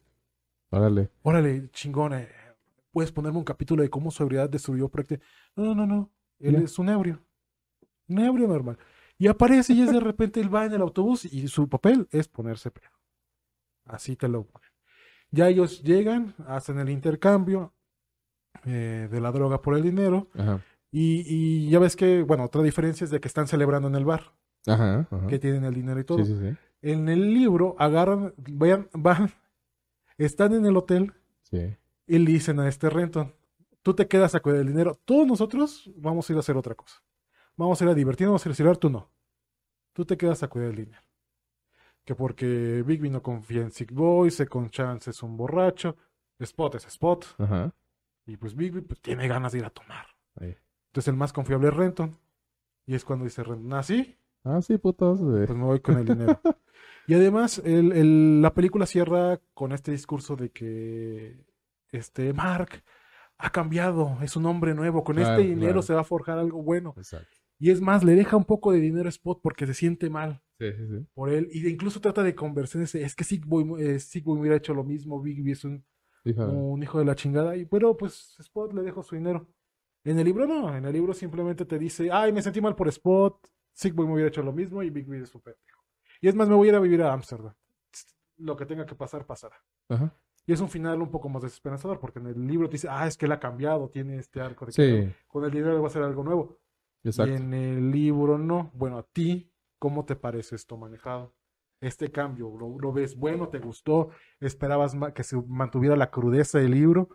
Órale. 0.71 1.11
Órale, 1.23 1.69
chingón, 1.73 2.15
eh, 2.15 2.27
puedes 2.91 3.13
ponerme 3.13 3.37
un 3.37 3.45
capítulo 3.45 3.83
de 3.83 3.91
cómo 3.91 4.11
su 4.11 4.23
ebriedad 4.23 4.49
destruyó 4.49 4.89
prácticamente. 4.89 5.27
No, 5.57 5.75
no, 5.75 5.75
no, 5.75 5.87
no. 5.87 6.11
Él 6.39 6.55
Ya. 6.55 6.61
es 6.61 6.79
un 6.79 6.89
ebrio. 6.89 7.21
Un 8.09 8.19
ebrio 8.21 8.49
normal. 8.49 8.79
Y 9.19 9.27
aparece 9.27 9.75
y 9.75 9.83
es 9.83 9.93
de 9.93 10.01
repente 10.01 10.41
él 10.41 10.53
va 10.53 10.65
en 10.65 10.73
el 10.73 10.81
autobús 10.81 11.27
y 11.27 11.49
su 11.49 11.69
papel 11.69 12.09
es 12.13 12.29
ponerse 12.29 12.71
pedo. 12.71 12.89
Así 13.85 14.17
te 14.17 14.27
lo 14.27 14.45
ponen. 14.45 14.71
Ya 15.31 15.49
ellos 15.51 15.83
llegan, 15.83 16.35
hacen 16.47 16.79
el 16.79 16.89
intercambio 16.89 17.75
eh, 18.65 19.07
de 19.11 19.21
la 19.21 19.33
droga 19.33 19.61
por 19.61 19.77
el 19.77 19.83
dinero. 19.83 20.29
Ajá. 20.35 20.63
Y, 20.91 21.25
y 21.27 21.69
ya 21.69 21.79
ves 21.79 21.95
que, 21.95 22.23
bueno, 22.23 22.45
otra 22.45 22.63
diferencia 22.63 23.05
es 23.05 23.11
de 23.11 23.21
que 23.21 23.29
están 23.29 23.47
celebrando 23.49 23.87
en 23.89 23.97
el 23.97 24.07
bar, 24.07 24.33
Ajá. 24.67 25.07
Ajá. 25.11 25.27
que 25.27 25.39
tienen 25.39 25.65
el 25.65 25.75
dinero 25.75 26.01
y 26.01 26.05
todo. 26.05 26.25
Sí, 26.25 26.33
sí, 26.35 26.39
sí. 26.41 26.57
En 26.83 27.09
el 27.09 27.35
libro 27.35 27.77
agarran, 27.79 28.35
vayan, 28.37 28.89
van, 28.93 29.31
están 30.19 30.55
en 30.55 30.65
el 30.67 30.77
hotel 30.77 31.13
Sí. 31.43 31.77
y 32.07 32.19
le 32.19 32.31
dicen 32.33 32.61
a 32.61 32.69
este 32.69 32.89
Renton, 32.91 33.35
tú 33.83 33.95
te 33.95 34.07
quedas 34.09 34.35
a 34.35 34.41
cuidar 34.41 34.59
del 34.59 34.69
dinero, 34.69 34.95
todos 35.05 35.27
nosotros 35.27 35.91
vamos 35.97 36.29
a 36.29 36.33
ir 36.33 36.37
a 36.37 36.41
hacer 36.41 36.57
otra 36.57 36.75
cosa. 36.75 37.03
Vamos 37.57 37.81
a 37.81 37.85
ir 37.85 37.91
a 37.91 37.95
divertirnos, 37.95 38.31
vamos 38.33 38.47
a 38.47 38.49
ir 38.49 38.53
a 38.53 38.57
celebrar, 38.57 38.77
tú 38.79 38.89
no. 38.91 39.11
Tú 39.93 40.05
te 40.05 40.17
quedas 40.17 40.43
a 40.43 40.49
cuidar 40.49 40.69
del 40.69 40.85
dinero. 40.87 41.03
Que 42.05 42.15
porque 42.15 42.83
Bigby 42.87 43.11
no 43.11 43.23
confía 43.23 43.61
en 43.63 43.71
Sick 43.71 43.93
Boy, 43.93 44.31
Second 44.31 44.71
Chance 44.71 45.11
es 45.11 45.23
un 45.23 45.37
borracho, 45.37 45.97
Spot 46.39 46.75
es 46.77 46.87
Spot, 46.87 47.27
Ajá. 47.39 47.75
y 48.27 48.37
pues 48.37 48.55
Bigby 48.55 48.81
pues, 48.81 49.01
tiene 49.01 49.29
ganas 49.29 49.53
de 49.53 49.59
ir 49.59 49.65
a 49.65 49.71
tomar. 49.71 50.07
Entonces 50.39 51.09
el 51.09 51.17
más 51.17 51.33
confiable 51.33 51.69
es 51.69 51.75
Renton. 51.75 52.17
Y 52.87 52.95
es 52.95 53.05
cuando 53.05 53.25
dice 53.25 53.43
Renton, 53.45 53.73
¿ah, 53.75 53.83
sí? 53.83 54.17
Ah, 54.45 54.61
sí, 54.63 54.79
putos. 54.79 55.21
Pues 55.21 55.51
me 55.51 55.65
voy 55.65 55.81
con 55.81 55.99
el 55.99 56.07
dinero. 56.07 56.41
y 57.07 57.15
además, 57.15 57.61
el- 57.65 57.93
el- 57.93 58.43
la 58.43 58.55
película 58.55 58.87
cierra 58.87 59.41
con 59.55 59.73
este 59.73 59.93
discurso 59.93 60.37
de 60.37 60.51
que 60.51 61.45
este 61.93 62.33
Mark 62.33 62.83
ha 63.39 63.51
cambiado, 63.51 64.19
es 64.23 64.37
un 64.37 64.47
hombre 64.47 64.75
nuevo, 64.75 65.03
con 65.05 65.17
Claro, 65.17 65.31
este 65.33 65.43
dinero 65.49 65.73
claro. 65.73 65.83
se 65.83 65.95
va 65.95 66.01
a 66.03 66.05
forjar 66.05 66.39
algo 66.39 66.63
bueno. 66.63 66.95
Exacto. 66.97 67.29
Y 67.59 67.71
es 67.71 67.81
más, 67.81 68.03
le 68.05 68.15
deja 68.15 68.37
un 68.37 68.45
poco 68.45 68.73
de 68.73 68.81
dinero 68.81 69.07
a 69.07 69.11
Spot 69.11 69.41
porque 69.43 69.67
se 69.67 69.75
siente 69.75 70.09
mal 70.09 70.41
Sí, 70.59 70.73
sí, 70.73 70.87
sí. 70.89 71.07
por 71.15 71.29
él. 71.31 71.49
Y 71.53 71.69
incluso 71.69 72.01
trata 72.01 72.23
de 72.23 72.35
convencerse, 72.35 73.03
es 73.03 73.15
que 73.15 73.25
Sick 73.25 73.45
Boy, 73.47 73.65
eh, 73.83 73.99
hubiera 74.25 74.57
hecho 74.57 74.73
lo 74.73 74.85
mismo, 74.85 75.21
Bigby 75.21 75.53
es 75.53 75.65
un 75.65 75.85
hijo 76.83 76.99
de 76.99 77.05
la 77.05 77.15
chingada. 77.15 77.57
Y 77.57 77.67
pero 77.67 77.97
pues 77.97 78.37
Spot 78.39 78.73
le 78.73 78.83
dejó 78.83 79.03
su 79.03 79.15
dinero. 79.15 79.47
En 80.05 80.19
el 80.19 80.25
libro 80.25 80.47
no, 80.47 80.75
en 80.75 80.85
el 80.87 80.93
libro 80.95 81.13
simplemente 81.13 81.67
te 81.67 81.79
dice, 81.79 82.11
ay, 82.11 82.33
me 82.33 82.41
sentí 82.41 82.61
mal 82.63 82.75
por 82.77 82.89
Spot, 82.89 83.39
Boy 83.95 84.07
me 84.07 84.15
hubiera 84.15 84.29
hecho 84.29 84.43
lo 84.43 84.53
mismo 84.53 84.83
y 84.83 84.91
Bigby 84.91 85.23
es 85.23 85.29
su 85.29 85.41
pendejo. 85.41 85.83
Y 86.21 86.29
es 86.29 86.35
más, 86.35 86.49
me 86.49 86.55
voy 86.55 86.69
a 86.69 86.71
ir 86.71 86.77
a 86.77 86.81
vivir 86.81 87.03
a 87.03 87.13
Ámsterdam. 87.13 87.55
Lo 88.39 88.57
que 88.57 88.67
tenga 88.67 88.87
que 88.87 88.95
pasar, 88.95 89.27
pasará. 89.27 89.57
Ajá. 89.89 90.15
Y 90.47 90.53
es 90.53 90.61
un 90.61 90.69
final 90.69 91.01
un 91.01 91.11
poco 91.11 91.29
más 91.29 91.43
desesperanzador, 91.43 92.01
porque 92.01 92.19
en 92.19 92.27
el 92.27 92.47
libro 92.47 92.69
te 92.69 92.73
dice, 92.73 92.89
ah, 92.91 93.07
es 93.07 93.17
que 93.17 93.27
él 93.27 93.33
ha 93.33 93.41
cambiado, 93.41 93.89
tiene 93.89 94.19
este 94.19 94.41
arco 94.41 94.67
de 94.67 94.73
que 94.73 95.15
con 95.29 95.45
el 95.45 95.51
dinero 95.51 95.79
va 95.81 95.85
a 95.85 95.91
hacer 95.91 96.03
algo 96.03 96.25
nuevo. 96.25 96.59
exacto. 97.05 97.33
Y 97.33 97.37
en 97.37 97.55
el 97.55 97.91
libro 97.91 98.39
no. 98.39 98.71
Bueno, 98.75 98.99
a 98.99 99.03
ti, 99.03 99.53
¿cómo 99.79 100.05
te 100.05 100.17
parece 100.17 100.57
esto 100.57 100.77
manejado? 100.77 101.35
Este 101.81 102.11
cambio, 102.11 102.51
¿lo, 102.59 102.79
lo 102.79 102.93
ves 102.93 103.17
bueno? 103.17 103.49
¿Te 103.49 103.59
gustó? 103.59 104.11
¿Esperabas 104.41 104.95
que 105.15 105.23
se 105.23 105.41
mantuviera 105.47 105.97
la 105.97 106.11
crudeza 106.11 106.59
del 106.59 106.73
libro? 106.73 107.09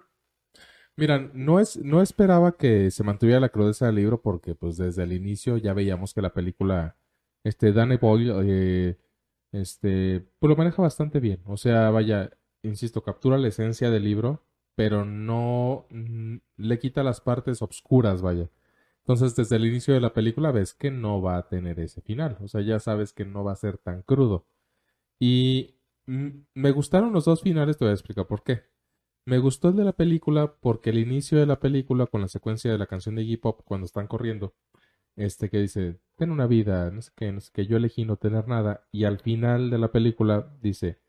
Mira, 0.98 1.30
no 1.34 1.60
es, 1.60 1.78
no 1.78 2.02
esperaba 2.02 2.56
que 2.58 2.90
se 2.90 3.04
mantuviera 3.04 3.40
la 3.42 3.50
crudeza 3.50 3.88
del 3.88 3.96
libro 3.96 4.22
porque 4.22 4.56
pues 4.56 4.78
desde 4.78 5.04
el 5.04 5.12
inicio 5.12 5.58
ya 5.58 5.74
veíamos 5.74 6.14
que 6.14 6.22
la 6.22 6.34
película, 6.34 6.96
este, 7.44 7.74
Danny 7.74 7.98
Boyle, 7.98 8.34
eh, 8.46 8.98
este, 9.52 10.22
pues 10.40 10.50
lo 10.50 10.56
maneja 10.56 10.82
bastante 10.82 11.20
bien. 11.20 11.42
O 11.46 11.58
sea, 11.58 11.90
vaya, 11.90 12.32
insisto, 12.64 13.04
captura 13.04 13.38
la 13.38 13.50
esencia 13.50 13.90
del 13.90 14.04
libro, 14.06 14.44
pero 14.76 15.06
no 15.06 15.88
mm, 15.90 16.38
le 16.58 16.80
quita 16.80 17.04
las 17.04 17.22
partes 17.22 17.62
obscuras, 17.62 18.22
vaya. 18.22 18.50
Entonces, 19.00 19.36
desde 19.36 19.58
el 19.58 19.66
inicio 19.66 19.94
de 19.94 20.02
la 20.02 20.14
película 20.14 20.52
ves 20.52 20.74
que 20.74 20.92
no 20.92 21.22
va 21.22 21.38
a 21.38 21.48
tener 21.48 21.80
ese 21.80 22.02
final. 22.02 22.38
O 22.42 22.48
sea, 22.48 22.62
ya 22.62 22.80
sabes 22.80 23.14
que 23.14 23.26
no 23.26 23.44
va 23.44 23.54
a 23.54 23.56
ser 23.56 23.78
tan 23.78 24.02
crudo. 24.04 24.48
Y 25.20 25.76
mm, 26.08 26.30
me 26.56 26.72
gustaron 26.72 27.14
los 27.14 27.26
dos 27.26 27.42
finales, 27.42 27.78
te 27.78 27.86
voy 27.86 27.92
a 27.92 27.94
explicar 27.96 28.28
por 28.28 28.44
qué. 28.44 28.64
Me 29.26 29.40
gustó 29.40 29.70
el 29.70 29.76
de 29.76 29.84
la 29.84 29.94
película 29.94 30.56
porque 30.60 30.92
el 30.92 31.00
inicio 31.00 31.40
de 31.40 31.46
la 31.46 31.60
película 31.60 32.06
con 32.08 32.22
la 32.22 32.28
secuencia 32.28 32.72
de 32.72 32.78
la 32.78 32.88
canción 32.88 33.16
de 33.16 33.24
Iggy 33.24 33.38
Pop 33.38 33.62
cuando 33.66 33.86
están 33.86 34.08
corriendo, 34.08 34.56
este 35.16 35.50
que 35.50 35.60
dice, 35.60 36.00
ten 36.16 36.32
una 36.32 36.48
vida, 36.48 36.92
no 36.92 37.02
sé 37.02 37.12
qué, 37.16 37.32
no 37.32 37.42
sé 37.42 37.52
qué, 37.54 37.66
yo 37.68 37.78
elegí 37.78 38.06
no 38.06 38.18
tener 38.18 38.48
nada, 38.48 38.88
y 38.92 39.06
al 39.06 39.20
final 39.20 39.70
de 39.72 39.80
la 39.80 39.92
película 39.92 40.52
dice, 40.62 41.00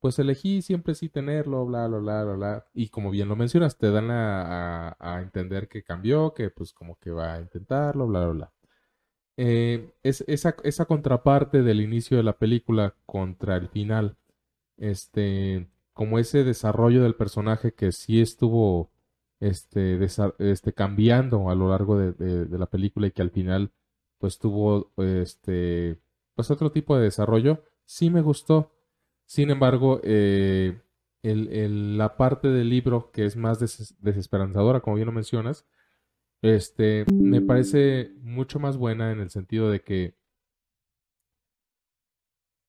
pues 0.00 0.18
elegí 0.18 0.62
siempre 0.62 0.94
sí 0.94 1.08
tenerlo, 1.10 1.66
bla, 1.66 1.86
bla, 1.88 1.98
bla, 1.98 2.24
bla, 2.24 2.34
bla, 2.34 2.66
y 2.74 2.88
como 2.90 3.10
bien 3.10 3.28
lo 3.28 3.36
mencionas, 3.36 3.78
te 3.78 3.90
dan 3.90 4.08
a 4.10 5.20
entender 5.22 5.68
que 5.68 5.84
cambió, 5.84 6.34
que 6.34 6.50
pues 6.50 6.72
como 6.72 6.98
que 6.98 7.10
va 7.10 7.34
a 7.34 7.40
intentarlo, 7.40 8.06
bla, 8.08 8.20
bla, 8.26 8.32
bla. 8.32 8.52
Eh, 9.42 9.94
es, 10.02 10.22
esa, 10.28 10.54
esa 10.64 10.84
contraparte 10.84 11.62
del 11.62 11.80
inicio 11.80 12.18
de 12.18 12.22
la 12.22 12.36
película 12.38 12.94
contra 13.06 13.56
el 13.56 13.68
final, 13.68 14.18
este, 14.76 15.70
como 16.00 16.18
ese 16.18 16.44
desarrollo 16.44 17.02
del 17.02 17.14
personaje 17.14 17.74
que 17.74 17.92
sí 17.92 18.22
estuvo 18.22 18.90
este, 19.38 20.02
este, 20.38 20.72
cambiando 20.72 21.50
a 21.50 21.54
lo 21.54 21.68
largo 21.68 21.98
de, 21.98 22.46
la 22.58 22.64
película 22.70 23.06
y 23.06 23.10
que 23.10 23.20
al 23.20 23.30
final 23.30 23.70
pues 24.16 24.38
tuvo 24.38 24.94
este, 24.96 26.00
pues 26.34 26.50
otro 26.50 26.72
tipo 26.72 26.96
de 26.96 27.02
desarrollo, 27.02 27.64
sí 27.84 28.08
me 28.08 28.22
gustó. 28.22 28.72
Sin 29.26 29.50
embargo, 29.50 30.00
eh, 30.02 30.80
el- 31.22 31.98
la 31.98 32.16
parte 32.16 32.48
del 32.48 32.70
libro 32.70 33.10
que 33.12 33.26
es 33.26 33.36
más 33.36 33.60
des- 33.60 33.94
desesperanzadora, 33.98 34.80
como 34.80 34.96
bien 34.96 35.04
lo 35.04 35.12
mencionas, 35.12 35.66
este, 36.40 37.04
me 37.12 37.42
parece 37.42 38.14
mucho 38.22 38.58
más 38.58 38.78
buena 38.78 39.12
en 39.12 39.20
el 39.20 39.28
sentido 39.28 39.70
de 39.70 39.82
que 39.82 40.14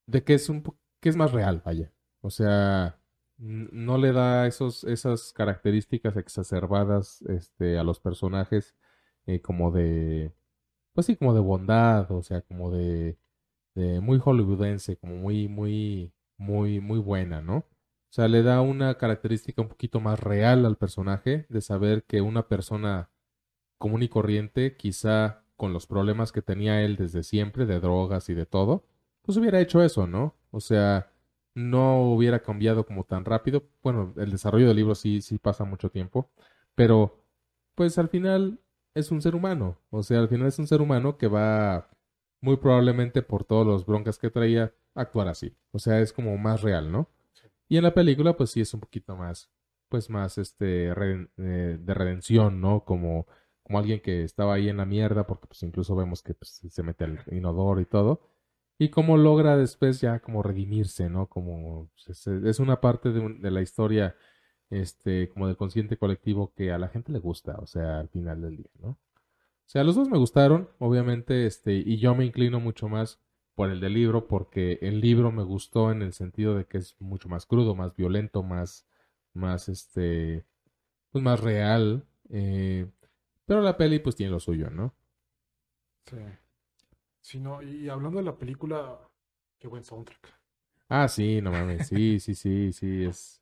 de 0.06 0.22
que 0.26 0.34
es 0.34 0.50
un 0.50 0.64
que 1.00 1.08
es 1.10 1.16
más 1.16 1.32
real, 1.32 1.62
vaya. 1.66 1.94
O 2.22 2.30
sea, 2.30 3.01
no 3.42 3.98
le 3.98 4.12
da 4.14 4.48
esos, 4.48 4.84
esas 4.84 5.34
características 5.34 6.16
exacerbadas 6.18 7.22
este, 7.24 7.78
a 7.80 7.84
los 7.84 8.00
personajes 8.00 8.76
eh, 9.26 9.42
como 9.42 9.72
de, 9.72 10.34
pues 10.94 11.08
sí, 11.08 11.16
como 11.16 11.34
de 11.34 11.40
bondad, 11.42 12.12
o 12.12 12.24
sea, 12.24 12.42
como 12.42 12.72
de, 12.72 13.18
de 13.76 14.02
muy 14.02 14.20
hollywoodense, 14.20 14.98
como 14.98 15.16
muy, 15.18 15.48
muy, 15.48 16.14
muy, 16.38 16.80
muy 16.80 17.00
buena, 17.00 17.42
¿no? 17.42 17.58
O 17.58 18.14
sea, 18.14 18.28
le 18.28 18.44
da 18.44 18.62
una 18.62 18.96
característica 18.98 19.62
un 19.62 19.70
poquito 19.70 20.00
más 20.02 20.20
real 20.20 20.66
al 20.66 20.78
personaje 20.78 21.46
de 21.50 21.62
saber 21.62 22.04
que 22.04 22.22
una 22.22 22.48
persona 22.48 23.10
común 23.78 24.04
y 24.04 24.10
corriente, 24.10 24.76
quizá 24.78 25.46
con 25.58 25.74
los 25.74 25.88
problemas 25.88 26.32
que 26.32 26.42
tenía 26.42 26.84
él 26.84 26.98
desde 26.98 27.24
siempre, 27.24 27.66
de 27.66 27.80
drogas 27.80 28.30
y 28.30 28.34
de 28.34 28.46
todo, 28.46 28.86
pues 29.22 29.38
hubiera 29.38 29.62
hecho 29.62 29.82
eso, 29.84 30.08
¿no? 30.08 30.36
O 30.52 30.60
sea, 30.60 31.12
no 31.56 32.02
hubiera 32.14 32.42
cambiado 32.42 32.86
como 32.86 33.04
tan 33.06 33.26
rápido. 33.26 33.64
Bueno, 33.84 34.14
el 34.18 34.32
desarrollo 34.32 34.68
del 34.68 34.78
libro 34.78 34.96
sí, 34.96 35.22
sí 35.22 35.38
pasa 35.40 35.64
mucho 35.66 35.90
tiempo, 35.92 36.30
pero 36.76 37.24
pues 37.76 37.98
al 37.98 38.10
final 38.10 38.60
es 38.94 39.12
un 39.12 39.22
ser 39.22 39.36
humano. 39.36 39.78
O 39.90 40.04
sea, 40.04 40.20
al 40.20 40.30
final 40.30 40.48
es 40.48 40.60
un 40.60 40.68
ser 40.68 40.82
humano 40.82 41.18
que 41.18 41.28
va 41.28 41.90
muy 42.42 42.58
probablemente 42.58 43.22
por 43.22 43.44
todos 43.46 43.66
los 43.68 43.86
broncas 43.86 44.18
que 44.18 44.30
traía 44.30 44.74
a 44.96 45.02
actuar 45.02 45.28
así. 45.28 45.56
O 45.72 45.80
sea, 45.80 46.00
es 46.02 46.14
como 46.14 46.38
más 46.38 46.62
real, 46.62 46.92
¿no? 46.92 47.10
Y 47.70 47.78
en 47.78 47.84
la 47.84 47.94
película, 47.94 48.36
pues 48.38 48.52
sí 48.52 48.62
es 48.62 48.74
un 48.74 48.82
poquito 48.82 49.16
más, 49.16 49.50
pues 49.90 50.10
más 50.10 50.38
este 50.38 50.94
reden- 50.94 51.30
eh, 51.38 51.78
de 51.80 51.94
redención, 51.94 52.60
¿no? 52.62 52.84
Como, 52.86 53.28
como 53.64 53.80
alguien 53.80 54.02
que 54.02 54.24
estaba 54.24 54.56
ahí 54.56 54.70
en 54.70 54.78
la 54.78 54.86
mierda, 54.86 55.26
porque 55.28 55.48
pues 55.48 55.64
incluso 55.64 55.96
vemos 55.96 56.22
que 56.24 56.34
pues, 56.34 56.62
se 56.70 56.84
mete 56.84 57.06
al 57.06 57.24
inodoro 57.32 57.80
y 57.82 57.86
todo. 57.86 58.22
Y 58.82 58.90
cómo 58.90 59.16
logra 59.16 59.58
después 59.58 60.02
ya 60.02 60.22
como 60.22 60.42
redimirse, 60.42 61.08
¿no? 61.08 61.28
Como 61.28 61.92
pues, 62.04 62.26
es, 62.26 62.60
una 62.60 62.82
parte 62.82 63.12
de, 63.12 63.20
un- 63.20 63.40
de 63.40 63.52
la 63.52 63.62
historia, 63.62 64.16
este, 64.72 65.30
como 65.30 65.46
del 65.46 65.56
consciente 65.56 65.98
colectivo 65.98 66.52
que 66.56 66.72
a 66.72 66.80
la 66.80 66.88
gente 66.88 67.12
le 67.12 67.20
gusta, 67.20 67.58
o 67.60 67.68
sea, 67.68 68.00
al 68.00 68.10
final 68.10 68.42
del 68.42 68.58
día, 68.58 68.72
¿no? 68.80 68.90
O 68.90 68.98
sea, 69.68 69.84
los 69.84 69.96
dos 69.96 70.10
me 70.10 70.18
gustaron, 70.18 70.70
obviamente, 70.80 71.46
este, 71.46 71.74
y 71.76 71.98
yo 72.00 72.16
me 72.16 72.26
inclino 72.26 72.60
mucho 72.60 72.90
más 72.90 73.20
por 73.56 73.70
el 73.70 73.82
del 73.82 73.94
libro, 73.94 74.28
porque 74.28 74.80
el 74.82 75.02
libro 75.02 75.32
me 75.32 75.44
gustó 75.44 75.92
en 75.92 76.02
el 76.02 76.14
sentido 76.14 76.56
de 76.56 76.66
que 76.66 76.80
es 76.80 76.96
mucho 77.00 77.30
más 77.30 77.46
crudo, 77.46 77.76
más 77.76 77.96
violento, 77.96 78.44
más, 78.44 78.88
más, 79.34 79.70
este, 79.70 80.46
pues 81.12 81.24
más 81.24 81.40
real, 81.42 82.08
eh, 82.32 82.88
pero 83.46 83.62
la 83.62 83.78
peli 83.78 84.00
pues 84.00 84.16
tiene 84.16 84.32
lo 84.32 84.40
suyo, 84.40 84.72
¿no? 84.72 84.96
Sí. 86.06 86.18
Sí, 87.22 87.40
no, 87.40 87.62
y 87.62 87.90
hablando 87.90 88.20
de 88.20 88.26
la 88.26 88.38
película, 88.38 89.00
qué 89.60 89.68
buen 89.68 89.84
soundtrack. 89.84 90.34
Ah, 90.90 91.08
sí, 91.08 91.42
no 91.42 91.52
mames, 91.52 91.88
sí, 91.88 92.20
sí, 92.20 92.36
sí, 92.36 92.74
sí, 92.74 93.06
es, 93.06 93.42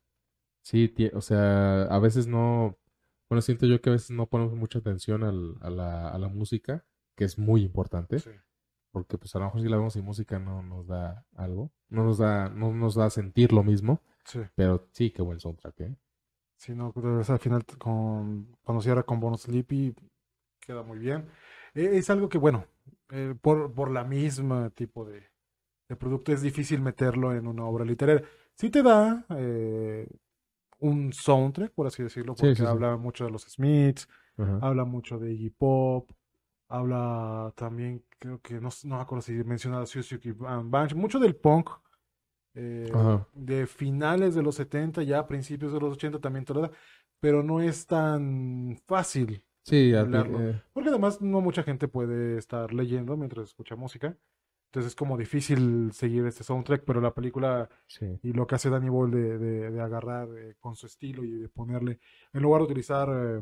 sí, 0.62 0.94
o 1.14 1.22
sea, 1.22 1.84
a 1.84 2.00
veces 2.00 2.28
no, 2.28 2.78
bueno, 3.30 3.42
siento 3.42 3.66
yo 3.66 3.82
que 3.82 3.90
a 3.90 3.94
veces 3.94 4.12
no 4.12 4.28
ponemos 4.28 4.56
mucha 4.56 4.80
atención 4.80 5.24
al- 5.24 5.58
a 5.62 5.70
la, 5.70 6.10
a 6.10 6.18
la 6.20 6.28
música, 6.30 6.86
que 7.16 7.26
es 7.26 7.38
muy 7.40 7.64
importante. 7.64 8.20
Sí. 8.20 8.32
porque 8.92 9.18
pues 9.20 9.36
a 9.36 9.40
lo 9.40 9.46
mejor 9.46 9.62
si 9.62 9.70
la 9.70 9.78
vemos 9.78 9.94
sin 9.94 10.04
música 10.06 10.40
no 10.40 10.64
nos 10.64 10.88
da 10.88 11.26
algo, 11.36 11.72
no 11.90 12.04
nos 12.04 12.18
da, 12.18 12.50
no 12.50 12.74
nos 12.74 12.96
da 12.96 13.10
sentir 13.12 13.54
lo 13.54 13.64
mismo, 13.64 14.02
Sí. 14.26 14.42
pero 14.56 14.88
sí, 14.94 15.12
qué 15.12 15.22
buen 15.22 15.40
soundtrack, 15.40 15.80
¿eh? 15.82 15.96
Sí, 16.58 16.74
no, 16.76 16.92
pero 16.92 17.20
al 17.28 17.40
final 17.40 17.66
con, 17.78 18.58
cuando 18.64 18.82
cierra 18.82 19.04
con 19.04 19.20
Bonus 19.20 19.44
Sleepy 19.44 19.96
queda 20.60 20.84
muy 20.84 21.00
bien. 21.00 21.28
Eh, 21.76 21.92
es 21.94 22.10
algo 22.10 22.30
que, 22.30 22.38
bueno, 22.38 22.66
eh, 23.12 23.36
por, 23.42 23.74
por 23.74 23.92
la 23.92 24.04
misma 24.04 24.70
tipo 24.72 25.06
de, 25.06 25.30
de 25.90 25.96
producto 25.96 26.32
es 26.32 26.42
difícil 26.42 26.82
meterlo 26.82 27.34
en 27.34 27.48
una 27.48 27.66
obra 27.66 27.86
literaria. 27.86 28.24
Sí 28.56 28.70
te 28.70 28.84
da 28.84 29.26
eh, 29.30 30.08
un 30.80 31.12
soundtrack, 31.14 31.74
por 31.74 31.88
así 31.88 32.04
decirlo, 32.04 32.36
porque 32.36 32.56
sí, 32.56 32.62
sí. 32.62 32.68
habla 32.68 32.98
mucho 32.98 33.26
de 33.26 33.32
los 33.32 33.44
Smiths, 33.44 34.08
Ajá. 34.38 34.60
habla 34.62 34.86
mucho 34.86 35.18
de 35.18 35.34
Iggy 35.34 35.50
Pop, 35.50 36.12
habla 36.70 37.52
también, 37.56 38.04
creo 38.20 38.40
que, 38.42 38.62
no, 38.62 38.70
no 38.84 38.96
me 38.96 39.02
acuerdo 39.02 39.22
si 39.22 39.34
menciona 39.44 39.82
a 39.82 39.86
Suzuki 39.86 40.32
Banch, 40.32 40.94
mucho 40.94 41.20
del 41.20 41.36
punk 41.36 41.70
eh, 42.54 42.92
de 43.34 43.68
finales 43.68 44.36
de 44.36 44.44
los 44.44 44.56
70, 44.56 45.04
ya 45.04 45.20
a 45.20 45.28
principios 45.28 45.74
de 45.74 45.80
los 45.80 45.94
80 45.94 46.20
también 46.20 46.46
tolera, 46.46 46.72
pero 47.20 47.44
no 47.44 47.62
es 47.62 47.86
tan 47.86 48.78
fácil. 48.86 49.44
Sí, 49.70 49.94
Hablarlo. 49.94 50.42
eh, 50.50 50.62
Porque 50.74 50.90
además 50.90 51.22
no 51.22 51.42
mucha 51.42 51.64
gente 51.64 51.88
puede 51.88 52.38
estar 52.38 52.74
leyendo 52.74 53.16
mientras 53.18 53.50
escucha 53.50 53.76
música. 53.76 54.18
Entonces 54.68 54.92
es 54.92 54.96
como 54.96 55.18
difícil 55.18 55.92
seguir 55.94 56.26
este 56.28 56.44
soundtrack, 56.44 56.84
pero 56.86 57.02
la 57.02 57.14
película 57.16 57.70
sí. 57.88 58.20
y 58.22 58.34
lo 58.34 58.46
que 58.46 58.56
hace 58.56 58.70
Danny 58.70 58.90
Boyle 58.90 59.12
de, 59.16 59.38
de- 59.40 59.72
de 59.72 59.82
agarrar 59.82 60.28
eh, 60.38 60.56
con 60.60 60.76
su 60.76 60.86
estilo 60.86 61.24
y 61.24 61.32
de 61.32 61.50
ponerle, 61.50 62.00
en 62.34 62.42
lugar 62.44 62.62
de 62.62 62.66
utilizar 62.66 63.10
eh, 63.12 63.42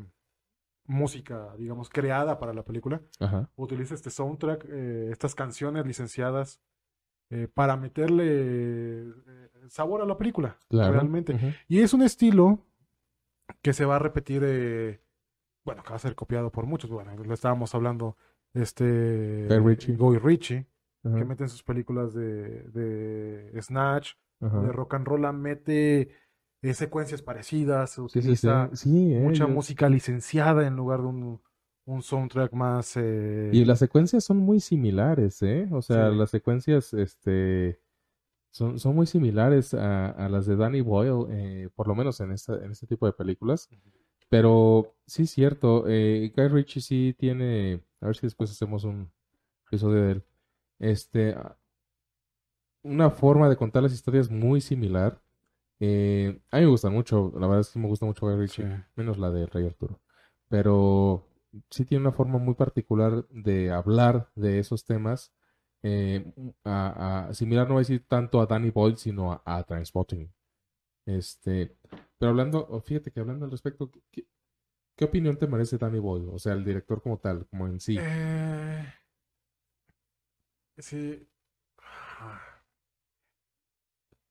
música, 0.85 1.53
digamos, 1.57 1.89
creada 1.89 2.39
para 2.39 2.53
la 2.53 2.63
película, 2.63 3.01
Ajá. 3.19 3.49
utiliza 3.57 3.93
este 3.93 4.09
soundtrack, 4.09 4.65
eh, 4.69 5.09
estas 5.11 5.35
canciones 5.35 5.85
licenciadas 5.85 6.61
para 7.53 7.75
meterle 7.75 9.03
sabor 9.67 10.01
a 10.01 10.05
la 10.05 10.17
película, 10.17 10.55
Claro. 10.69 10.93
realmente. 10.93 11.37
Y 11.67 11.81
es 11.81 11.93
un 11.93 12.03
estilo 12.03 12.65
que 13.61 13.73
se 13.73 13.83
va 13.83 13.97
a 13.97 13.99
repetir, 13.99 14.45
bueno, 15.67 15.83
que 15.83 15.89
va 15.91 15.97
a 15.97 15.99
ser 15.99 16.15
copiado 16.15 16.49
por 16.51 16.65
muchos. 16.65 16.89
Bueno, 16.89 17.11
lo 17.15 17.33
estábamos 17.33 17.75
hablando, 17.75 18.15
este. 18.53 19.47
Guy 19.49 20.17
Ritchie, 20.17 20.65
Ajá. 21.03 21.15
que 21.17 21.25
mete 21.25 21.43
en 21.43 21.49
sus 21.49 21.61
películas 21.61 22.13
de, 22.13 22.63
de 22.69 23.61
Snatch, 23.61 24.13
de 24.39 24.71
rock 24.71 24.93
and 24.95 25.05
roll, 25.07 25.33
mete 25.33 26.09
eh, 26.61 26.73
secuencias 26.73 27.21
parecidas, 27.21 27.91
se 27.91 28.01
Sí, 28.01 28.07
sí, 28.07 28.09
sí. 28.09 28.19
utiliza 28.19 28.69
eh, 28.85 29.19
mucha 29.21 29.45
yo- 29.45 29.49
música 29.49 29.89
licenciada 29.89 30.65
en 30.65 30.75
lugar 30.75 31.01
de 31.01 31.07
un, 31.07 31.41
un 31.85 32.01
soundtrack 32.01 32.53
más... 32.53 32.93
eh, 32.97 33.49
Y 33.53 33.65
las 33.65 33.79
secuencias 33.79 34.23
son 34.23 34.37
muy 34.37 34.59
similares, 34.59 35.41
¿eh? 35.43 35.67
O 35.71 35.81
sea, 35.81 36.09
las 36.09 36.29
secuencias, 36.31 36.93
este, 36.93 37.79
son, 38.51 38.79
son 38.79 38.95
muy 38.95 39.05
similares 39.05 39.73
a, 39.73 40.09
a 40.11 40.29
las 40.29 40.45
de 40.45 40.55
Danny 40.55 40.81
Boyle, 40.81 41.27
eh, 41.29 41.69
por 41.75 41.87
lo 41.87 41.95
menos 41.95 42.19
en 42.21 42.31
esta, 42.31 42.55
en 42.63 42.71
este 42.71 42.87
tipo 42.87 43.05
de 43.05 43.13
películas. 43.13 43.69
Pero 44.29 44.95
sí 45.05 45.23
es 45.23 45.31
cierto, 45.31 45.85
eh, 45.87 46.33
Guy 46.35 46.47
Ritchie 46.49 46.81
sí 46.81 47.15
tiene, 47.17 47.81
a 48.01 48.07
ver 48.07 48.15
si 48.15 48.27
después 48.27 48.51
hacemos 48.51 48.83
un 48.83 49.11
episodio 49.67 50.03
de 50.03 50.11
él, 50.13 50.23
este, 50.79 51.33
ah, 51.35 51.57
una 52.83 53.09
forma 53.09 53.49
de 53.49 53.57
contar 53.57 53.83
las 53.83 53.93
historias 53.93 54.29
muy 54.29 54.61
similar. 54.61 55.21
Eh, 55.79 56.39
a 56.51 56.57
mí 56.57 56.63
me 56.63 56.69
gusta 56.71 56.89
mucho, 56.89 57.31
la 57.35 57.47
verdad 57.47 57.61
es 57.61 57.69
que 57.71 57.79
me 57.79 57.87
gusta 57.87 58.05
mucho 58.05 58.25
Guy 58.27 58.35
Ritchie, 58.37 58.65
Sí. 58.65 58.83
menos 58.95 59.17
la 59.17 59.31
de 59.31 59.45
Rey 59.47 59.65
Arturo. 59.65 59.99
Pero 60.49 61.27
sí 61.69 61.85
tiene 61.85 62.03
una 62.03 62.11
forma 62.13 62.39
muy 62.39 62.55
particular 62.55 63.27
de 63.29 63.71
hablar 63.71 64.29
de 64.35 64.59
esos 64.59 64.85
temas. 64.85 65.33
eh, 65.83 66.33
a, 66.65 67.27
a- 67.29 67.33
similar, 67.35 67.67
no 67.67 67.75
voy 67.75 67.81
a 67.81 67.83
decir 67.87 68.05
tanto 68.07 68.41
a 68.41 68.47
Danny 68.47 68.71
Boyle, 68.71 68.97
sino 68.97 69.31
a, 69.33 69.41
a 69.45 69.63
Trainspotting. 69.63 70.31
Este, 71.07 71.73
pero 72.17 72.31
hablando, 72.31 72.81
fíjate 72.81 73.11
que 73.11 73.21
hablando 73.21 73.45
al 73.45 73.51
respecto, 73.51 73.89
¿qué, 74.11 74.27
qué 74.95 75.05
opinión 75.05 75.37
te 75.37 75.47
merece 75.47 75.77
Danny 75.77 75.99
Boyle? 75.99 76.27
O 76.29 76.37
sea, 76.37 76.51
el 76.51 76.65
director 76.65 77.01
como 77.01 77.17
tal, 77.17 77.47
como 77.47 77.65
en 77.65 77.79
sí. 77.79 77.97
Eh, 77.97 78.93
sí. 80.77 81.27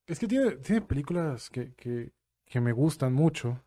Es 0.05 0.19
que 0.19 0.27
tiene, 0.27 0.51
tiene 0.57 0.81
películas 0.81 1.49
que, 1.49 1.73
que, 1.73 2.13
que 2.45 2.61
me 2.61 2.71
gustan 2.71 3.11
mucho 3.11 3.61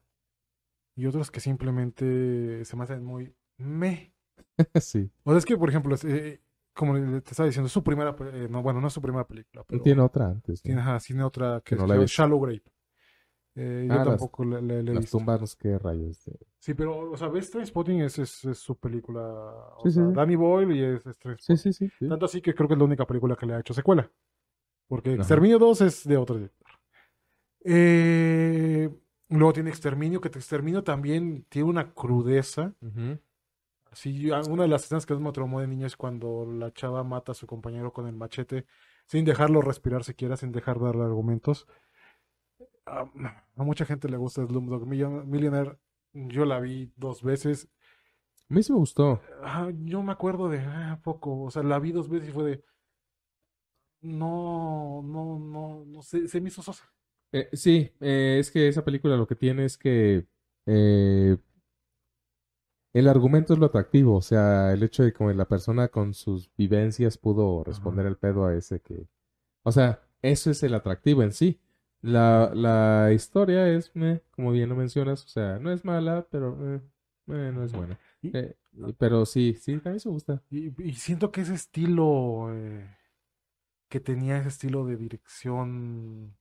y 0.96 1.06
otras 1.06 1.32
que 1.32 1.40
simplemente 1.40 2.64
se 2.64 2.76
me 2.76 2.84
hacen 2.84 3.04
muy 3.04 3.34
me. 3.58 4.14
sí. 4.80 5.10
O 5.24 5.32
sea, 5.32 5.38
es 5.38 5.44
que, 5.44 5.56
por 5.56 5.68
ejemplo, 5.68 5.96
es, 5.96 6.04
eh, 6.04 6.40
como 6.74 6.94
te 6.94 7.30
estaba 7.30 7.48
diciendo, 7.48 7.66
es 7.66 7.72
su 7.72 7.82
primera, 7.82 8.14
eh, 8.32 8.46
no, 8.48 8.62
bueno, 8.62 8.80
no 8.80 8.86
es 8.86 8.92
su 8.94 9.02
primera 9.02 9.26
película, 9.26 9.64
pero 9.64 9.82
Tiene 9.82 10.00
otra 10.00 10.28
antes, 10.28 10.60
¿no? 10.60 10.62
tiene, 10.62 10.80
ajá, 10.80 10.98
tiene 11.00 11.24
otra 11.24 11.60
que, 11.64 11.74
Que 11.74 11.82
no 11.82 11.86
la 11.88 11.96
visto. 11.96 12.22
Shallow 12.22 12.40
Grave. 12.40 12.62
Eh, 13.62 13.86
yo 13.88 13.92
Ah, 13.94 13.98
las- 13.98 14.06
tampoco 14.06 14.42
le, 14.44 14.62
le- 14.62 14.82
le 14.82 14.90
he 14.92 14.94
Las 14.94 15.02
visto. 15.04 15.18
tumbas, 15.18 15.54
qué 15.54 15.78
rayos. 15.78 16.24
de- 16.24 16.38
Sí, 16.58 16.72
pero, 16.72 17.10
o 17.10 17.16
sea, 17.16 17.28
ves 17.28 17.50
Trainspotting 17.50 18.00
es, 18.00 18.18
es, 18.18 18.44
es 18.46 18.58
su 18.58 18.74
película. 18.78 19.20
O 19.76 19.80
Sí, 19.82 19.90
sea, 19.90 20.06
sí. 20.06 20.12
Danny 20.14 20.36
Boyle 20.36 20.74
y 20.74 20.82
es, 20.82 21.04
es 21.06 21.18
Sí, 21.38 21.56
sí, 21.58 21.72
sí. 21.74 21.90
sí. 21.98 22.08
Tanto 22.08 22.24
así 22.24 22.40
que 22.40 22.54
creo 22.54 22.66
que 22.68 22.74
es 22.74 22.78
la 22.78 22.84
única 22.86 23.06
película 23.06 23.36
que 23.36 23.44
le 23.46 23.54
ha 23.54 23.60
hecho 23.60 23.74
secuela. 23.74 24.10
Porque 24.88 25.10
Ajá. 25.10 25.18
Exterminio 25.20 25.58
2 25.58 25.82
es 25.82 26.04
de 26.08 26.16
otro 26.16 26.36
director. 26.36 26.66
Eh, 27.64 28.88
luego 29.28 29.52
tiene 29.52 29.70
Exterminio, 29.70 30.20
que 30.20 30.28
Exterminio 30.28 30.82
también 30.82 31.44
tiene 31.48 31.68
una 31.68 31.92
crudeza. 31.92 32.74
Así, 33.90 34.30
una 34.30 34.62
de 34.62 34.68
las 34.68 34.84
escenas 34.84 35.04
que 35.04 35.14
más 35.14 35.36
me 35.36 35.60
de 35.60 35.66
niño 35.66 35.86
es 35.86 35.96
cuando 35.96 36.46
la 36.46 36.72
chava 36.72 37.02
mata 37.04 37.32
a 37.32 37.34
su 37.34 37.46
compañero 37.46 37.92
con 37.92 38.06
el 38.06 38.14
machete, 38.14 38.64
sin 39.06 39.24
dejarlo 39.24 39.60
respirar 39.60 40.04
siquiera, 40.04 40.36
sin 40.36 40.52
dejar 40.52 40.80
darle 40.80 41.02
argumentos. 41.02 41.66
A, 42.86 43.10
a 43.56 43.62
mucha 43.62 43.84
gente 43.84 44.08
le 44.08 44.16
gusta 44.16 44.46
Slumdog 44.46 44.86
Million- 44.86 45.26
Millionaire. 45.26 45.78
Yo 46.12 46.44
la 46.44 46.60
vi 46.60 46.92
dos 46.96 47.22
veces. 47.22 47.68
A 48.48 48.54
mí 48.54 48.62
sí 48.62 48.72
me 48.72 48.78
gustó. 48.78 49.20
Ah, 49.42 49.70
yo 49.84 50.02
me 50.02 50.12
acuerdo 50.12 50.48
de 50.48 50.58
ah, 50.58 51.00
poco, 51.04 51.42
o 51.42 51.50
sea, 51.50 51.62
la 51.62 51.78
vi 51.78 51.92
dos 51.92 52.08
veces 52.08 52.30
y 52.30 52.32
fue 52.32 52.44
de 52.44 52.64
no, 54.02 55.02
no, 55.04 55.38
no, 55.38 55.84
no 55.84 56.02
sé, 56.02 56.26
se 56.26 56.40
me 56.40 56.48
hizo 56.48 56.62
sosa. 56.62 56.84
Eh, 57.32 57.48
sí, 57.52 57.92
eh, 58.00 58.38
es 58.40 58.50
que 58.50 58.66
esa 58.66 58.84
película 58.84 59.16
lo 59.16 59.26
que 59.26 59.36
tiene 59.36 59.64
es 59.64 59.78
que 59.78 60.26
eh, 60.66 61.36
el 62.92 63.08
argumento 63.08 63.52
es 63.52 63.58
lo 63.58 63.66
atractivo, 63.66 64.16
o 64.16 64.22
sea, 64.22 64.72
el 64.72 64.82
hecho 64.82 65.04
de 65.04 65.12
que 65.12 65.24
la 65.34 65.46
persona 65.46 65.88
con 65.88 66.12
sus 66.14 66.50
vivencias 66.56 67.18
pudo 67.18 67.62
responder 67.62 68.06
el 68.06 68.16
pedo 68.16 68.46
a 68.46 68.54
ese 68.54 68.80
que... 68.80 69.06
O 69.62 69.70
sea, 69.70 70.02
eso 70.22 70.50
es 70.50 70.62
el 70.62 70.74
atractivo 70.74 71.22
en 71.22 71.32
sí. 71.32 71.60
La, 72.02 72.50
la 72.54 73.12
historia 73.12 73.68
es, 73.68 73.94
meh, 73.94 74.22
como 74.30 74.52
bien 74.52 74.68
lo 74.70 74.76
mencionas, 74.76 75.24
o 75.24 75.28
sea, 75.28 75.58
no 75.58 75.70
es 75.72 75.84
mala, 75.84 76.26
pero 76.30 76.56
eh, 76.76 76.80
eh, 77.28 77.52
no 77.54 77.62
es 77.64 77.72
buena. 77.72 77.98
Eh, 78.22 78.56
pero 78.98 79.26
sí, 79.26 79.54
sí, 79.60 79.78
también 79.80 80.00
me 80.04 80.10
gusta. 80.12 80.42
y- 80.50 80.72
y 80.82 80.94
siento 80.94 81.30
que 81.30 81.42
ese 81.42 81.54
estilo 81.54 82.48
eh, 82.54 82.96
que 83.88 84.00
tenía 84.00 84.38
ese 84.38 84.48
estilo 84.50 84.86
de 84.86 84.96
dirección 84.96 86.36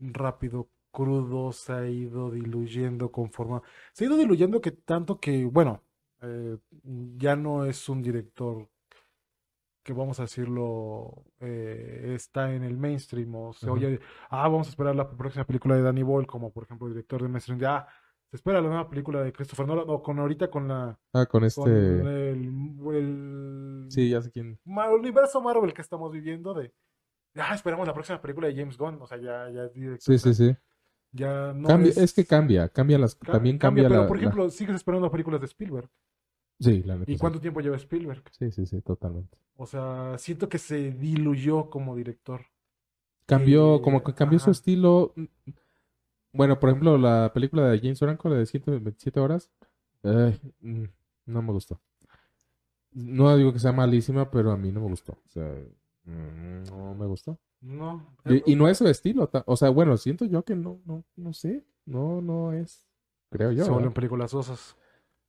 rápido, 0.00 0.70
crudo, 0.90 1.52
se 1.52 1.72
ha 1.72 1.88
ido 1.88 2.30
diluyendo 2.30 3.12
conforme... 3.12 3.60
Se 3.92 4.04
ha 4.04 4.08
ido 4.08 4.16
diluyendo 4.18 4.60
que 4.60 4.72
tanto 4.72 5.20
que, 5.20 5.44
bueno, 5.46 5.82
eh, 6.22 6.58
ya 7.18 7.36
no 7.36 7.64
es 7.66 7.88
un 7.88 8.02
director 8.02 8.68
que 9.82 9.92
vamos 9.92 10.18
a 10.20 10.22
decirlo, 10.22 11.24
eh, 11.40 12.12
está 12.14 12.52
en 12.54 12.62
el 12.62 12.76
mainstream 12.76 13.34
o 13.34 13.52
se 13.52 13.68
oye, 13.68 14.00
ah, 14.30 14.48
vamos 14.48 14.68
a 14.68 14.70
esperar 14.70 14.94
la 14.94 15.10
próxima 15.10 15.44
película 15.44 15.74
de 15.76 15.82
Danny 15.82 16.02
Boyle, 16.02 16.26
como 16.26 16.52
por 16.52 16.64
ejemplo 16.64 16.86
el 16.86 16.94
director 16.94 17.20
de 17.22 17.28
mainstream, 17.28 17.58
de, 17.58 17.66
ah, 17.66 17.86
se 18.30 18.36
espera 18.36 18.60
la 18.60 18.68
nueva 18.68 18.88
película 18.88 19.22
de 19.22 19.32
Christopher 19.32 19.66
Nolan, 19.66 19.84
o 19.88 20.02
con 20.02 20.18
ahorita 20.18 20.50
con 20.50 20.68
la, 20.68 20.98
Ah, 21.12 21.26
con 21.26 21.40
con 21.40 21.46
este... 21.46 21.70
el, 22.30 22.52
el 22.94 23.86
Sí, 23.90 24.08
ya 24.08 24.22
sé 24.22 24.30
quién. 24.30 24.58
ma- 24.64 24.90
universo 24.90 25.40
Marvel 25.42 25.74
que 25.74 25.82
estamos 25.82 26.10
viviendo 26.12 26.54
de, 26.54 26.72
ah, 27.36 27.54
esperamos 27.54 27.86
la 27.86 27.92
próxima 27.94 28.20
película 28.22 28.48
de 28.48 28.54
James 28.56 28.78
Gunn, 28.78 28.98
o 29.02 29.06
sea, 29.06 29.18
ya, 29.18 29.50
ya 29.50 29.64
es 29.64 29.74
director, 29.74 30.18
Sí, 30.18 30.18
sí, 30.18 30.34
sí. 30.34 30.56
ya 31.12 31.52
no 31.52 31.68
Cambia, 31.68 31.90
es, 31.90 31.98
es 31.98 32.12
que 32.14 32.24
cambia, 32.24 32.68
cambia 32.68 32.98
las... 32.98 33.14
ca- 33.16 33.32
También 33.32 33.58
cambia, 33.58 33.88
pero 33.88 34.02
la... 34.02 34.06
por 34.06 34.16
la- 34.16 34.22
ejemplo, 34.22 34.48
sigues 34.48 34.76
esperando 34.76 35.10
películas 35.10 35.40
de 35.40 35.46
Spielberg, 35.46 35.90
Sí, 36.62 36.82
la 36.84 36.96
neta, 36.96 37.10
¿y 37.10 37.14
sí. 37.14 37.20
cuánto 37.20 37.40
tiempo 37.40 37.60
lleva 37.60 37.76
Spielberg? 37.76 38.22
Sí, 38.30 38.50
sí, 38.52 38.66
sí, 38.66 38.80
totalmente. 38.82 39.36
O 39.56 39.66
sea, 39.66 40.16
siento 40.18 40.48
que 40.48 40.58
se 40.58 40.92
diluyó 40.92 41.68
como 41.70 41.96
director. 41.96 42.46
Cambió, 43.26 43.76
Eh, 43.76 43.82
como 43.82 44.02
que 44.02 44.14
cambió 44.14 44.38
su 44.38 44.50
estilo. 44.50 45.14
Bueno, 46.32 46.58
por 46.58 46.70
ejemplo, 46.70 46.96
la 46.98 47.32
película 47.34 47.68
de 47.68 47.78
James 47.78 47.98
Franco, 47.98 48.28
la 48.28 48.36
de 48.36 48.46
127 48.46 49.20
horas, 49.20 49.50
mm, 50.02 50.84
no 51.26 51.42
me 51.42 51.52
gustó. 51.52 51.80
No 52.92 53.34
digo 53.36 53.52
que 53.52 53.58
sea 53.58 53.72
malísima, 53.72 54.30
pero 54.30 54.50
a 54.52 54.56
mí 54.56 54.70
no 54.70 54.80
me 54.80 54.88
gustó. 54.88 55.12
O 55.12 55.28
sea, 55.28 55.44
mm, 56.04 56.64
no 56.70 56.94
me 56.94 57.06
gustó. 57.06 57.38
No. 57.60 58.06
Y, 58.24 58.52
y 58.52 58.56
no 58.56 58.68
es 58.68 58.78
su 58.78 58.86
estilo. 58.88 59.30
O 59.46 59.56
sea, 59.56 59.70
bueno, 59.70 59.96
siento 59.96 60.24
yo 60.24 60.44
que 60.44 60.54
no, 60.54 60.80
no, 60.84 61.04
no 61.16 61.32
sé. 61.32 61.64
No, 61.86 62.20
no 62.20 62.52
es. 62.52 62.86
Creo 63.30 63.52
yo. 63.52 63.64
se 63.64 63.70
vuelven 63.70 63.92
películas 63.92 64.30
sosas. 64.30 64.76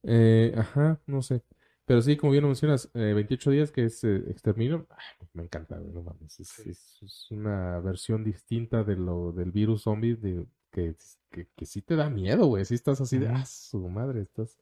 Eh, 0.03 0.53
ajá, 0.57 0.99
no 1.05 1.21
sé. 1.21 1.43
Pero 1.85 2.01
sí, 2.01 2.15
como 2.15 2.31
bien 2.31 2.43
lo 2.43 2.47
mencionas, 2.49 2.89
eh, 2.93 3.13
28 3.13 3.51
días 3.51 3.71
que 3.71 3.85
es 3.85 4.03
eh, 4.03 4.23
Exterminio, 4.29 4.87
me 5.33 5.43
encanta, 5.43 5.77
no 5.79 6.01
mames. 6.01 6.39
Es, 6.39 6.47
Sí. 6.49 6.69
es- 6.69 6.99
es 7.03 7.31
una 7.31 7.79
versión 7.79 8.23
distinta 8.23 8.83
de 8.83 8.95
lo 8.95 9.31
del 9.33 9.51
virus 9.51 9.83
zombie 9.83 10.15
de, 10.15 10.45
que, 10.71 10.95
que, 11.29 11.47
que 11.55 11.65
sí 11.65 11.81
te 11.81 11.95
da 11.95 12.09
miedo, 12.09 12.45
güey. 12.47 12.63
Sí 12.65 12.75
estás 12.75 13.01
así 13.01 13.17
de, 13.17 13.27
ah, 13.27 13.45
su 13.45 13.79
madre, 13.89 14.21
estás... 14.21 14.57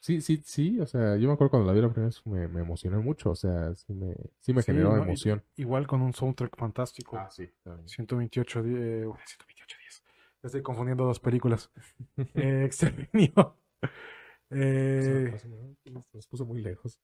Sí, 0.00 0.22
sí, 0.22 0.40
sí, 0.44 0.80
o 0.80 0.86
sea, 0.86 1.16
yo 1.16 1.28
me 1.28 1.34
acuerdo 1.34 1.50
cuando 1.50 1.68
la 1.68 1.74
vi 1.74 1.82
la 1.82 1.88
primera 1.88 2.06
vez 2.06 2.26
me, 2.26 2.48
me 2.48 2.60
emocioné 2.62 2.96
mucho, 2.98 3.30
o 3.32 3.34
sea, 3.36 3.74
sí 3.74 3.92
me, 3.92 4.14
sí 4.40 4.54
me 4.54 4.62
Sí, 4.62 4.72
generó 4.72 4.96
emoción. 4.96 5.44
Igual 5.56 5.86
con 5.86 6.00
un 6.00 6.14
soundtrack 6.14 6.56
fantástico. 6.56 7.18
Ah, 7.18 7.28
sí, 7.30 7.50
también. 7.62 7.86
128 7.86 8.62
días. 8.62 8.78
128 9.26 9.76
días. 9.78 10.02
Estoy 10.42 10.62
confundiendo 10.62 11.04
dos 11.04 11.20
películas. 11.20 11.70
eh, 12.34 12.62
Exterminio. 12.64 13.58
Eh, 14.50 15.28
pásame, 15.30 15.76
Nos 16.12 16.26
puso 16.26 16.44
muy 16.44 16.60
lejos. 16.60 17.00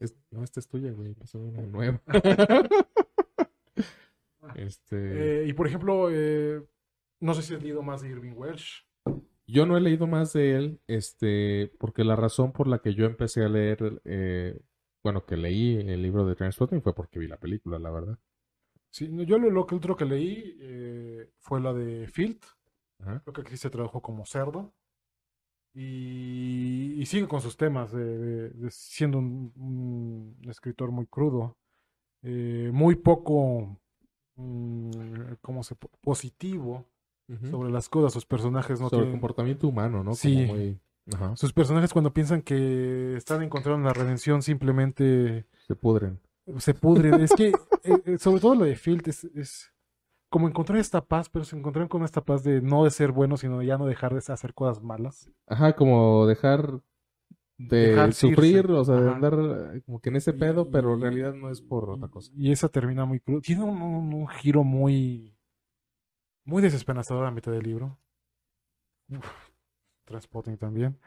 Es- 0.00 0.16
no, 0.30 0.42
esta 0.42 0.60
es 0.60 0.68
tuya, 0.68 0.90
güey. 0.92 1.14
Pásame 1.14 1.44
una 1.44 1.62
nueva. 1.62 2.02
Este... 4.56 5.42
Eh, 5.44 5.46
y 5.46 5.52
por 5.52 5.66
ejemplo, 5.66 6.08
eh, 6.10 6.62
no 7.20 7.34
sé 7.34 7.42
si 7.42 7.54
has 7.54 7.62
leído 7.62 7.82
más 7.82 8.02
de 8.02 8.08
Irving 8.08 8.32
Welsh. 8.34 8.84
Yo 9.46 9.66
no 9.66 9.76
he 9.76 9.80
leído 9.80 10.06
más 10.06 10.32
de 10.32 10.56
él, 10.56 10.80
este, 10.86 11.72
porque 11.78 12.04
la 12.04 12.16
razón 12.16 12.52
por 12.52 12.66
la 12.66 12.80
que 12.80 12.94
yo 12.94 13.06
empecé 13.06 13.44
a 13.44 13.48
leer, 13.48 14.00
eh, 14.04 14.60
bueno, 15.02 15.24
que 15.26 15.36
leí 15.36 15.76
el 15.76 16.02
libro 16.02 16.26
de 16.26 16.34
Transporting 16.34 16.80
fue 16.80 16.94
porque 16.94 17.18
vi 17.18 17.28
la 17.28 17.38
película, 17.38 17.78
la 17.78 17.90
verdad. 17.90 18.18
Sí, 18.90 19.08
no, 19.08 19.22
yo 19.22 19.38
lo, 19.38 19.50
lo 19.50 19.66
que 19.66 19.74
otro 19.74 19.96
que 19.96 20.04
leí 20.04 21.28
fue 21.38 21.60
la 21.60 21.72
de 21.72 22.06
Field. 22.08 22.40
Ajá. 23.00 23.20
Creo 23.24 23.32
que 23.32 23.40
aquí 23.42 23.56
se 23.56 23.70
tradujo 23.70 24.00
como 24.02 24.24
cerdo. 24.26 24.74
Y, 25.74 26.94
y 27.00 27.06
sigue 27.06 27.26
con 27.28 27.40
sus 27.40 27.56
temas, 27.56 27.92
de, 27.92 28.04
de- 28.18 28.50
de 28.50 28.70
siendo 28.70 29.18
un, 29.18 29.52
un 29.56 30.50
escritor 30.50 30.90
muy 30.90 31.06
crudo, 31.06 31.56
eh, 32.22 32.70
muy 32.72 32.94
poco, 32.96 33.80
mm, 34.36 34.90
¿cómo 35.40 35.62
se 35.62 35.74
po- 35.74 35.90
positivo 36.00 36.86
sobre 37.50 37.70
las 37.70 37.88
cosas. 37.88 38.12
Sus 38.12 38.26
personajes 38.26 38.78
no 38.80 38.90
Sobre 38.90 39.06
el 39.06 39.12
comportamiento 39.12 39.66
humano, 39.66 40.04
¿no? 40.04 40.12
Sí. 40.14 40.34
Como 40.46 40.54
muy... 40.58 40.78
Ajá. 41.14 41.34
Sus 41.36 41.52
personajes 41.52 41.92
cuando 41.92 42.12
piensan 42.12 42.42
que 42.42 43.16
están 43.16 43.42
encontrando 43.42 43.86
la 43.86 43.94
redención 43.94 44.42
simplemente 44.42 45.46
Se 45.66 45.74
pudren. 45.74 46.20
se 46.58 46.74
pudren. 46.74 47.14
Es 47.22 47.32
que, 47.32 47.48
eh, 47.48 48.02
eh, 48.04 48.18
sobre 48.18 48.40
todo 48.40 48.54
lo 48.54 48.64
de 48.66 48.76
Field 48.76 49.08
es, 49.08 49.24
es 49.24 49.72
como 50.32 50.48
encontrar 50.48 50.80
esta 50.80 51.04
paz, 51.04 51.28
pero 51.28 51.44
se 51.44 51.56
encontraron 51.56 51.88
con 51.88 52.02
esta 52.02 52.24
paz 52.24 52.42
de 52.42 52.60
no 52.60 52.82
de 52.84 52.90
ser 52.90 53.12
bueno, 53.12 53.36
sino 53.36 53.62
ya 53.62 53.78
no 53.78 53.86
dejar 53.86 54.12
de 54.14 54.18
hacer 54.32 54.54
cosas 54.54 54.82
malas. 54.82 55.30
Ajá, 55.46 55.76
como 55.76 56.26
dejar 56.26 56.80
de 57.58 57.90
Dejarse 57.90 58.20
sufrir, 58.28 58.56
irse. 58.56 58.72
o 58.72 58.84
sea, 58.84 58.96
de 58.96 59.10
andar 59.10 59.34
eh, 59.76 59.82
como 59.86 60.00
que 60.00 60.08
en 60.08 60.16
ese 60.16 60.32
pedo, 60.32 60.70
pero 60.70 60.94
en 60.94 61.02
realidad 61.02 61.34
no 61.34 61.50
es 61.50 61.62
por 61.62 61.88
otra 61.90 62.08
cosa. 62.08 62.32
Y 62.34 62.50
esa 62.50 62.68
termina 62.68 63.04
muy 63.04 63.20
crudo. 63.20 63.40
Tiene 63.42 63.62
un, 63.62 63.80
un- 63.80 64.14
un 64.14 64.28
giro 64.28 64.64
muy, 64.64 65.36
muy 66.44 66.62
desesperanzador 66.62 67.26
a 67.26 67.30
mitad 67.30 67.52
del 67.52 67.62
libro. 67.64 67.98
Uf, 69.10 69.50
Transpotting 70.04 70.56
también. 70.58 70.98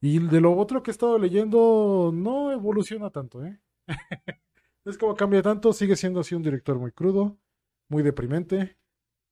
Y 0.00 0.18
de 0.18 0.40
lo 0.40 0.56
otro 0.56 0.82
que 0.82 0.90
he 0.90 0.92
estado 0.92 1.18
leyendo, 1.18 2.10
no 2.14 2.52
evoluciona 2.52 3.10
tanto, 3.10 3.44
¿eh? 3.44 3.60
es 4.84 4.98
como 4.98 5.14
cambia 5.14 5.42
tanto, 5.42 5.72
sigue 5.72 5.96
siendo 5.96 6.20
así 6.20 6.34
un 6.34 6.42
director 6.42 6.78
muy 6.78 6.92
crudo, 6.92 7.38
muy 7.94 8.02
deprimente, 8.02 8.76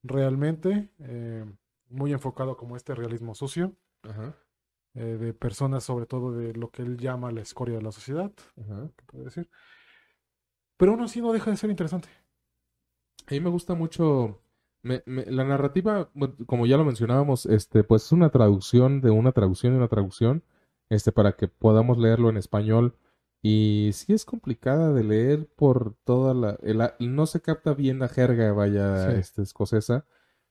realmente, 0.05 0.89
eh, 1.01 1.45
muy 1.89 2.13
enfocado 2.13 2.57
como 2.57 2.77
este 2.77 2.95
realismo 2.95 3.35
sucio, 3.35 3.75
Ajá, 4.05 4.37
eh, 4.95 5.17
de 5.19 5.35
personas 5.35 5.83
sobre 5.83 6.07
todo 6.07 6.31
de 6.31 6.55
lo 6.55 6.71
que 6.71 6.83
él 6.83 6.97
llama 6.97 7.33
la 7.33 7.41
escoria 7.41 7.75
de 7.75 7.83
la 7.83 7.91
sociedad, 7.91 8.31
ajá. 8.57 8.89
que 8.97 9.05
puede 9.05 9.25
decir. 9.25 9.51
Pero 10.77 10.93
aún 10.93 11.03
así 11.03 11.21
no 11.21 11.33
deja 11.33 11.51
de 11.51 11.57
ser 11.57 11.71
interesante. 11.71 12.09
A 13.27 13.33
mí 13.35 13.41
me 13.41 13.51
gusta 13.51 13.75
mucho 13.75 14.41
me- 14.85 15.03
me- 15.07 15.27
la 15.27 15.43
narrativa, 15.45 16.11
como 16.47 16.67
ya 16.67 16.77
lo 16.77 16.85
mencionábamos, 16.85 17.47
este, 17.47 17.83
pues 17.83 18.05
es 18.05 18.13
una 18.13 18.31
traducción 18.31 19.01
de 19.01 19.11
una 19.11 19.33
traducción 19.33 19.73
de 19.73 19.79
una 19.79 19.89
traducción, 19.89 20.45
este, 20.89 21.11
para 21.11 21.33
que 21.33 21.49
podamos 21.49 21.99
leerlo 21.99 22.31
en 22.31 22.37
español. 22.37 22.97
Y 23.43 23.91
sí 23.95 24.13
es 24.13 24.25
complicada 24.25 24.93
de 24.93 25.03
leer 25.05 25.49
por 25.57 25.95
toda 26.05 26.33
la, 26.35 26.59
el- 26.63 27.15
no 27.15 27.27
se 27.27 27.41
capta 27.41 27.75
bien 27.75 27.99
la 27.99 28.09
jerga, 28.09 28.53
vaya, 28.53 29.11
Sí. 29.13 29.19
este, 29.19 29.43
escocesa. 29.43 30.07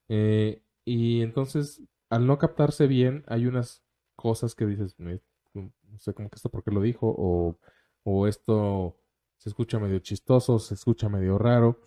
Eh, 0.09 0.61
y 0.83 1.21
entonces, 1.21 1.81
al 2.09 2.27
no 2.27 2.37
captarse 2.37 2.87
bien, 2.87 3.23
hay 3.27 3.45
unas 3.47 3.81
cosas 4.17 4.55
que 4.55 4.65
dices, 4.65 4.99
"Me- 4.99 5.21
no 5.53 5.71
sé, 5.99 6.13
como 6.13 6.29
que 6.29 6.35
esto 6.35 6.49
por 6.49 6.63
qué 6.63 6.71
lo 6.71 6.81
dijo, 6.81 7.13
o, 7.17 7.57
o 8.03 8.27
esto 8.27 8.97
se 9.37 9.49
escucha 9.49 9.79
medio 9.79 9.99
chistoso, 9.99 10.59
se 10.59 10.73
escucha 10.75 11.09
medio 11.09 11.37
raro 11.37 11.79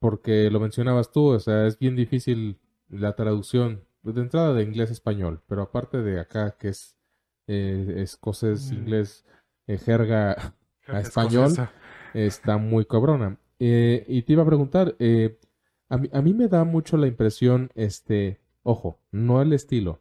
porque 0.00 0.50
lo 0.50 0.60
mencionabas 0.60 1.12
tú, 1.12 1.26
o 1.28 1.40
sea, 1.40 1.66
es 1.66 1.78
bien 1.78 1.96
difícil 1.96 2.58
la 2.88 3.14
traducción 3.16 3.84
de 4.02 4.20
entrada 4.20 4.52
de 4.54 4.64
inglés 4.64 4.90
a 4.90 4.92
español, 4.92 5.42
pero 5.46 5.62
aparte 5.62 5.98
de 5.98 6.20
acá 6.20 6.56
que 6.58 6.68
es 6.68 6.96
eh, 7.48 7.94
escocés, 7.98 8.70
Mm. 8.72 8.74
inglés, 8.76 9.24
eh, 9.66 9.78
jerga, 9.78 10.54
Jerga 10.80 11.00
español. 11.00 11.52
está 12.14 12.56
muy 12.58 12.84
cabrona. 12.84 13.38
Eh, 13.58 14.04
y 14.08 14.22
te 14.22 14.32
iba 14.32 14.42
a 14.42 14.46
preguntar, 14.46 14.96
eh, 14.98 15.38
a 15.88 15.96
mí, 15.98 16.08
a 16.12 16.22
mí 16.22 16.34
me 16.34 16.48
da 16.48 16.64
mucho 16.64 16.96
la 16.96 17.06
impresión, 17.06 17.70
este, 17.74 18.40
ojo, 18.62 19.00
no 19.10 19.40
el 19.42 19.52
estilo, 19.52 20.00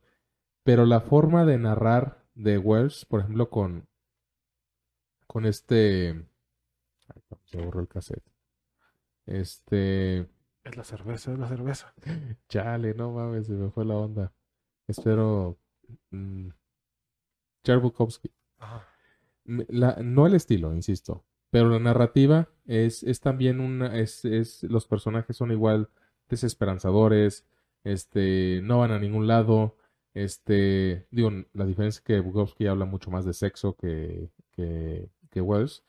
pero 0.64 0.86
la 0.86 1.02
forma 1.02 1.46
de 1.46 1.58
narrar 1.58 2.24
de 2.34 2.58
Wells, 2.58 3.06
por 3.06 3.20
ejemplo, 3.22 3.50
con, 3.50 3.88
con 5.28 5.46
este, 5.46 6.26
ay, 7.08 7.22
se 7.46 7.62
borró 7.62 7.82
el 7.82 7.88
cassette. 7.88 8.24
Este, 9.28 10.28
Es 10.64 10.76
la 10.76 10.84
cerveza, 10.84 11.32
es 11.34 11.40
la 11.40 11.48
cerveza. 11.48 11.94
chale, 12.50 12.94
no 12.96 13.12
mames, 13.12 13.48
se 13.48 13.54
me 13.54 13.70
fue 13.70 13.86
la 13.86 13.96
onda. 13.96 14.34
Espero, 14.88 15.60
mm, 16.10 16.50
Charles 17.64 17.84
Bukowski. 17.84 18.32
Ajá. 18.58 18.88
La- 19.70 19.98
no 20.04 20.28
el 20.28 20.36
estilo, 20.36 20.74
insisto, 20.74 21.24
pero 21.50 21.70
la 21.70 21.80
narrativa 21.80 22.50
es, 22.66 23.04
es 23.04 23.20
también 23.22 23.60
una, 23.60 23.98
es, 24.00 24.24
es, 24.26 24.64
los 24.64 24.88
personajes 24.88 25.36
son 25.38 25.52
igual 25.52 25.90
desesperanzadores, 26.30 27.46
este, 27.84 28.62
no 28.64 28.80
van 28.80 28.92
a 28.92 29.00
ningún 29.00 29.28
lado, 29.28 29.78
este, 30.14 31.08
digo, 31.12 31.32
la 31.54 31.66
diferencia 31.66 32.00
es 32.00 32.02
que 32.06 32.20
Bukowski 32.20 32.68
habla 32.68 32.86
mucho 32.86 33.12
más 33.12 33.26
de 33.26 33.34
sexo 33.34 33.76
que, 33.76 34.30
que, 34.52 35.10
que 35.30 35.42
Wells, 35.42 35.84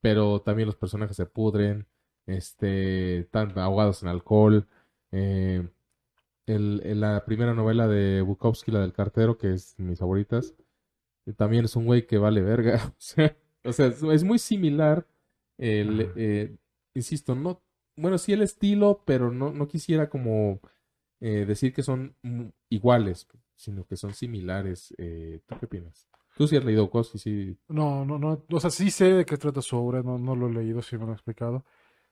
pero 0.00 0.40
también 0.42 0.66
los 0.66 0.76
personajes 0.76 1.16
se 1.16 1.26
pudren, 1.26 1.86
este, 2.26 3.20
están 3.20 3.58
ahogados 3.58 4.02
en 4.02 4.08
alcohol, 4.10 4.68
eh, 5.12 5.68
el, 6.46 6.82
el- 6.84 7.00
la 7.00 7.24
primera 7.24 7.54
novela 7.54 7.88
de 7.88 8.22
Bukowski, 8.22 8.70
la 8.72 8.80
del 8.80 8.92
cartero, 8.92 9.38
que 9.38 9.52
es 9.54 9.74
mis 9.78 9.98
favoritas, 9.98 10.54
también 11.36 11.64
es 11.64 11.76
un 11.76 11.86
güey 11.86 12.06
que 12.06 12.18
vale 12.18 12.42
verga. 12.42 12.80
O 12.98 12.98
sea, 12.98 13.36
o 13.64 13.72
sea, 13.72 14.14
es, 14.14 14.24
muy 14.24 14.38
similar. 14.38 15.06
El, 15.58 16.12
eh, 16.16 16.56
insisto, 16.94 17.34
no. 17.34 17.62
Bueno, 17.96 18.16
sí 18.16 18.32
el 18.32 18.42
estilo, 18.42 19.02
pero 19.04 19.30
no, 19.30 19.52
no 19.52 19.68
quisiera 19.68 20.08
como 20.08 20.60
eh, 21.20 21.44
decir 21.46 21.74
que 21.74 21.82
son 21.82 22.16
iguales, 22.70 23.28
sino 23.56 23.84
que 23.84 23.96
son 23.96 24.14
similares. 24.14 24.94
Eh, 24.96 25.40
¿tú 25.46 25.56
qué 25.58 25.66
opinas? 25.66 26.08
Tú 26.36 26.46
sí 26.46 26.56
has 26.56 26.64
leído 26.64 26.84
Bukowski, 26.84 27.18
sí. 27.18 27.58
No, 27.68 28.04
no, 28.06 28.18
no. 28.18 28.42
O 28.50 28.60
sea, 28.60 28.70
sí 28.70 28.90
sé 28.90 29.12
de 29.12 29.26
qué 29.26 29.36
trata 29.36 29.60
su 29.60 29.76
obra, 29.76 30.02
no, 30.02 30.18
no 30.18 30.34
lo 30.34 30.48
he 30.48 30.52
leído, 30.52 30.80
sí 30.80 30.96
me 30.96 31.02
lo 31.02 31.08
han 31.08 31.14
explicado. 31.14 31.64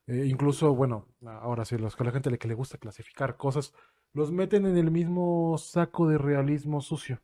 Eh, 0.06 0.26
incluso, 0.26 0.74
bueno, 0.74 1.06
ahora 1.24 1.64
sí, 1.64 1.78
los, 1.78 1.96
con 1.96 2.06
la 2.06 2.12
gente 2.12 2.36
que 2.38 2.48
le 2.48 2.54
gusta 2.54 2.78
clasificar 2.78 3.36
cosas, 3.36 3.72
los 4.12 4.32
meten 4.32 4.66
en 4.66 4.76
el 4.76 4.90
mismo 4.90 5.56
saco 5.58 6.08
de 6.08 6.18
realismo 6.18 6.80
sucio. 6.80 7.20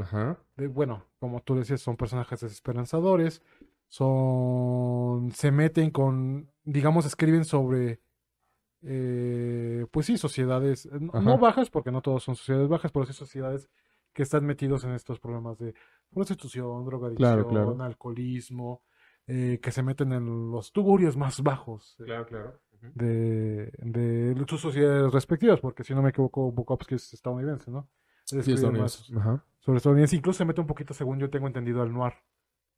Ajá. 0.00 0.38
De, 0.56 0.68
bueno, 0.68 1.04
como 1.18 1.40
tú 1.42 1.54
decías, 1.54 1.80
son 1.80 1.96
personajes 1.96 2.40
desesperanzadores, 2.40 3.42
son, 3.88 5.30
se 5.32 5.50
meten 5.50 5.90
con, 5.90 6.50
digamos, 6.64 7.04
escriben 7.04 7.44
sobre, 7.44 8.00
eh, 8.82 9.86
pues 9.90 10.06
sí, 10.06 10.16
sociedades, 10.16 10.88
no, 10.92 11.38
bajas, 11.38 11.70
porque 11.70 11.92
no 11.92 12.00
todos 12.00 12.22
son 12.22 12.36
sociedades 12.36 12.68
bajas, 12.68 12.90
pero 12.90 13.06
sí 13.06 13.12
sociedades 13.12 13.68
que 14.12 14.22
están 14.22 14.44
metidos 14.44 14.84
en 14.84 14.92
estos 14.92 15.20
problemas 15.20 15.58
de 15.58 15.74
prostitución, 16.12 16.84
drogadicción, 16.84 17.44
claro. 17.48 17.82
alcoholismo, 17.82 18.82
eh, 19.26 19.60
que 19.62 19.70
se 19.70 19.82
meten 19.82 20.12
en 20.12 20.50
los 20.50 20.72
tuburios 20.72 21.16
más 21.16 21.42
bajos 21.42 21.96
eh, 22.00 22.04
Claro, 22.04 22.26
claro. 22.26 22.60
de, 22.94 23.72
de 23.78 24.44
sus 24.48 24.60
sociedades 24.60 25.12
respectivas, 25.12 25.60
porque 25.60 25.84
si 25.84 25.94
no 25.94 26.02
me 26.02 26.10
equivoco, 26.10 26.50
Bukowski 26.50 26.96
es 26.96 27.12
estadounidense, 27.12 27.70
¿no? 27.70 27.88
Sí, 28.40 28.52
estadounidense. 28.52 29.16
Ajá. 29.16 29.44
sobre 29.60 29.76
estadounidense, 29.78 30.16
incluso 30.16 30.38
se 30.38 30.44
mete 30.44 30.60
un 30.60 30.66
poquito, 30.66 30.94
según 30.94 31.18
yo 31.18 31.30
tengo 31.30 31.46
entendido, 31.46 31.82
al 31.82 31.92
noir. 31.92 32.14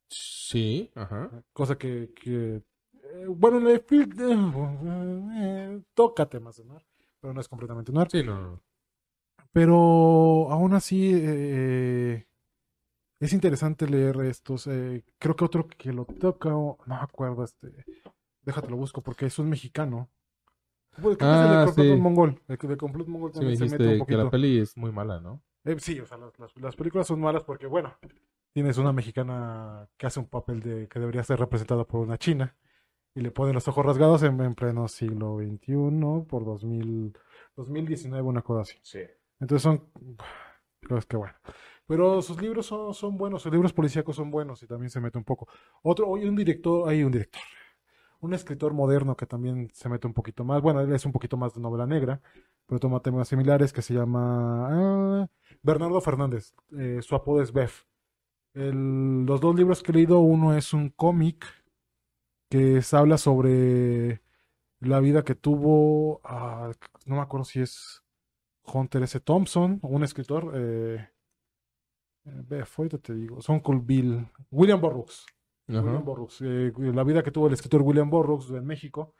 Sí, 0.09 0.91
ajá. 0.95 1.29
Cosa 1.53 1.77
que, 1.77 2.11
que 2.13 2.61
eh, 3.03 3.25
bueno, 3.27 3.59
le 3.59 3.75
eh, 3.75 3.83
eh, 3.91 5.81
toca 5.93 6.25
temas 6.27 6.57
de 6.57 6.65
noir, 6.65 6.81
pero 7.19 7.33
no 7.33 7.41
es 7.41 7.47
completamente 7.47 7.91
noir. 7.91 8.07
Sí, 8.11 8.23
no, 8.23 8.39
no. 8.39 8.61
Pero 9.51 10.51
aún 10.51 10.73
así 10.73 11.11
eh, 11.13 12.27
es 13.19 13.33
interesante 13.33 13.87
leer 13.87 14.17
estos. 14.21 14.67
eh, 14.67 15.03
creo 15.17 15.35
que 15.35 15.45
otro 15.45 15.67
que 15.67 15.93
lo 15.93 16.05
toca, 16.05 16.49
no 16.49 16.77
me 16.85 16.95
acuerdo, 16.95 17.43
este, 17.43 17.85
déjate 18.41 18.69
lo 18.69 18.77
busco 18.77 19.01
porque 19.01 19.25
es 19.27 19.39
un 19.39 19.49
mexicano. 19.49 20.09
Pues, 21.01 21.17
creo 21.17 21.29
que 21.31 21.35
es 21.35 21.41
el 21.43 21.49
de 21.49 21.55
Ah, 21.57 21.65
complot 21.65 21.85
sí. 21.87 22.01
mongol. 22.01 22.41
El 22.47 22.57
de 22.57 22.77
complot 22.77 23.07
mongol 23.07 23.33
Sí 23.33 23.45
me 23.45 23.55
se 23.55 23.63
mete 23.65 23.83
un 23.83 23.89
dijiste 23.89 24.05
que 24.05 24.17
la 24.17 24.23
poquito. 24.23 24.29
peli 24.31 24.59
es 24.59 24.77
muy 24.77 24.91
mala, 24.91 25.19
¿no? 25.19 25.41
Eh, 25.65 25.75
sí, 25.79 25.99
o 25.99 26.05
sea, 26.05 26.17
las, 26.17 26.37
las- 26.39 26.55
las 26.57 26.75
películas 26.75 27.07
son 27.07 27.19
malas 27.19 27.43
porque, 27.43 27.67
bueno, 27.67 27.93
tienes 28.53 28.77
una 28.77 28.93
mexicana 28.93 29.87
que 29.97 30.05
hace 30.07 30.19
un 30.19 30.27
papel 30.27 30.61
de 30.61 30.87
que 30.87 30.99
debería 30.99 31.23
ser 31.23 31.39
representada 31.39 31.83
por 31.85 32.01
una 32.01 32.17
china 32.17 32.55
y 33.13 33.21
le 33.21 33.31
ponen 33.31 33.53
los 33.55 33.67
ojos 33.67 33.85
rasgados 33.85 34.23
en, 34.23 34.39
en 34.41 34.55
pleno 34.55 34.87
siglo 34.87 35.37
XXI 35.39 36.25
por 36.27 36.45
2000, 36.45 37.17
2019, 37.55 38.21
una 38.27 38.41
cosa 38.41 38.61
así. 38.61 38.77
Sí. 38.83 38.99
Entonces 39.39 39.63
son 39.63 39.89
cosas 40.87 41.05
que 41.05 41.17
bueno. 41.17 41.33
Pero 41.87 42.21
sus 42.21 42.41
libros 42.41 42.65
son, 42.65 42.93
son 42.93 43.17
buenos, 43.17 43.41
sus 43.41 43.51
libros 43.51 43.71
policíacos 43.73 44.15
son 44.15 44.31
buenos 44.31 44.61
y 44.63 44.67
también 44.67 44.89
se 44.89 44.99
mete 44.99 45.17
un 45.17 45.23
poco. 45.23 45.47
Otro, 45.83 46.07
hoy 46.07 46.25
un 46.25 46.35
director, 46.35 46.87
hay 46.89 47.03
un 47.03 47.11
director, 47.11 47.41
un 48.25 48.33
escritor 48.33 48.73
moderno 48.73 49.15
que 49.15 49.25
también 49.25 49.69
se 49.73 49.89
mete 49.89 50.07
un 50.07 50.13
poquito 50.13 50.43
más, 50.43 50.61
bueno, 50.61 50.81
él 50.81 50.91
es 50.93 51.05
un 51.05 51.11
poquito 51.11 51.37
más 51.37 51.53
de 51.53 51.61
novela 51.61 51.85
negra, 51.85 52.21
pero 52.65 52.79
toma 52.79 52.99
temas 52.99 53.27
similares 53.27 53.71
que 53.71 53.81
se 53.81 53.93
llama 53.93 55.21
ah, 55.23 55.27
Bernardo 55.61 56.01
Fernández, 56.01 56.53
eh, 56.77 56.99
su 57.01 57.15
apodo 57.15 57.41
es 57.41 57.53
Bef. 57.53 57.85
Los 58.53 59.41
dos 59.41 59.55
libros 59.55 59.83
que 59.83 59.91
he 59.91 59.95
leído, 59.95 60.19
uno 60.19 60.55
es 60.55 60.73
un 60.73 60.89
cómic 60.89 61.45
que 62.49 62.81
habla 62.93 63.17
sobre 63.17 64.21
la 64.79 64.99
vida 65.01 65.23
que 65.23 65.35
tuvo, 65.35 66.21
ah, 66.23 66.71
no 67.05 67.15
me 67.15 67.21
acuerdo 67.21 67.45
si 67.45 67.61
es 67.61 68.03
Hunter 68.63 69.03
S. 69.03 69.19
Thompson, 69.19 69.79
un 69.81 70.03
escritor, 70.03 70.51
eh, 70.55 71.09
eh, 72.25 72.41
Bef, 72.47 72.79
ahorita 72.79 72.97
te 72.97 73.13
digo, 73.13 73.41
son 73.41 73.61
Bill, 73.85 74.27
William 74.51 74.79
Burroughs. 74.79 75.25
William 75.67 76.05
Burroughs, 76.05 76.41
eh, 76.41 76.71
la 76.77 77.03
vida 77.03 77.23
que 77.23 77.31
tuvo 77.31 77.47
el 77.47 77.53
escritor 77.53 77.81
William 77.81 78.09
Burroughs 78.09 78.51
en 78.51 78.65
México, 78.65 79.13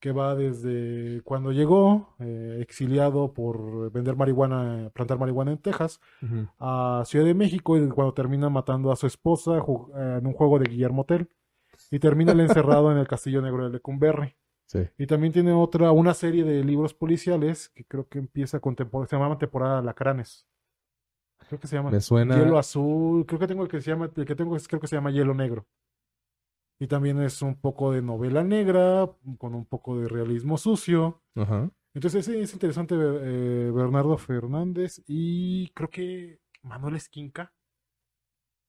que 0.00 0.10
va 0.10 0.34
desde 0.34 1.22
cuando 1.22 1.52
llegó, 1.52 2.16
eh, 2.18 2.58
exiliado 2.60 3.32
por 3.32 3.92
vender 3.92 4.16
marihuana, 4.16 4.90
plantar 4.92 5.18
marihuana 5.18 5.52
en 5.52 5.58
Texas, 5.58 6.00
a 6.58 7.04
Ciudad 7.06 7.24
de 7.24 7.34
México 7.34 7.76
y 7.76 7.88
cuando 7.88 8.12
termina 8.12 8.48
matando 8.48 8.90
a 8.90 8.96
su 8.96 9.06
esposa 9.06 9.62
en 9.94 10.26
un 10.26 10.32
juego 10.32 10.58
de 10.58 10.68
Guillermo 10.68 11.04
Tell 11.04 11.28
y 11.90 12.00
termina 12.00 12.32
él 12.32 12.40
encerrado 12.40 12.90
en 12.90 12.98
el 12.98 13.06
Castillo 13.06 13.40
Negro 13.42 13.64
de 13.64 13.70
Lecumberri. 13.70 14.34
Sí. 14.66 14.80
Y 14.98 15.06
también 15.06 15.32
tiene 15.32 15.52
otra, 15.52 15.92
una 15.92 16.14
serie 16.14 16.44
de 16.44 16.64
libros 16.64 16.94
policiales 16.94 17.68
que 17.68 17.84
creo 17.84 18.08
que 18.08 18.18
empieza 18.18 18.58
con 18.58 18.74
temporada, 18.74 19.08
se 19.08 19.16
llama 19.16 19.38
temporada 19.38 19.82
Lacranes. 19.82 20.48
Creo 21.52 21.60
que 21.60 21.66
se 21.66 21.76
llama 21.76 21.90
Me 21.90 22.00
suena. 22.00 22.34
Hielo 22.38 22.56
Azul, 22.56 23.26
creo 23.26 23.38
que 23.38 23.46
tengo 23.46 23.62
el 23.62 23.68
que 23.68 23.82
se 23.82 23.90
llama, 23.90 24.10
el 24.16 24.24
que 24.24 24.34
tengo 24.34 24.56
es- 24.56 24.66
creo 24.66 24.80
que 24.80 24.86
se 24.86 24.96
llama 24.96 25.10
Hielo 25.10 25.34
Negro. 25.34 25.66
Y 26.80 26.86
también 26.86 27.20
es 27.20 27.42
un 27.42 27.56
poco 27.60 27.92
de 27.92 28.00
novela 28.00 28.42
negra, 28.42 29.06
con 29.36 29.54
un 29.54 29.66
poco 29.66 29.98
de 30.00 30.08
realismo 30.08 30.56
sucio. 30.56 31.20
Ajá. 31.34 31.70
Entonces 31.92 32.24
sí, 32.24 32.34
es 32.38 32.54
interesante 32.54 32.94
eh, 32.98 33.70
Bernardo 33.70 34.16
Fernández 34.16 35.02
y 35.06 35.68
creo 35.74 35.90
que 35.90 36.40
Manuel 36.62 36.96
Esquinca, 36.96 37.52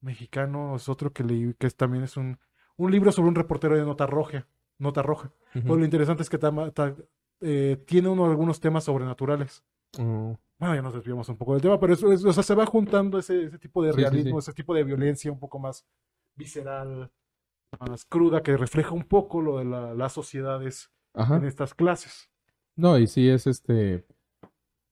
mexicano, 0.01 0.75
es 0.75 0.89
otro 0.89 1.13
que 1.13 1.23
leí, 1.23 1.53
que 1.53 1.67
es- 1.67 1.77
también 1.77 2.03
es 2.03 2.17
un, 2.17 2.37
un 2.75 2.91
libro 2.91 3.13
sobre 3.13 3.29
un 3.29 3.35
reportero 3.35 3.77
de 3.77 3.85
nota 3.85 4.05
roja. 4.07 4.45
Nota 4.77 5.01
roja. 5.01 5.31
Pues 5.53 5.79
lo 5.79 5.85
interesante 5.85 6.21
es 6.23 6.29
que 6.29 6.37
ta- 6.37 6.95
eh, 7.39 7.81
tiene 7.87 8.09
uno 8.09 8.25
algunos 8.25 8.59
temas 8.59 8.83
sobrenaturales. 8.83 9.63
Oh, 9.99 10.37
Bueno, 10.59 10.75
ya 10.75 10.81
nos 10.81 10.93
desviamos 10.93 11.27
un 11.29 11.37
poco 11.37 11.53
del 11.53 11.61
tema, 11.61 11.79
pero 11.79 11.93
eso 11.93 12.11
es, 12.11 12.23
o 12.25 12.33
sea, 12.33 12.43
se 12.43 12.55
va 12.55 12.65
juntando 12.65 13.19
ese, 13.19 13.43
ese 13.45 13.59
tipo 13.59 13.83
de 13.83 13.91
Sí, 13.91 13.97
sí, 13.97 14.01
realismo, 14.03 14.41
sí. 14.41 14.49
ese 14.49 14.53
tipo 14.55 14.73
de 14.73 14.83
violencia 14.83 15.31
un 15.31 15.39
poco 15.39 15.59
más 15.59 15.85
visceral, 16.35 17.11
más 17.79 18.05
cruda, 18.05 18.41
que 18.43 18.57
refleja 18.57 18.91
un 18.93 19.03
poco 19.03 19.41
lo 19.41 19.57
de 19.59 19.65
la- 19.65 19.93
las 19.93 20.13
sociedades 20.13 20.91
Ajá. 21.13 21.37
en 21.37 21.45
estas 21.45 21.73
clases. 21.73 22.29
No, 22.75 22.97
y 22.97 23.07
sí 23.07 23.29
es 23.29 23.45
este. 23.47 24.05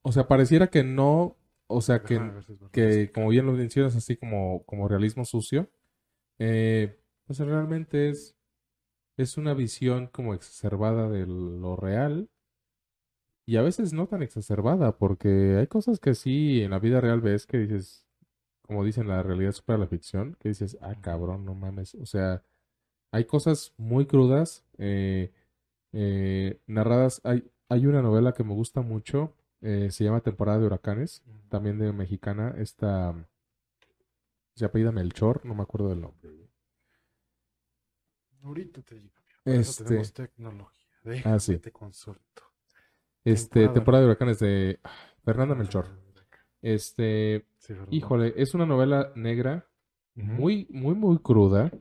O 0.04 0.12
sea, 0.12 0.28
pareciera 0.28 0.68
que 0.68 0.84
no. 0.84 1.38
O 1.68 1.82
sea, 1.82 2.04
que, 2.04 2.20
que 2.72 3.12
como 3.14 3.30
bien 3.30 3.46
lo 3.46 3.54
mencionas, 3.54 3.96
así 3.96 4.18
como, 4.18 4.64
como 4.66 4.88
realismo 4.88 5.26
sucio. 5.26 5.72
eh, 6.40 7.00
pues 7.26 7.40
realmente 7.40 8.10
es. 8.10 8.36
Es 9.18 9.38
una 9.38 9.54
visión 9.54 10.08
como 10.08 10.34
exacerbada 10.34 11.10
de 11.10 11.26
lo 11.28 11.76
real. 11.76 12.30
Y 13.46 13.58
a 13.58 13.62
veces 13.62 13.92
no 13.94 14.08
tan 14.08 14.22
exacerbada, 14.22 14.98
porque 14.98 15.58
hay 15.60 15.68
cosas 15.68 16.00
que 16.00 16.14
sí 16.16 16.62
en 16.62 16.72
la 16.72 16.80
vida 16.80 17.02
real 17.02 17.22
ves 17.22 17.46
que 17.48 17.58
dices. 17.58 18.06
Como 18.62 18.86
dicen, 18.86 19.08
la 19.08 19.22
realidad 19.24 19.52
supera 19.52 19.78
la 19.80 19.88
ficción. 19.88 20.38
Que 20.40 20.50
dices, 20.50 20.78
ah, 20.82 20.96
cabrón, 21.02 21.44
no 21.46 21.54
mames. 21.56 21.96
O 21.96 22.06
sea, 22.06 22.44
hay 23.12 23.26
cosas 23.26 23.74
muy 23.78 24.06
crudas. 24.06 24.64
eh, 24.78 25.32
eh, 25.94 26.60
narradas. 26.68 27.20
Hay, 27.26 27.52
hay 27.68 27.86
una 27.86 28.02
novela 28.02 28.34
que 28.34 28.44
me 28.46 28.54
gusta 28.54 28.82
mucho, 28.82 29.34
eh, 29.62 29.90
se 29.92 30.04
llama 30.06 30.22
Temporada 30.22 30.60
de 30.60 30.66
Huracanes, 30.68 31.22
también 31.50 31.80
de 31.80 31.92
mexicana. 31.92 32.54
Esta 32.58 33.14
se 34.56 34.64
apellida 34.66 34.92
Melchor, 34.94 35.46
no 35.46 35.54
me 35.56 35.64
acuerdo 35.64 35.90
del 35.90 36.00
nombre. 36.02 36.30
Ahorita 38.44 38.82
te 38.82 38.96
digo. 38.96 39.14
Este- 39.46 39.84
tenemos 39.84 40.14
tecnología. 40.14 40.90
Déjame 41.04 41.36
Ah, 41.36 41.40
sí. 41.40 41.58
te 41.58 41.72
consulto. 41.72 42.44
Este, 43.24 43.62
Temporada. 43.62 43.74
Temporada 43.74 44.02
de 44.02 44.08
Huracanes 44.08 44.40
de 44.40 44.80
ah, 44.84 44.92
Fernanda 45.24 45.56
Melchor. 45.56 45.88
Este, 46.62 47.46
Sí, 47.62 47.76
híjole, 47.92 48.34
es 48.38 48.56
una 48.56 48.66
novela 48.66 49.12
negra, 49.16 49.70
muy, 50.16 50.66
muy, 50.72 50.96
muy 50.96 51.20
cruda, 51.20 51.72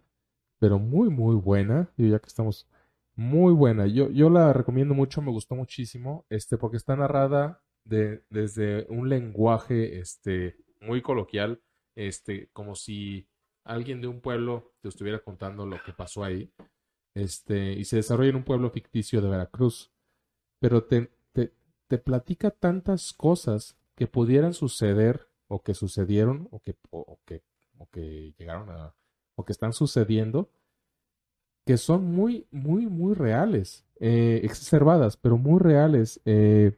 pero 0.58 0.78
muy, 0.78 1.08
muy 1.08 1.36
buena. 1.36 1.90
Y 1.96 2.10
ya 2.10 2.18
que 2.18 2.26
estamos, 2.26 2.68
muy 3.14 3.54
buena. 3.54 3.86
Yo, 3.86 4.10
yo 4.10 4.28
la 4.28 4.52
recomiendo 4.52 4.92
mucho, 4.92 5.22
me 5.22 5.30
gustó 5.30 5.54
muchísimo, 5.54 6.26
este, 6.28 6.58
porque 6.58 6.76
está 6.76 6.96
narrada 6.96 7.62
de, 7.84 8.22
desde 8.28 8.86
un 8.90 9.08
lenguaje, 9.08 9.98
este, 10.00 10.58
muy 10.82 11.00
coloquial, 11.00 11.62
este, 11.96 12.50
como 12.52 12.74
si 12.74 13.26
alguien 13.64 14.02
de 14.02 14.08
un 14.08 14.20
pueblo 14.20 14.74
te 14.82 14.90
estuviera 14.90 15.20
contando 15.20 15.64
lo 15.64 15.82
que 15.82 15.94
pasó 15.94 16.24
ahí. 16.24 16.52
Este, 17.14 17.72
y 17.72 17.86
se 17.86 17.96
desarrolla 17.96 18.30
en 18.30 18.36
un 18.36 18.44
pueblo 18.44 18.70
ficticio 18.70 19.22
de 19.22 19.30
Veracruz. 19.30 19.90
Pero 20.60 20.84
te, 20.84 21.10
te, 21.90 21.98
platica 21.98 22.50
tantas 22.50 23.12
cosas 23.12 23.76
que 23.96 24.06
pudieran 24.06 24.54
suceder, 24.54 25.28
o 25.48 25.62
que 25.62 25.74
sucedieron, 25.74 26.48
o 26.50 26.60
que 26.60 28.34
llegaron 28.38 28.70
a, 28.70 28.94
o 29.34 29.44
que 29.44 29.52
están 29.52 29.72
sucediendo, 29.72 30.50
que 31.66 31.76
son 31.76 32.04
muy, 32.04 32.46
muy, 32.50 32.86
muy 32.86 33.14
reales, 33.14 33.84
eh, 33.98 34.40
exacerbadas, 34.44 35.16
pero 35.16 35.36
muy 35.36 35.58
reales, 35.60 36.20
eh, 36.24 36.76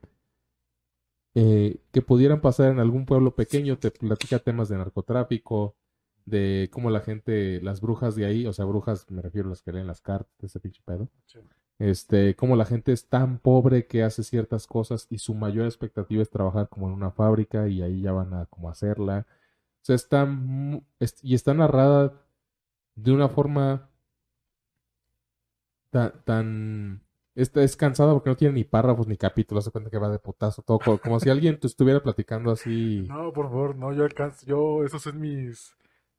eh, 1.34 1.78
que 1.92 2.02
pudieran 2.02 2.40
pasar 2.40 2.70
en 2.70 2.78
algún 2.78 3.06
pueblo 3.06 3.34
pequeño, 3.34 3.78
te 3.78 3.90
platica 3.90 4.38
temas 4.38 4.68
de 4.68 4.76
narcotráfico, 4.76 5.76
de 6.24 6.68
cómo 6.72 6.90
la 6.90 7.00
gente, 7.00 7.60
las 7.62 7.80
brujas 7.80 8.14
de 8.14 8.26
ahí, 8.26 8.46
o 8.46 8.52
sea, 8.52 8.64
brujas, 8.64 9.10
me 9.10 9.22
refiero 9.22 9.48
a 9.48 9.50
las 9.50 9.62
que 9.62 9.72
leen 9.72 9.86
las 9.86 10.00
cartas, 10.00 10.32
ese 10.40 10.60
pinche 10.60 10.82
pedo, 10.84 11.08
Sí. 11.26 11.40
Este, 11.82 12.36
cómo 12.36 12.56
la 12.56 12.64
gente 12.66 12.92
es 12.92 13.08
tan 13.08 13.38
pobre 13.38 13.86
que 13.86 14.02
hace 14.04 14.22
ciertas 14.24 14.66
cosas 14.66 15.06
y 15.10 15.18
su 15.18 15.34
mayor 15.34 15.66
expectativa 15.66 16.22
es 16.22 16.30
trabajar 16.30 16.68
como 16.68 16.88
en 16.88 16.94
una 16.94 17.10
fábrica 17.12 17.68
y 17.68 17.82
ahí 17.82 18.02
ya 18.02 18.12
van 18.12 18.34
a 18.34 18.46
como 18.46 18.70
hacerla. 18.70 19.26
O 19.82 19.84
sea, 19.86 19.96
está 19.96 20.28
y 21.22 21.34
está 21.34 21.54
narrada 21.54 22.14
de 22.96 23.12
una 23.12 23.28
forma 23.28 23.90
tan, 25.90 26.12
tan 26.24 27.02
esta 27.34 27.62
es 27.62 27.76
cansada 27.76 28.12
porque 28.12 28.30
no 28.30 28.36
tiene 28.36 28.54
ni 28.54 28.64
párrafos 28.64 29.06
ni 29.06 29.16
capítulos, 29.16 29.64
se 29.64 29.70
cuenta 29.70 29.90
que 29.90 29.98
va 29.98 30.10
de 30.10 30.18
putazo 30.18 30.62
todo, 30.62 30.78
co- 30.78 30.98
como, 31.00 31.18
si 31.20 31.30
alguien 31.30 31.58
te 31.58 31.66
estuviera 31.66 32.02
platicando 32.02 32.50
así. 32.50 33.08
No, 33.08 33.32
por 33.32 33.46
favor, 33.48 33.76
no, 33.76 33.92
yo 33.92 34.04
alcanzo, 34.04 34.46
yo, 34.46 34.84
esos 34.84 35.02
son 35.02 35.20
mis 35.20 35.74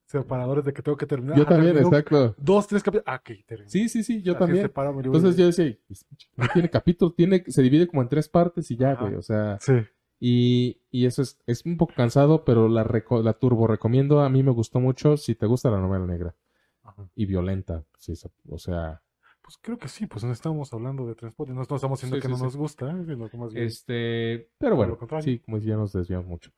separadores 0.05 0.63
de 0.65 0.73
que 0.73 0.81
tengo 0.81 0.97
que 0.97 1.05
terminar. 1.05 1.37
Yo 1.37 1.45
también, 1.45 1.73
termino 1.73 1.95
exacto. 1.95 2.35
Dos, 2.37 2.67
tres 2.67 2.83
capítulos. 2.83 3.05
Ah, 3.07 3.15
ok, 3.15 3.45
termino. 3.45 3.69
Sí, 3.69 3.89
sí, 3.89 4.03
sí, 4.03 4.21
yo 4.21 4.33
Así 4.33 4.39
también. 4.39 4.71
Entonces 5.05 5.35
yo 5.37 5.45
decía, 5.47 5.77
"Pues, 5.87 6.05
no 6.35 6.47
tiene 6.53 6.69
capítulo, 6.69 7.11
tiene, 7.13 7.43
se 7.47 7.61
divide 7.61 7.87
como 7.87 8.01
en 8.01 8.09
tres 8.09 8.27
partes 8.29 8.69
y 8.71 8.75
ya, 8.77 8.91
Ajá. 8.91 9.03
güey, 9.05 9.15
o 9.15 9.21
sea, 9.21 9.57
Sí. 9.61 9.73
y, 10.19 10.77
y 10.91 11.05
eso 11.05 11.21
es, 11.21 11.39
es 11.47 11.65
un 11.65 11.77
poco 11.77 11.93
cansado, 11.95 12.43
pero 12.45 12.67
la, 12.69 12.83
reco- 12.85 13.23
la 13.23 13.33
turbo 13.33 13.67
recomiendo, 13.67 14.21
a 14.21 14.29
mí 14.29 14.43
me 14.43 14.51
gustó 14.51 14.79
mucho 14.79 15.17
si 15.17 15.35
te 15.35 15.45
gusta 15.47 15.69
la 15.71 15.79
novela 15.79 16.05
negra 16.05 16.35
Ajá. 16.83 17.09
y 17.15 17.25
violenta, 17.25 17.83
sí, 17.97 18.13
o 18.49 18.57
sea, 18.57 19.01
Pues 19.41 19.57
creo 19.61 19.77
que 19.77 19.89
sí, 19.89 20.05
pues 20.05 20.23
no 20.23 20.31
estamos 20.31 20.71
hablando 20.73 21.05
de 21.05 21.15
transporte, 21.15 21.51
no, 21.53 21.63
no 21.69 21.75
estamos 21.75 21.99
diciendo 21.99 22.15
Sí, 22.15 22.21
que 22.21 22.27
sí, 22.27 22.31
no 22.31 22.37
sí. 22.37 22.43
nos 22.43 22.55
gusta, 22.55 22.89
¿eh? 22.91 23.03
sino 23.05 23.29
que 23.29 23.37
más 23.37 23.53
bien- 23.53 23.65
este, 23.67 24.49
pero 24.57 24.75
bueno, 24.77 24.97
sí, 25.21 25.39
como 25.39 25.57
ya 25.57 25.75
nos 25.75 25.91
desviamos 25.91 26.27
mucho. 26.27 26.51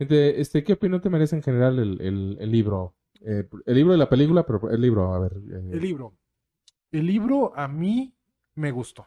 Este, 0.00 0.40
este, 0.40 0.64
¿qué 0.64 0.72
opinión 0.72 1.00
te 1.00 1.10
merece 1.10 1.36
en 1.36 1.42
general 1.42 1.78
el, 1.78 2.00
el, 2.00 2.36
el 2.40 2.50
libro? 2.50 2.94
Eh, 3.20 3.46
el 3.66 3.74
libro 3.74 3.92
de 3.92 3.98
la 3.98 4.08
película, 4.08 4.46
pero 4.46 4.70
el 4.70 4.80
libro, 4.80 5.12
a 5.12 5.18
ver. 5.18 5.34
eh, 5.34 5.70
El 5.72 5.80
libro. 5.80 6.14
El 6.90 7.06
libro 7.06 7.52
a 7.54 7.68
mí 7.68 8.16
me 8.54 8.70
gustó. 8.70 9.06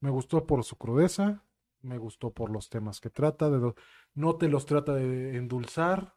Me 0.00 0.10
gustó 0.10 0.46
por 0.46 0.62
su 0.62 0.76
crudeza, 0.76 1.42
me 1.80 1.96
gustó 1.96 2.32
por 2.32 2.50
los 2.50 2.68
temas 2.68 3.00
que 3.00 3.08
trata, 3.10 3.48
de 3.50 3.58
lo- 3.58 3.74
no 4.14 4.36
te 4.36 4.48
los 4.48 4.66
trata 4.66 4.94
de 4.94 5.36
endulzar, 5.36 6.14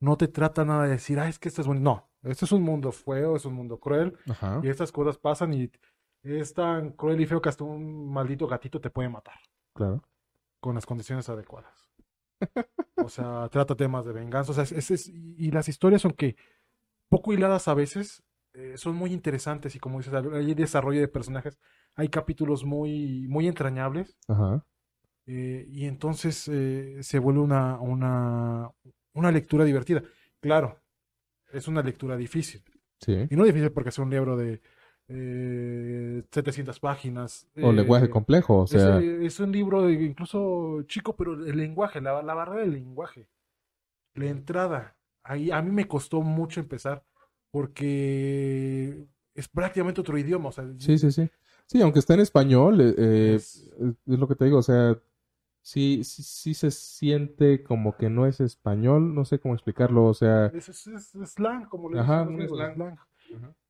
no 0.00 0.16
te 0.16 0.26
trata 0.28 0.64
nada 0.64 0.84
de 0.84 0.90
decir, 0.90 1.18
ah, 1.20 1.28
es 1.28 1.38
que 1.38 1.48
esto 1.48 1.60
es 1.62 1.66
bueno. 1.68 1.80
No, 1.80 2.10
este 2.30 2.44
es 2.44 2.52
un 2.52 2.62
mundo 2.62 2.90
feo, 2.92 3.36
es 3.36 3.44
un 3.44 3.54
mundo 3.54 3.78
cruel, 3.78 4.16
Ajá, 4.28 4.60
y 4.62 4.68
estas 4.68 4.90
cosas 4.92 5.16
pasan 5.16 5.54
y 5.54 5.70
es 6.24 6.52
tan 6.52 6.90
cruel 6.90 7.20
y 7.20 7.26
feo 7.26 7.40
que 7.40 7.48
hasta 7.50 7.62
un 7.64 8.12
maldito 8.12 8.48
gatito 8.48 8.80
te 8.80 8.90
puede 8.90 9.08
matar 9.08 9.38
claro. 9.74 10.02
con 10.60 10.74
las 10.74 10.84
condiciones 10.84 11.28
adecuadas. 11.28 11.85
O 12.96 13.08
sea, 13.08 13.48
trata 13.50 13.74
temas 13.76 14.04
de 14.06 14.12
venganza. 14.12 14.52
O 14.52 14.54
sea, 14.54 14.64
es- 14.64 14.72
es- 14.72 14.90
es- 14.90 15.08
y 15.08 15.50
las 15.50 15.68
historias 15.68 16.02
son 16.02 16.12
que 16.12 16.36
poco 17.08 17.32
hiladas 17.32 17.68
a 17.68 17.74
veces, 17.74 18.22
eh, 18.54 18.74
son 18.76 18.94
muy 18.96 19.12
interesantes 19.12 19.74
y 19.76 19.78
como 19.78 19.98
dices, 19.98 20.14
hay 20.14 20.54
desarrollo 20.54 21.00
de 21.00 21.08
personajes, 21.08 21.58
hay 21.94 22.08
capítulos 22.08 22.64
muy, 22.64 23.26
muy 23.28 23.46
entrañables 23.48 24.16
Ajá, 24.28 24.64
eh, 25.26 25.66
y 25.68 25.86
entonces 25.86 26.48
eh, 26.48 26.98
se 27.02 27.18
vuelve 27.18 27.40
una, 27.40 27.78
una, 27.80 28.70
una 29.14 29.30
lectura 29.32 29.64
divertida. 29.64 30.02
Claro, 30.40 30.80
es 31.52 31.68
una 31.68 31.82
lectura 31.82 32.16
difícil. 32.16 32.62
sí. 33.00 33.26
Y 33.30 33.36
no 33.36 33.44
difícil 33.44 33.72
porque 33.72 33.90
es 33.90 33.98
un 33.98 34.10
libro 34.10 34.36
de 34.36 34.60
eh, 35.08 36.22
700 36.30 36.80
páginas. 36.80 37.46
O 37.62 37.70
eh, 37.70 37.74
lenguaje 37.74 38.10
complejo, 38.10 38.58
o 38.58 38.66
sea, 38.66 38.98
eh, 38.98 39.26
es 39.26 39.38
un 39.40 39.52
libro 39.52 39.82
de- 39.82 39.92
incluso 39.94 40.82
chico, 40.82 41.14
pero 41.16 41.34
el 41.34 41.56
lenguaje, 41.56 42.00
la, 42.00 42.22
la 42.22 42.34
barrera 42.34 42.60
del 42.62 42.72
lenguaje, 42.72 43.28
la 44.14 44.26
entrada, 44.26 44.96
ahí 45.22 45.50
a 45.50 45.62
mí 45.62 45.70
me 45.70 45.86
costó 45.88 46.22
mucho 46.22 46.60
empezar 46.60 47.04
porque 47.50 49.06
es 49.34 49.48
prácticamente 49.48 50.00
otro 50.00 50.18
idioma, 50.18 50.48
o 50.48 50.52
sea, 50.52 50.64
sí, 50.78 50.98
sí, 50.98 51.10
sí. 51.12 51.30
Sí, 51.66 51.82
aunque 51.82 51.98
está 51.98 52.14
en 52.14 52.20
español, 52.20 52.80
eh, 52.80 52.94
eh, 52.96 53.32
es- 53.36 53.70
es 54.06 54.18
lo 54.18 54.28
que 54.28 54.34
te 54.36 54.44
digo, 54.44 54.58
o 54.58 54.62
sea, 54.62 54.96
sí, 55.62 56.02
sí, 56.04 56.22
sí 56.22 56.54
se 56.54 56.70
siente 56.70 57.62
como 57.62 57.96
que 57.96 58.08
no 58.08 58.26
es 58.26 58.40
español, 58.40 59.14
no 59.14 59.24
sé 59.24 59.38
cómo 59.40 59.54
explicarlo, 59.54 60.04
o 60.04 60.14
sea, 60.14 60.46
es, 60.46 60.68
es- 60.68 61.12
slang, 61.26 61.66
como 61.68 61.90
le 61.90 62.00
Ajá, 62.00 62.22
dicen 62.24 62.36
gringos, 62.36 62.58
slang. 62.58 62.74
slang. 62.74 62.98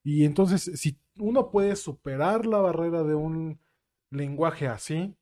Y 0.05 0.24
entonces, 0.24 0.70
si 0.74 0.99
uno 1.19 1.51
puede 1.51 1.77
superar 1.77 2.47
la 2.47 2.59
barrera 2.59 3.03
de 3.03 3.14
un 3.14 3.59
lenguaje 4.11 4.69
así, 4.69 5.17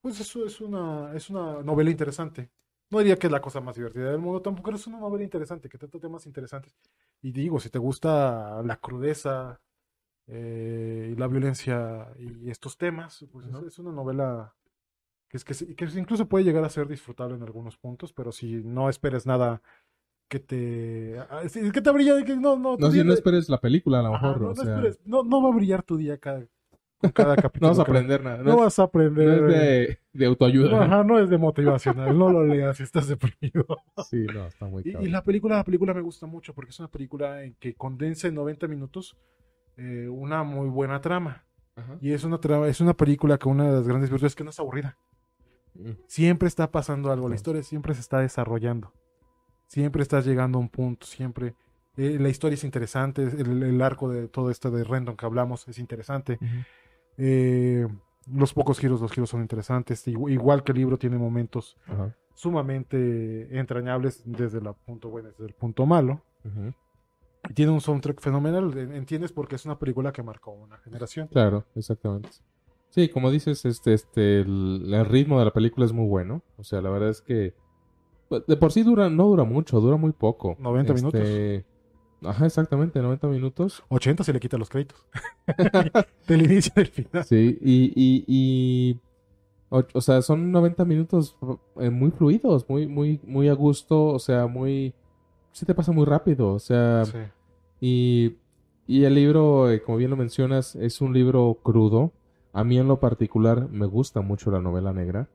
pues 0.00 0.20
eso 0.20 0.44
es 0.46 0.60
una, 0.60 1.12
es 1.14 1.30
una 1.30 1.62
novela 1.62 1.90
interesante. 1.90 2.50
No 2.90 2.98
diría 2.98 3.16
que 3.16 3.26
es 3.26 3.32
la 3.32 3.40
cosa 3.40 3.60
más 3.60 3.74
divertida 3.74 4.10
del 4.10 4.20
mundo 4.20 4.40
tampoco, 4.40 4.66
pero 4.66 4.76
es 4.76 4.86
una 4.86 5.00
novela 5.00 5.24
interesante 5.24 5.68
que 5.68 5.78
trata 5.78 5.98
temas 5.98 6.26
interesantes. 6.26 6.76
Y 7.20 7.32
digo, 7.32 7.58
si 7.58 7.70
te 7.70 7.78
gusta 7.78 8.62
la 8.62 8.76
crudeza 8.76 9.60
eh, 10.28 11.10
y 11.12 11.16
la 11.16 11.26
violencia 11.26 12.12
y 12.18 12.50
estos 12.50 12.76
temas, 12.76 13.24
pues 13.32 13.46
es, 13.66 13.78
una 13.80 13.90
novela 13.90 14.54
que, 15.28 15.38
es, 15.38 15.44
que, 15.44 15.74
que 15.74 15.84
incluso 15.98 16.28
puede 16.28 16.44
llegar 16.44 16.64
a 16.64 16.68
ser 16.68 16.86
disfrutable 16.86 17.34
en 17.34 17.42
algunos 17.42 17.76
puntos, 17.76 18.12
pero 18.12 18.30
si 18.30 18.62
no 18.62 18.88
esperes 18.88 19.26
nada 19.26 19.60
que 20.28 20.40
te... 20.40 21.18
ah, 21.30 21.42
sí, 21.48 21.70
que 21.70 21.80
te 21.80 21.90
brilla 21.90 22.14
de 22.14 22.24
que 22.24 22.36
no, 22.36 22.56
no, 22.56 22.76
no, 22.76 22.90
si 22.90 23.02
no 23.04 23.12
esperes 23.12 23.48
la 23.48 23.60
película 23.60 24.00
a 24.00 24.02
lo 24.02 24.14
Ajá, 24.14 24.26
mejor, 24.28 24.40
no, 24.42 24.46
o 24.48 24.54
no 24.54 24.62
sea, 24.62 24.74
esperes, 24.76 25.00
no, 25.04 25.22
no 25.22 25.42
va 25.42 25.50
a 25.50 25.54
brillar 25.54 25.82
tu 25.82 25.96
día 25.96 26.18
cada, 26.18 26.44
con 26.98 27.10
cada 27.12 27.36
no 27.36 27.42
capítulo. 27.42 27.68
vas 27.70 27.78
a 27.78 27.82
aprender 27.82 28.22
nada, 28.24 28.38
No, 28.38 28.44
no 28.44 28.50
es, 28.52 28.60
vas 28.60 28.78
a 28.78 28.82
aprender. 28.84 29.42
no 29.42 29.48
es 29.48 29.54
de, 29.54 29.98
de 30.12 30.26
autoayuda. 30.26 30.70
No, 30.70 30.82
ajá, 30.82 31.04
no 31.04 31.18
es 31.20 31.30
de 31.30 31.38
motivacional, 31.38 32.18
no 32.18 32.30
lo 32.30 32.44
leas 32.44 32.76
si 32.76 32.82
estás 32.82 33.06
deprimido. 33.08 33.66
Sí, 34.10 34.26
no, 34.32 34.46
está 34.46 34.66
muy 34.66 34.82
Y, 34.84 34.96
y 35.04 35.08
la 35.08 35.22
película, 35.22 35.56
la 35.56 35.64
película 35.64 35.94
me 35.94 36.00
gusta 36.02 36.26
mucho 36.26 36.54
porque 36.54 36.70
es 36.70 36.78
una 36.80 36.88
película 36.88 37.44
en 37.44 37.54
que 37.54 37.74
condensa 37.74 38.26
en 38.28 38.34
90 38.34 38.66
minutos 38.68 39.16
eh, 39.76 40.08
una 40.08 40.42
muy 40.42 40.68
buena 40.68 41.00
trama. 41.00 41.44
Ajá. 41.76 41.98
Y 42.00 42.12
es 42.12 42.24
una 42.24 42.38
trama, 42.38 42.66
es 42.68 42.80
una 42.80 42.94
película 42.94 43.38
que 43.38 43.48
una 43.48 43.66
de 43.66 43.72
las 43.72 43.86
grandes 43.86 44.10
virtudes 44.10 44.32
es 44.32 44.36
que 44.36 44.44
no 44.44 44.50
es 44.50 44.58
aburrida. 44.58 44.96
Mm. 45.74 45.90
Siempre 46.06 46.48
está 46.48 46.70
pasando 46.72 47.12
algo, 47.12 47.28
la 47.28 47.34
historia 47.34 47.62
siempre 47.62 47.94
se 47.94 48.00
está 48.00 48.18
desarrollando. 48.20 48.92
Siempre 49.66 50.02
estás 50.02 50.26
llegando 50.26 50.58
a 50.58 50.60
un 50.60 50.68
punto, 50.68 51.06
siempre. 51.06 51.54
eh, 51.96 52.18
la 52.20 52.28
historia 52.28 52.54
es 52.54 52.64
interesante, 52.64 53.22
el, 53.22 53.62
el 53.62 53.82
arco 53.82 54.08
de 54.10 54.28
todo 54.28 54.50
esto 54.50 54.70
de 54.70 54.84
Rendon 54.84 55.16
que 55.16 55.26
hablamos 55.26 55.66
es 55.68 55.78
interesante. 55.78 56.38
Eh, 57.18 57.86
los 58.32 58.52
pocos 58.52 58.78
giros, 58.78 59.00
los 59.00 59.10
giros 59.12 59.30
son 59.30 59.40
interesantes. 59.40 60.06
Igu- 60.06 60.30
Igual 60.30 60.62
que 60.62 60.72
el 60.72 60.78
libro 60.78 60.98
tiene 60.98 61.16
momentos 61.18 61.76
sumamente 62.34 63.58
entrañables 63.58 64.22
desde 64.24 64.58
el 64.58 64.68
punto 64.84 65.08
bueno, 65.08 65.30
desde 65.30 65.46
el 65.46 65.54
punto 65.54 65.86
malo. 65.86 66.20
Y 67.48 67.54
tiene 67.54 67.72
un 67.72 67.80
soundtrack 67.80 68.20
fenomenal, 68.20 68.76
en- 68.76 68.92
¿entiendes? 68.92 69.32
Porque 69.32 69.54
es 69.56 69.64
una 69.64 69.78
película 69.78 70.12
que 70.12 70.22
marcó 70.22 70.50
una 70.52 70.76
generación. 70.78 71.28
Claro, 71.28 71.64
exactamente. 71.74 72.28
Sí, 72.90 73.08
como 73.08 73.30
dices, 73.30 73.64
este, 73.64 73.94
este, 73.94 74.40
el, 74.40 74.92
el 74.92 75.06
ritmo 75.06 75.38
de 75.38 75.44
la 75.44 75.52
película 75.52 75.86
es 75.86 75.92
muy 75.92 76.06
bueno. 76.08 76.42
O 76.56 76.64
sea, 76.64 76.80
la 76.82 76.90
verdad 76.90 77.10
es 77.10 77.20
que 77.22 77.54
de 78.30 78.56
por 78.56 78.72
sí 78.72 78.82
dura, 78.82 79.08
no 79.10 79.26
dura 79.26 79.44
mucho, 79.44 79.80
dura 79.80 79.96
muy 79.96 80.12
poco. 80.12 80.56
90 80.58 80.92
Este, 80.94 81.64
Ajá, 82.22 82.46
exactamente, 82.46 83.00
90 83.00 83.26
minutos. 83.28 83.82
80 83.88 84.24
se 84.24 84.32
le 84.32 84.40
quita 84.40 84.56
los 84.58 84.68
créditos. 84.68 85.04
Del 86.26 86.44
inicio 86.50 86.72
al 86.76 86.86
final. 86.86 87.24
Sí, 87.24 87.58
y, 87.60 87.92
y, 87.94 88.24
y 88.26 89.00
o, 89.68 89.82
o 89.92 90.00
sea, 90.00 90.22
son 90.22 90.50
90 90.50 90.84
minutos 90.84 91.36
eh, 91.78 91.90
muy 91.90 92.10
fluidos, 92.10 92.68
muy, 92.68 92.86
muy, 92.86 93.20
muy 93.24 93.48
a 93.48 93.52
gusto, 93.54 94.06
o 94.06 94.18
sea, 94.18 94.46
muy, 94.46 94.94
sí 95.52 95.66
te 95.66 95.74
pasa 95.74 95.92
muy 95.92 96.04
rápido, 96.04 96.52
o 96.52 96.58
sea, 96.58 97.04
Sí. 97.04 97.18
y, 97.80 98.36
y 98.86 99.04
el 99.04 99.14
libro, 99.14 99.70
eh, 99.70 99.82
como 99.82 99.98
bien 99.98 100.10
lo 100.10 100.16
mencionas, 100.16 100.74
es 100.76 101.00
un 101.00 101.12
libro 101.12 101.58
crudo. 101.62 102.12
A 102.52 102.64
mí 102.64 102.78
en 102.78 102.88
lo 102.88 102.98
particular 103.00 103.68
me 103.68 103.84
gusta 103.86 104.22
mucho 104.22 104.50
la 104.50 104.60
novela 104.60 104.92
negra, 104.94 105.28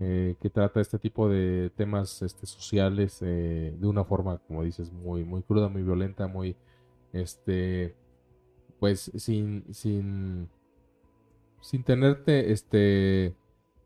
eh, 0.00 0.36
que 0.40 0.50
trata 0.50 0.80
este 0.80 0.98
tipo 0.98 1.28
de 1.28 1.70
temas 1.76 2.22
este, 2.22 2.46
sociales 2.46 3.18
eh, 3.22 3.74
de 3.78 3.86
una 3.86 4.04
forma, 4.04 4.38
como 4.48 4.62
dices, 4.64 4.92
muy, 4.92 5.24
muy 5.24 5.42
cruda, 5.42 5.68
muy 5.68 5.82
violenta, 5.82 6.26
muy, 6.26 6.56
este, 7.12 7.94
pues 8.80 9.10
sin, 9.16 9.64
sin, 9.74 10.48
sin 11.60 11.82
tenerte, 11.84 12.52
este, 12.52 13.34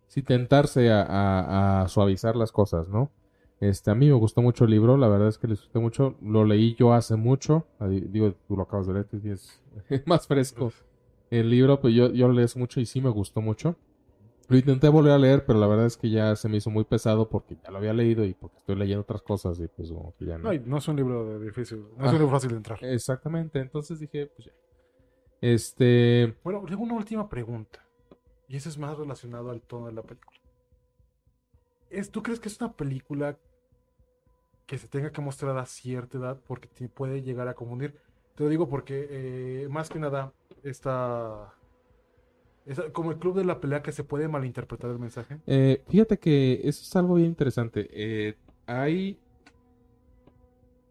sin 0.08 0.24
tentarse 0.24 0.90
a, 0.92 1.02
a- 1.02 1.82
a 1.82 1.88
suavizar 1.88 2.36
las 2.36 2.52
cosas, 2.52 2.88
¿no? 2.88 3.10
Este, 3.60 3.90
a 3.90 3.94
mí 3.94 4.06
me 4.08 4.14
gustó 4.14 4.42
mucho 4.42 4.64
el 4.64 4.70
libro, 4.72 4.96
la 4.96 5.08
verdad 5.08 5.28
es 5.28 5.38
que 5.38 5.48
lo 5.48 5.54
disfruté 5.54 5.78
mucho, 5.80 6.16
lo 6.22 6.44
leí 6.44 6.74
yo 6.76 6.92
hace 6.94 7.16
mucho, 7.16 7.66
digo, 7.80 8.34
tú 8.48 8.56
lo 8.56 8.62
acabas 8.64 8.86
de 8.86 8.94
leer, 8.94 9.06
tú 9.06 9.20
tienes 9.20 9.62
más 10.06 10.26
fresco 10.26 10.72
el 11.30 11.50
libro, 11.50 11.80
pero 11.80 11.90
yo, 11.90 12.12
yo 12.12 12.28
lo 12.28 12.34
leí 12.34 12.44
hace 12.44 12.58
mucho 12.58 12.80
y 12.80 12.86
sí 12.86 13.00
me 13.00 13.10
gustó 13.10 13.40
mucho. 13.42 13.76
Lo 14.48 14.56
intenté 14.56 14.88
volver 14.88 15.12
a 15.12 15.18
leer, 15.18 15.44
pero 15.44 15.58
la 15.58 15.66
verdad 15.66 15.86
es 15.86 15.96
que 15.98 16.08
ya 16.10 16.34
se 16.34 16.48
me 16.48 16.56
hizo 16.56 16.70
muy 16.70 16.84
pesado 16.84 17.28
porque 17.28 17.56
ya 17.62 17.70
lo 17.70 17.76
había 17.78 17.92
leído 17.92 18.24
y 18.24 18.32
porque 18.34 18.56
estoy 18.58 18.76
leyendo 18.76 19.02
otras 19.02 19.20
cosas 19.22 19.60
y 19.60 19.68
pues 19.68 19.90
como 19.90 20.14
que 20.16 20.24
ya 20.24 20.38
no. 20.38 20.44
No, 20.44 20.52
y 20.54 20.58
no 20.60 20.78
es 20.78 20.88
un 20.88 20.96
libro 20.96 21.38
de 21.38 21.44
difícil, 21.46 21.80
no 21.96 22.04
es 22.04 22.08
Ah. 22.08 22.08
un 22.08 22.12
libro 22.14 22.30
fácil 22.30 22.50
de 22.50 22.56
entrar. 22.56 22.78
Exactamente, 22.82 23.58
entonces 23.60 24.00
dije, 24.00 24.26
pues 24.34 24.46
ya. 24.46 24.52
Este, 25.40 26.34
Bueno, 26.42 26.64
tengo 26.66 26.82
una 26.82 26.94
última 26.94 27.28
pregunta. 27.28 27.84
Y 28.48 28.56
eso 28.56 28.70
es 28.70 28.78
más 28.78 28.96
relacionado 28.96 29.50
al 29.50 29.60
tono 29.60 29.86
de 29.86 29.92
la 29.92 30.02
película. 30.02 30.38
¿Es, 31.90 32.10
¿Tú 32.10 32.22
crees 32.22 32.40
que 32.40 32.48
es 32.48 32.58
una 32.60 32.72
película 32.72 33.36
que 34.66 34.78
se 34.78 34.88
tenga 34.88 35.10
que 35.12 35.20
mostrar 35.20 35.56
a 35.58 35.66
cierta 35.66 36.18
edad 36.18 36.40
porque 36.46 36.68
te 36.68 36.88
puede 36.88 37.22
llegar 37.22 37.48
a 37.48 37.54
confundir? 37.54 37.98
Te 38.34 38.44
lo 38.44 38.48
digo 38.50 38.68
porque, 38.68 39.06
eh, 39.10 39.68
más 39.68 39.88
que 39.90 39.98
nada, 39.98 40.32
esta, 40.62 41.54
como 42.92 43.10
el 43.12 43.18
club 43.18 43.36
de 43.36 43.44
la 43.44 43.60
pelea 43.60 43.82
que 43.82 43.92
se 43.92 44.04
puede 44.04 44.28
malinterpretar 44.28 44.90
el 44.90 44.98
mensaje. 44.98 45.38
Eh, 45.46 45.82
fíjate 45.88 46.18
que 46.18 46.60
eso 46.64 46.82
es 46.82 46.96
algo 46.96 47.14
bien 47.14 47.28
interesante. 47.28 47.88
Eh, 47.92 48.34
hay. 48.66 49.18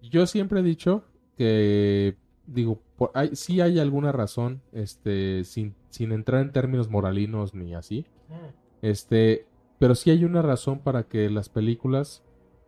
Yo 0.02 0.26
siempre 0.28 0.60
he 0.60 0.64
dicho 0.64 1.04
que. 1.38 2.16
Digo, 2.46 2.80
por- 2.96 3.12
hay, 3.14 3.36
sí 3.36 3.60
hay 3.60 3.78
alguna 3.78 4.14
razón, 4.14 4.62
este, 4.72 5.44
sin, 5.44 5.76
sin 5.90 6.14
entrar 6.14 6.42
en 6.42 6.54
términos 6.54 6.90
moralinos 6.90 7.54
ni 7.54 7.76
así. 7.76 8.06
Este, 8.82 9.46
pero 9.80 9.96
sí 9.96 10.12
hay 10.12 10.24
una 10.24 10.42
razón 10.42 10.80
para 10.80 11.04
que 11.04 11.30
las 11.30 11.50
películas 11.50 12.24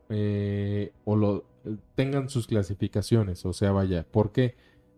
eh, 0.10 0.92
o 1.06 1.16
lo 1.16 1.46
tengan 1.96 2.28
sus 2.30 2.46
clasificaciones. 2.46 3.46
O 3.46 3.54
sea, 3.54 3.72
vaya, 3.72 4.06
¿por 4.12 4.34
qué? 4.34 4.56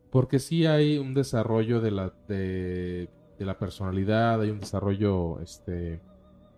Porque 0.09 0.39
sí 0.39 0.65
hay 0.65 0.97
un 0.97 1.13
desarrollo 1.13 1.79
de 1.79 1.91
la, 1.91 2.13
de, 2.27 3.07
de 3.41 3.47
la 3.47 3.57
personalidad, 3.57 4.39
hay 4.39 4.51
un 4.51 4.59
desarrollo, 4.59 5.39
este, 5.41 5.99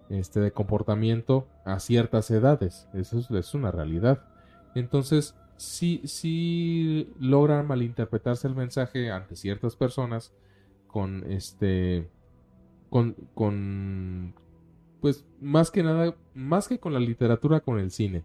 este, 0.10 0.42
de 0.42 0.52
comportamiento 0.52 1.48
a 1.66 1.80
ciertas 1.80 2.30
edades. 2.30 2.88
Eso 2.94 3.20
es, 3.20 3.54
una 3.54 3.72
realidad. 3.72 4.26
Entonces, 4.76 5.36
sí, 5.56 6.02
sí 6.04 7.14
logran 7.20 7.68
malinterpretarse 7.68 8.48
el 8.48 8.56
mensaje 8.56 9.12
ante 9.12 9.36
ciertas 9.36 9.76
personas 9.78 10.34
con 10.88 11.24
este, 11.32 12.10
con, 12.90 13.16
con, 13.34 14.36
pues, 15.00 15.26
más 15.40 15.72
que 15.72 15.84
nada, 15.84 16.16
más 16.34 16.68
que 16.68 16.80
con 16.80 16.94
la 16.94 17.00
literatura, 17.00 17.62
con 17.62 17.80
el 17.80 17.92
cine. 17.92 18.24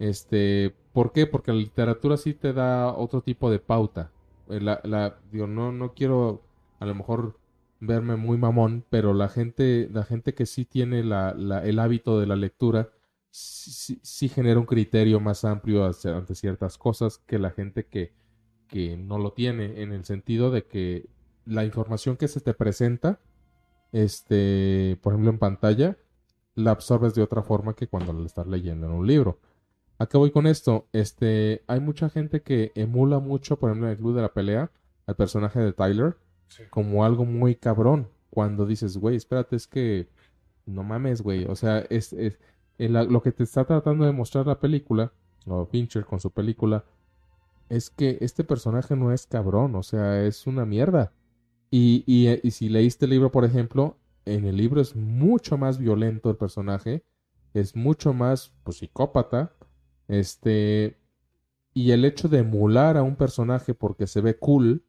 Este, 0.00 0.74
¿por 0.92 1.12
qué? 1.12 1.26
Porque 1.26 1.52
la 1.52 1.58
literatura 1.58 2.16
sí 2.16 2.34
te 2.34 2.52
da 2.52 2.92
otro 2.92 3.22
tipo 3.22 3.48
de 3.48 3.60
pauta. 3.60 4.10
Eh, 4.48 4.60
La, 4.60 4.80
la, 4.82 5.18
no, 5.32 5.70
no 5.70 5.94
quiero 5.94 6.42
a 6.80 6.84
lo 6.84 6.96
mejor 6.96 7.38
verme 7.82 8.14
muy 8.14 8.38
mamón, 8.38 8.84
pero 8.90 9.12
la 9.12 9.28
gente, 9.28 9.88
la 9.92 10.04
gente 10.04 10.34
que 10.34 10.46
sí 10.46 10.64
tiene 10.64 11.00
el 11.00 11.78
hábito 11.80 12.20
de 12.20 12.26
la 12.28 12.36
lectura, 12.36 12.90
sí, 13.30 14.28
genera 14.28 14.60
un 14.60 14.66
criterio 14.66 15.18
más 15.18 15.44
amplio 15.44 15.84
ante 15.84 16.36
ciertas 16.36 16.78
cosas 16.78 17.18
que 17.18 17.40
la 17.40 17.50
gente 17.50 17.86
que, 17.86 18.12
que 18.68 18.96
no 18.96 19.18
lo 19.18 19.32
tiene, 19.32 19.82
en 19.82 19.92
el 19.92 20.04
sentido 20.04 20.52
de 20.52 20.64
que 20.64 21.08
la 21.44 21.64
información 21.64 22.16
que 22.16 22.28
se 22.28 22.40
te 22.40 22.54
presenta, 22.54 23.18
este, 23.90 24.96
por 25.02 25.14
ejemplo, 25.14 25.32
en 25.32 25.38
pantalla, 25.38 25.98
la 26.54 26.70
absorbes 26.70 27.16
de 27.16 27.22
otra 27.22 27.42
forma 27.42 27.74
que 27.74 27.88
cuando 27.88 28.12
la 28.12 28.26
estás 28.26 28.46
leyendo 28.46 28.86
en 28.86 28.92
un 28.92 29.06
libro. 29.08 29.40
¿A 29.98 30.06
qué 30.06 30.18
voy 30.18 30.30
con 30.30 30.46
esto? 30.46 30.86
Este, 30.92 31.64
hay 31.66 31.80
mucha 31.80 32.10
gente 32.10 32.42
que 32.42 32.70
emula 32.76 33.18
mucho, 33.18 33.58
por 33.58 33.70
ejemplo, 33.70 33.88
en 33.88 33.92
el 33.92 33.98
club 33.98 34.14
de 34.14 34.22
la 34.22 34.32
pelea, 34.32 34.70
al 35.06 35.16
personaje 35.16 35.58
de 35.58 35.72
Tyler 35.72 36.16
Como 36.70 37.04
algo 37.04 37.24
muy 37.24 37.54
cabrón. 37.56 38.08
Cuando 38.30 38.66
dices, 38.66 38.96
güey, 38.96 39.16
espérate, 39.16 39.56
es 39.56 39.66
que 39.66 40.08
no 40.66 40.82
mames, 40.82 41.22
güey. 41.22 41.44
O 41.46 41.54
sea, 41.56 41.80
es, 41.90 42.12
es 42.12 42.38
el- 42.78 42.92
lo 42.94 43.22
que 43.22 43.32
te 43.32 43.42
está 43.44 43.64
tratando 43.64 44.04
de 44.04 44.12
mostrar 44.12 44.46
la 44.46 44.60
película, 44.60 45.12
o 45.46 45.66
Fincher 45.66 46.04
con 46.04 46.20
su 46.20 46.30
película, 46.30 46.84
es 47.68 47.90
que 47.90 48.18
este 48.20 48.44
personaje 48.44 48.96
no 48.96 49.12
es 49.12 49.26
cabrón, 49.26 49.74
o 49.76 49.82
sea, 49.82 50.24
es 50.24 50.46
una 50.46 50.64
mierda. 50.66 51.12
Y, 51.70 52.04
y, 52.06 52.28
y 52.46 52.50
si 52.52 52.68
leíste 52.68 53.06
el 53.06 53.12
libro, 53.12 53.32
por 53.32 53.44
ejemplo, 53.44 53.96
en 54.26 54.44
el 54.44 54.56
libro 54.56 54.80
es 54.80 54.94
mucho 54.94 55.56
más 55.58 55.78
violento 55.78 56.30
el 56.30 56.36
personaje, 56.36 57.04
es 57.54 57.74
mucho 57.76 58.12
más 58.12 58.52
pues, 58.64 58.78
psicópata, 58.78 59.54
este, 60.08 60.98
y 61.74 61.92
el 61.92 62.04
hecho 62.04 62.28
de 62.28 62.38
emular 62.40 62.96
a 62.96 63.02
un 63.02 63.16
personaje 63.16 63.74
porque 63.74 64.06
se 64.06 64.20
ve 64.20 64.36
cool, 64.38 64.84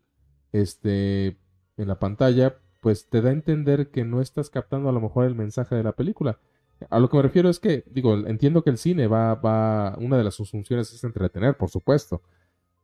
este, 0.52 1.38
en 1.78 1.88
la 1.88 2.00
pantalla, 2.00 2.56
pues 2.82 3.08
te 3.10 3.22
da 3.22 3.30
a 3.30 3.34
entender 3.34 3.90
que 3.90 4.04
no 4.04 4.22
estás 4.22 4.50
captando 4.50 4.90
a 4.90 4.92
lo 4.92 5.02
mejor 5.02 5.26
el 5.26 5.36
mensaje 5.36 5.76
de 5.76 5.84
la 5.84 5.94
película. 5.94 6.40
A 6.90 7.00
lo 7.00 7.10
que 7.10 7.18
me 7.18 7.24
refiero 7.24 7.50
es 7.50 7.60
que, 7.60 7.84
digo, 7.90 8.16
entiendo 8.28 8.64
que 8.64 8.70
el 8.70 8.78
cine 8.78 9.08
va, 9.08 9.36
va, 9.36 9.96
una 10.00 10.18
de 10.18 10.24
las 10.24 10.36
sus 10.36 10.52
funciones 10.52 10.94
es 10.94 11.04
entretener, 11.04 11.56
por 11.56 11.70
supuesto. 11.70 12.22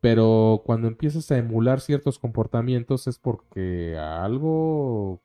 Pero 0.01 0.63
cuando 0.65 0.87
empiezas 0.87 1.29
a 1.31 1.37
emular 1.37 1.81
ciertos 1.81 2.19
comportamientos 2.19 3.07
es 3.07 3.19
porque 3.19 3.97
algo, 3.97 5.21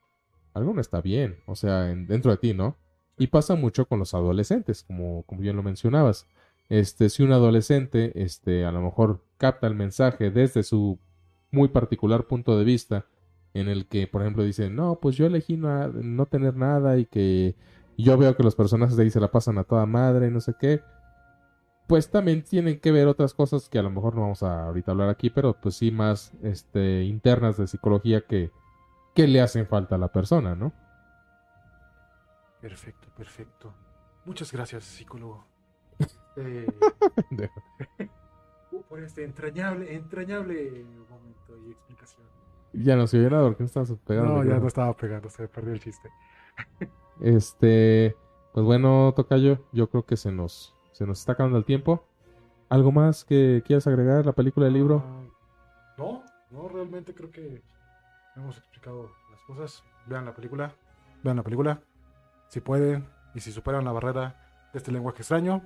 algo 0.53 0.75
no 0.75 0.81
está 0.81 1.01
bien, 1.01 1.39
o 1.47 1.55
sea, 1.55 1.83
dentro 1.85 2.33
de 2.33 2.39
ti, 2.39 2.55
¿no? 2.55 2.77
Y 3.17 3.29
pasa 3.29 3.55
mucho 3.55 3.87
con 3.87 4.01
los 4.01 4.15
adolescentes, 4.15 4.83
como, 4.83 5.23
como 5.25 5.41
bien 5.41 5.55
lo 5.55 5.63
mencionabas. 5.63 6.27
Este, 6.69 7.11
si 7.11 7.23
un 7.23 7.33
adolescente, 7.33 8.11
este, 8.21 8.65
a 8.65 8.73
lo 8.73 8.81
mejor 8.81 9.23
capta 9.37 9.69
el 9.69 9.75
mensaje 9.75 10.31
desde 10.31 10.65
su 10.65 10.99
muy 11.53 11.69
particular 11.69 12.27
punto 12.27 12.59
de 12.59 12.65
vista, 12.65 13.07
en 13.55 13.69
el 13.69 13.87
que, 13.87 14.07
por 14.07 14.23
ejemplo, 14.23 14.43
dice, 14.43 14.69
no, 14.69 14.97
pues 15.01 15.17
yo 15.17 15.27
elegí 15.27 15.57
no, 15.57 15.89
no 15.89 16.27
tener 16.27 16.57
nada 16.57 16.99
y 16.99 17.07
que 17.07 17.55
yo 17.97 18.19
veo 18.19 18.37
que 18.37 18.43
los 18.43 18.57
personajes 18.57 18.97
de 18.97 19.05
ahí 19.05 19.11
se 19.11 19.21
la 19.21 19.31
pasan 19.31 19.59
a 19.59 19.65
toda 19.65 19.87
madre 19.87 20.27
y 20.27 20.31
no 20.31 20.41
sé 20.41 20.55
qué, 20.59 20.83
pues 21.87 22.11
también 22.11 22.43
tienen 22.43 22.81
que 22.81 22.91
ver 22.91 23.07
otras 23.07 23.33
cosas 23.33 23.69
que 23.69 23.79
a 23.79 23.83
lo 23.83 23.91
mejor 23.91 24.15
no 24.15 24.23
vamos 24.23 24.43
a 24.43 24.67
ahorita 24.67 24.91
hablar 24.91 25.09
aquí, 25.09 25.31
pero 25.31 25.55
pues 25.61 25.77
sí 25.77 25.91
más 25.93 26.33
este, 26.43 27.05
internas 27.05 27.57
de 27.57 27.69
psicología 27.69 28.23
que, 28.23 28.51
que 29.15 29.29
le 29.29 29.41
hacen 29.41 29.67
falta 29.67 29.95
a 29.95 29.99
la 29.99 30.09
persona, 30.09 30.57
¿no? 30.57 30.73
Perfecto, 32.61 33.09
perfecto. 33.17 33.75
Muchas 34.25 34.51
gracias, 34.53 34.85
psicólogo. 34.85 35.47
Eh, 36.37 36.67
por 38.89 39.01
este 39.01 39.23
entrañable, 39.23 39.95
entrañable 39.95 40.85
momento 41.09 41.57
y 41.65 41.71
explicación. 41.71 42.27
Ya 42.75 42.97
no 42.97 43.07
se 43.07 43.19
oye 43.19 43.31
nada 43.31 43.45
porque 43.45 43.63
no 43.63 43.67
estabas 43.67 43.93
pegando. 44.07 44.35
No, 44.35 44.45
ya 44.45 44.59
no 44.59 44.67
estaba 44.67 44.95
pegando, 44.97 45.29
se 45.31 45.49
perdió 45.49 45.73
el 45.73 45.81
chiste. 45.81 46.11
Este, 47.21 48.17
pues 48.53 48.67
bueno, 48.67 49.13
Tocayo, 49.15 49.59
yo 49.73 49.89
creo 49.89 50.05
que 50.05 50.17
se 50.17 50.33
nos, 50.33 50.75
se 50.93 51.07
nos 51.07 51.21
está 51.21 51.33
acabando 51.33 51.59
el 51.59 51.65
tiempo. 51.65 52.05
¿Algo 52.69 52.91
más 52.91 53.25
que 53.25 53.63
quieras 53.65 53.87
agregar 53.87 54.27
la 54.27 54.33
película 54.33 54.67
del 54.67 54.75
libro? 54.75 55.05
Ah, 55.07 55.23
no, 55.99 56.25
no, 56.51 56.69
realmente 56.69 57.15
creo 57.15 57.31
que 57.31 57.63
hemos 58.37 58.59
explicado 58.59 59.11
las 59.31 59.43
cosas. 59.43 59.85
Vean 60.07 60.25
la 60.25 60.35
película, 60.35 60.75
vean 61.23 61.37
la 61.37 61.43
película, 61.43 61.81
si 62.49 62.61
pueden, 62.61 63.07
y 63.35 63.41
si 63.41 63.53
superan 63.53 63.85
la 63.85 63.93
barrera 63.93 64.69
de 64.73 64.79
este 64.79 64.93
lenguaje 64.93 65.19
extraño, 65.19 65.63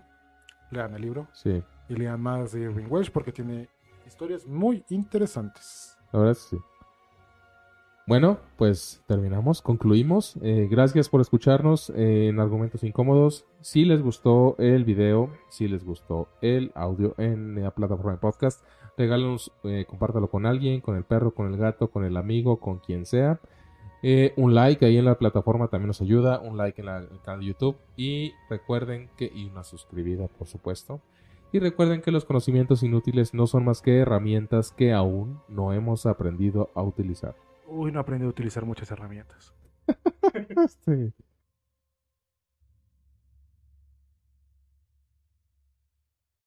lean 0.70 0.94
el 0.94 1.02
libro. 1.02 1.26
Sí. 1.32 1.62
Y 1.88 1.94
lean 1.94 2.20
más 2.20 2.52
de 2.52 2.60
Irving 2.60 2.86
Welsh 2.88 3.10
porque 3.10 3.32
tiene 3.32 3.68
historias 4.06 4.46
muy 4.46 4.84
interesantes. 4.90 5.96
La 6.12 6.20
verdad 6.20 6.34
sí. 6.34 6.58
Bueno, 8.08 8.38
pues 8.56 9.02
terminamos, 9.06 9.60
concluimos. 9.60 10.38
Eh, 10.40 10.66
gracias 10.70 11.10
por 11.10 11.20
escucharnos 11.20 11.90
en 11.90 12.40
Argumentos 12.40 12.82
Incómodos. 12.82 13.44
Si 13.60 13.84
les 13.84 14.00
gustó 14.00 14.56
el 14.58 14.86
video, 14.86 15.30
si 15.50 15.68
les 15.68 15.84
gustó 15.84 16.26
el 16.40 16.72
audio 16.74 17.14
en 17.18 17.62
la 17.62 17.70
plataforma 17.70 18.12
de 18.12 18.16
podcast, 18.16 18.64
regálenos, 18.96 19.52
eh, 19.64 19.84
compártalo 19.86 20.30
con 20.30 20.46
alguien, 20.46 20.80
con 20.80 20.96
el 20.96 21.04
perro, 21.04 21.34
con 21.34 21.52
el 21.52 21.58
gato, 21.58 21.88
con 21.90 22.02
el 22.02 22.16
amigo, 22.16 22.60
con 22.60 22.78
quien 22.78 23.04
sea. 23.04 23.40
Eh, 24.02 24.32
un 24.38 24.54
like 24.54 24.86
ahí 24.86 24.96
en 24.96 25.04
la 25.04 25.18
plataforma 25.18 25.68
también 25.68 25.88
nos 25.88 26.00
ayuda, 26.00 26.40
un 26.40 26.56
like 26.56 26.80
en, 26.80 26.88
el 26.88 27.20
canal 27.22 27.40
de 27.40 27.46
YouTube 27.46 27.76
y 27.94 28.32
recuerden 28.48 29.10
que, 29.18 29.30
y 29.34 29.50
una 29.50 29.64
suscribida 29.64 30.28
por 30.28 30.46
supuesto, 30.46 31.02
y 31.52 31.58
recuerden 31.58 32.00
que 32.00 32.10
los 32.10 32.24
conocimientos 32.24 32.82
inútiles 32.82 33.34
no 33.34 33.46
son 33.46 33.66
más 33.66 33.82
que 33.82 33.98
herramientas 33.98 34.72
que 34.72 34.94
aún 34.94 35.42
no 35.46 35.74
hemos 35.74 36.06
aprendido 36.06 36.70
a 36.74 36.82
utilizar. 36.82 37.34
Uy, 37.70 37.92
no 37.92 38.00
aprendí 38.00 38.24
a 38.24 38.28
utilizar 38.28 38.64
muchas 38.64 38.90
herramientas. 38.90 39.54